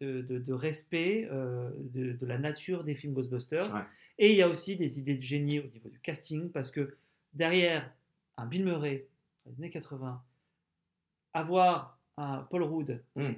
de, 0.00 0.22
de- 0.22 0.38
de 0.38 0.52
respect 0.52 1.28
euh, 1.32 1.70
de, 1.94 2.12
de 2.12 2.26
la 2.26 2.38
nature 2.38 2.84
des 2.84 2.94
films 2.94 3.14
Ghostbusters. 3.14 3.72
Ouais. 3.74 3.80
Et 4.18 4.30
il 4.32 4.36
y 4.36 4.42
a 4.42 4.48
aussi 4.48 4.76
des 4.76 4.98
idées 4.98 5.14
de 5.16 5.22
génie 5.22 5.60
au 5.60 5.66
niveau 5.66 5.88
du 5.88 5.98
casting, 6.00 6.50
parce 6.50 6.70
que 6.70 6.96
derrière 7.32 7.90
un 8.36 8.46
Bill 8.46 8.64
Murray, 8.64 9.06
dans 9.44 9.50
les 9.52 9.56
années 9.58 9.70
80, 9.70 10.22
avoir 11.32 11.98
un 12.16 12.38
Paul 12.50 12.62
Rudd 12.62 13.02
Mm. 13.16 13.32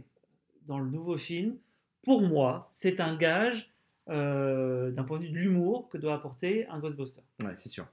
dans 0.66 0.78
le 0.78 0.90
nouveau 0.90 1.16
film, 1.18 1.56
pour 2.02 2.22
moi, 2.22 2.70
c'est 2.74 3.00
un 3.00 3.16
gage 3.16 3.70
euh, 4.08 4.90
d'un 4.92 5.02
point 5.04 5.18
de 5.18 5.24
vue 5.24 5.30
de 5.30 5.38
l'humour 5.38 5.88
que 5.88 5.98
doit 5.98 6.14
apporter 6.14 6.66
un 6.68 6.78
Ghostbuster. 6.78 7.22
Ouais, 7.42 7.54
c'est 7.56 7.68
sûr. 7.68 7.86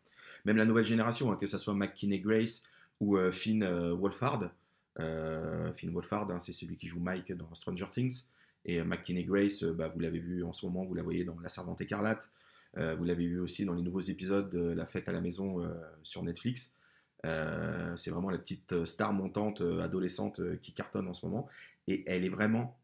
Même 0.46 0.58
la 0.58 0.66
nouvelle 0.66 0.84
génération, 0.84 1.32
hein, 1.32 1.38
que 1.38 1.48
ce 1.48 1.58
soit 1.58 1.74
McKinney 1.74 2.20
Grace 2.20 2.63
ou 3.00 3.18
Finn 3.32 3.63
Wolfhard. 3.94 4.52
Euh, 5.00 5.74
Finn 5.74 5.92
Wolfhard, 5.92 6.30
hein, 6.32 6.40
c'est 6.40 6.54
celui 6.54 6.78
qui 6.78 6.88
joue 6.88 7.00
Mike 7.00 7.32
dans 7.34 7.54
Stranger 7.54 7.88
Things. 7.92 8.24
Et 8.66 8.80
euh, 8.80 8.84
McKinney 8.84 9.26
Grace, 9.26 9.64
euh, 9.64 9.74
bah, 9.74 9.90
vous 9.90 10.00
l'avez 10.00 10.20
vu 10.20 10.44
en 10.44 10.54
ce 10.54 10.66
moment, 10.66 10.86
vous 10.86 10.94
la 10.94 11.04
voyez 11.04 11.24
dans 11.24 11.40
La 11.40 11.50
Servante 11.50 11.82
écarlate. 11.82 12.30
Vous 12.76 13.04
l'avez 13.04 13.28
vu 13.28 13.40
aussi 13.40 13.66
dans 13.66 13.76
les 13.76 13.84
nouveaux 13.84 14.00
épisodes 14.00 14.50
de 14.50 14.72
La 14.72 14.88
fête 14.88 15.08
à 15.08 15.12
la 15.12 15.22
maison 15.22 15.64
sur 16.02 16.24
Netflix. 16.24 16.74
C'est 17.22 18.10
vraiment 18.10 18.32
la 18.32 18.40
petite 18.40 18.86
star 18.86 19.14
montante 19.14 19.62
adolescente 19.62 20.42
qui 20.60 20.74
cartonne 20.74 21.08
en 21.08 21.14
ce 21.14 21.24
moment. 21.24 21.48
Et 21.88 22.04
elle 22.08 22.26
est 22.26 22.30
vraiment 22.30 22.76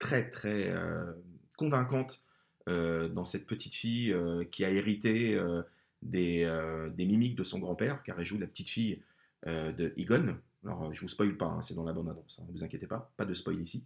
très 0.00 0.28
très 0.30 0.74
convaincante 1.56 2.24
dans 2.66 3.24
cette 3.24 3.46
petite 3.46 3.76
fille 3.76 4.12
qui 4.50 4.64
a 4.64 4.70
hérité 4.70 5.40
des, 6.02 6.90
des 6.92 7.04
mimiques 7.04 7.36
de 7.36 7.44
son 7.44 7.60
grand-père, 7.60 8.02
car 8.02 8.18
elle 8.18 8.26
joue 8.26 8.38
la 8.40 8.48
petite 8.48 8.70
fille 8.70 9.00
de 9.46 9.92
Egon. 9.96 10.40
Alors, 10.64 10.84
euh, 10.84 10.92
je 10.92 11.00
vous 11.00 11.08
spoil 11.08 11.36
pas, 11.36 11.46
hein, 11.46 11.62
c'est 11.62 11.74
dans 11.74 11.84
la 11.84 11.92
bande-annonce, 11.92 12.38
hein, 12.40 12.44
ne 12.48 12.52
vous 12.52 12.64
inquiétez 12.64 12.86
pas, 12.86 13.12
pas 13.16 13.24
de 13.24 13.34
spoil 13.34 13.60
ici. 13.60 13.84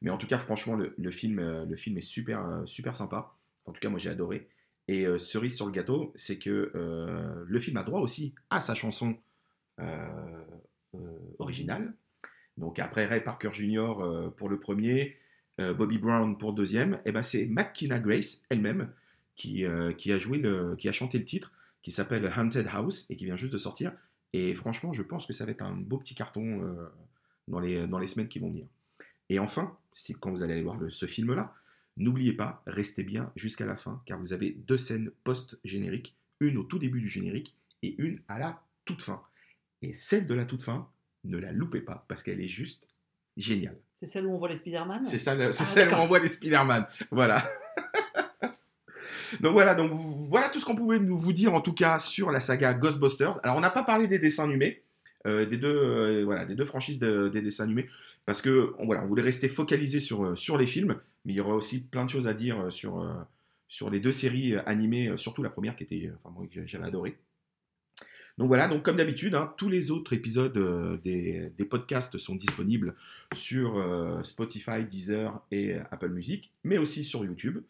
Mais 0.00 0.10
en 0.10 0.18
tout 0.18 0.26
cas, 0.26 0.38
franchement, 0.38 0.76
le, 0.76 1.10
film, 1.10 1.38
euh, 1.38 1.64
le 1.64 1.76
film 1.76 1.96
est 1.96 2.02
super, 2.02 2.46
euh, 2.46 2.66
super 2.66 2.96
sympa. 2.96 3.34
En 3.64 3.72
tout 3.72 3.80
cas, 3.80 3.88
moi, 3.88 3.98
j'ai 3.98 4.10
adoré. 4.10 4.48
Et 4.86 5.06
cerise 5.18 5.56
sur 5.56 5.64
le 5.64 5.72
gâteau, 5.72 6.12
c'est 6.14 6.38
que 6.38 6.70
le 6.74 7.58
film 7.58 7.78
a 7.78 7.84
droit 7.84 8.00
aussi 8.00 8.34
à 8.50 8.60
sa 8.60 8.74
chanson 8.74 9.16
originale. 11.38 11.94
Donc 12.58 12.78
après 12.78 13.06
Ray 13.06 13.22
Parker 13.22 13.48
Jr. 13.54 13.94
pour 14.36 14.50
le 14.50 14.60
premier, 14.60 15.16
Bobby 15.56 15.96
Brown 15.96 16.36
pour 16.36 16.50
le 16.50 16.56
deuxième, 16.56 17.00
et 17.06 17.12
ben 17.12 17.22
c'est 17.22 17.46
McKenna 17.46 17.98
Grace 17.98 18.42
elle-même 18.50 18.92
qui, 19.36 19.64
qui 19.96 20.12
a 20.12 20.18
joué 20.18 20.36
le, 20.36 20.76
qui 20.76 20.86
a 20.90 20.92
chanté 20.92 21.18
le 21.18 21.24
titre, 21.24 21.50
qui 21.82 21.90
s'appelle 21.90 22.30
Haunted 22.36 22.68
House 22.70 23.06
et 23.08 23.16
qui 23.16 23.24
vient 23.24 23.36
juste 23.36 23.54
de 23.54 23.58
sortir. 23.58 23.92
Et 24.36 24.54
franchement, 24.54 24.92
je 24.92 25.02
pense 25.02 25.26
que 25.26 25.32
ça 25.32 25.44
va 25.46 25.52
être 25.52 25.62
un 25.62 25.72
beau 25.76 25.96
petit 25.98 26.14
carton 26.16 26.62
euh, 26.64 26.88
dans, 27.48 27.60
les, 27.60 27.86
dans 27.86 27.98
les 28.00 28.08
semaines 28.08 28.26
qui 28.28 28.40
vont 28.40 28.50
venir. 28.50 28.66
Et 29.28 29.38
enfin, 29.38 29.78
quand 30.20 30.30
vous 30.32 30.42
allez 30.42 30.54
aller 30.54 30.62
voir 30.62 30.76
le- 30.76 30.90
ce 30.90 31.06
film-là, 31.06 31.54
n'oubliez 31.96 32.32
pas, 32.32 32.62
restez 32.66 33.04
bien 33.04 33.30
jusqu'à 33.36 33.64
la 33.64 33.76
fin, 33.76 34.02
car 34.06 34.18
vous 34.18 34.32
avez 34.32 34.50
deux 34.50 34.76
scènes 34.76 35.10
post-génériques, 35.22 36.16
une 36.40 36.58
au 36.58 36.64
tout 36.64 36.80
début 36.80 37.00
du 37.00 37.06
générique 37.08 37.56
et 37.82 37.94
une 38.02 38.20
à 38.26 38.38
la 38.40 38.60
toute 38.84 39.02
fin. 39.02 39.22
Et 39.82 39.92
celle 39.92 40.26
de 40.26 40.34
la 40.34 40.44
toute 40.44 40.62
fin, 40.62 40.88
ne 41.22 41.38
la 41.38 41.52
loupez 41.52 41.80
pas, 41.80 42.04
parce 42.08 42.22
qu'elle 42.24 42.40
est 42.40 42.48
juste 42.48 42.88
géniale. 43.36 43.78
C'est 44.00 44.06
celle 44.08 44.26
où 44.26 44.32
on 44.34 44.38
voit 44.38 44.48
les 44.48 44.56
Spider-Man? 44.56 45.04
C'est 45.06 45.28
Ah, 45.28 45.52
celle 45.52 45.88
où 45.90 45.96
on 45.96 46.06
voit 46.06 46.18
les 46.18 46.28
Spider-Man. 46.28 46.86
Voilà. 47.10 47.42
Donc 49.40 49.52
voilà, 49.52 49.74
donc 49.74 49.92
voilà 49.92 50.48
tout 50.48 50.60
ce 50.60 50.64
qu'on 50.64 50.76
pouvait 50.76 50.98
nous 50.98 51.16
vous 51.16 51.32
dire 51.32 51.54
en 51.54 51.60
tout 51.60 51.72
cas 51.72 51.98
sur 51.98 52.30
la 52.30 52.40
saga 52.40 52.74
Ghostbusters. 52.74 53.40
Alors 53.42 53.56
on 53.56 53.60
n'a 53.60 53.70
pas 53.70 53.82
parlé 53.82 54.06
des 54.06 54.18
dessins 54.18 54.44
animés, 54.44 54.82
euh, 55.26 55.46
des 55.46 55.56
deux, 55.56 55.74
euh, 55.74 56.44
des 56.44 56.54
deux 56.54 56.64
franchises 56.64 56.98
de- 56.98 57.28
des 57.28 57.42
dessins 57.42 57.64
animés, 57.64 57.88
parce 58.26 58.42
que 58.42 58.72
on, 58.78 58.86
voilà, 58.86 59.04
voulait 59.04 59.22
rester 59.22 59.48
focalisé 59.48 60.00
sur 60.00 60.24
euh, 60.24 60.36
sur 60.36 60.58
les 60.58 60.66
films, 60.66 60.96
mais 61.24 61.32
il 61.32 61.36
y 61.36 61.40
aura 61.40 61.54
aussi 61.54 61.80
plein 61.82 62.04
de 62.04 62.10
choses 62.10 62.28
à 62.28 62.34
dire 62.34 62.66
sur 62.70 63.90
les 63.90 64.00
deux 64.00 64.12
séries 64.12 64.56
animées, 64.66 65.12
surtout 65.16 65.42
la 65.42 65.50
première 65.50 65.76
qui 65.76 65.84
était, 65.84 66.12
enfin 66.22 66.34
moi 66.34 66.46
j'avais 66.66 66.84
adoré. 66.84 67.16
Donc 68.36 68.48
voilà, 68.48 68.66
donc 68.66 68.82
comme 68.82 68.96
d'habitude, 68.96 69.36
hein, 69.36 69.54
tous 69.56 69.68
les 69.68 69.92
autres 69.92 70.12
épisodes 70.12 71.00
des, 71.04 71.50
podcasts 71.70 72.18
sont 72.18 72.34
disponibles 72.34 72.94
sur 73.32 73.82
Spotify, 74.24 74.84
Deezer 74.84 75.40
et 75.50 75.74
Apple 75.90 76.10
Music, 76.10 76.52
mais 76.64 76.78
aussi 76.78 77.04
sur 77.04 77.24
YouTube. 77.24 77.60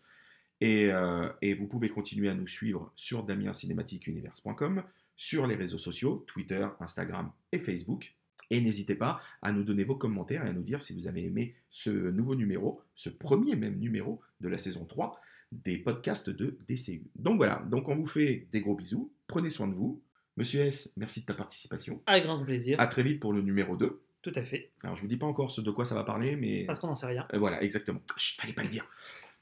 Et, 0.61 0.91
euh, 0.93 1.29
et 1.43 1.55
vous 1.55 1.67
pouvez 1.67 1.89
continuer 1.89 2.29
à 2.29 2.35
nous 2.35 2.47
suivre 2.47 2.93
sur 2.97 3.25
damiencinématiqueunivers.com, 3.25 4.83
sur 5.17 5.47
les 5.47 5.55
réseaux 5.55 5.79
sociaux, 5.79 6.25
Twitter, 6.27 6.67
Instagram 6.81 7.31
et 7.53 7.59
Facebook. 7.59 8.15
Et 8.51 8.61
n'hésitez 8.61 8.95
pas 8.95 9.21
à 9.43 9.53
nous 9.53 9.63
donner 9.65 9.85
vos 9.85 9.97
commentaires 9.97 10.45
et 10.45 10.49
à 10.49 10.53
nous 10.53 10.63
dire 10.63 10.83
si 10.83 10.93
vous 10.93 11.07
avez 11.07 11.25
aimé 11.25 11.55
ce 11.71 11.91
nouveau 11.91 12.35
numéro, 12.35 12.81
ce 12.95 13.09
premier 13.09 13.57
même 13.57 13.79
numéro 13.79 14.21
de 14.41 14.49
la 14.49 14.59
saison 14.59 14.85
3 14.85 15.21
des 15.53 15.79
podcasts 15.79 16.31
de 16.31 16.59
DCU. 16.69 17.05
Donc 17.17 17.37
voilà, 17.37 17.65
donc 17.71 17.89
on 17.89 17.95
vous 17.97 18.07
fait 18.07 18.49
des 18.53 18.61
gros 18.61 18.75
bisous, 18.75 19.13
prenez 19.27 19.51
soin 19.51 19.69
de 19.69 19.75
vous. 19.75 20.03
Monsieur 20.37 20.63
S, 20.63 20.93
merci 20.97 21.21
de 21.21 21.27
ta 21.27 21.35
participation. 21.35 22.03
Avec 22.07 22.25
grand 22.25 22.43
plaisir. 22.45 22.81
À 22.81 22.89
très 22.89 23.05
vite 23.05 23.21
pour 23.21 23.33
le 23.33 23.41
numéro 23.41 23.77
2. 23.77 24.03
Tout 24.21 24.33
à 24.35 24.43
fait. 24.43 24.73
Alors 24.83 24.97
je 24.97 25.03
vous 25.03 25.09
dis 25.09 25.17
pas 25.17 25.27
encore 25.27 25.53
ce 25.53 25.61
de 25.61 25.71
quoi 25.71 25.85
ça 25.85 25.95
va 25.95 26.03
parler, 26.03 26.35
mais... 26.35 26.65
Parce 26.65 26.81
qu'on 26.81 26.89
n'en 26.89 26.97
sait 26.97 27.07
rien. 27.07 27.27
Euh, 27.33 27.39
Voilà, 27.39 27.63
exactement. 27.63 28.01
Chut, 28.17 28.41
fallait 28.41 28.53
pas 28.53 28.63
le 28.63 28.69
dire. 28.69 28.85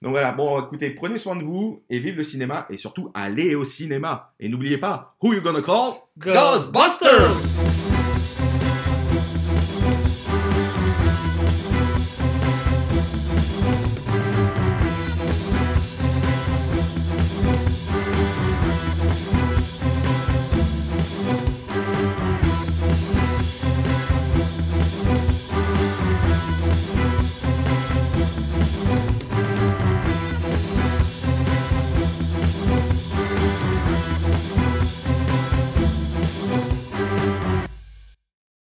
Donc 0.03 0.11
voilà, 0.11 0.32
bon 0.32 0.61
écoutez, 0.61 0.90
prenez 0.90 1.16
soin 1.16 1.36
de 1.36 1.44
vous 1.44 1.84
et 1.88 2.00
vive 2.00 2.16
le 2.16 2.24
cinéma 2.24 2.66
et 2.70 2.76
surtout 2.76 3.12
allez 3.14 3.55
au 3.55 3.62
cinéma. 3.62 4.32
Et 4.40 4.48
n'oubliez 4.48 4.76
pas, 4.76 5.14
who 5.22 5.32
you 5.32 5.40
gonna 5.40 5.62
call? 5.62 5.94
Ghostbusters 6.18 7.91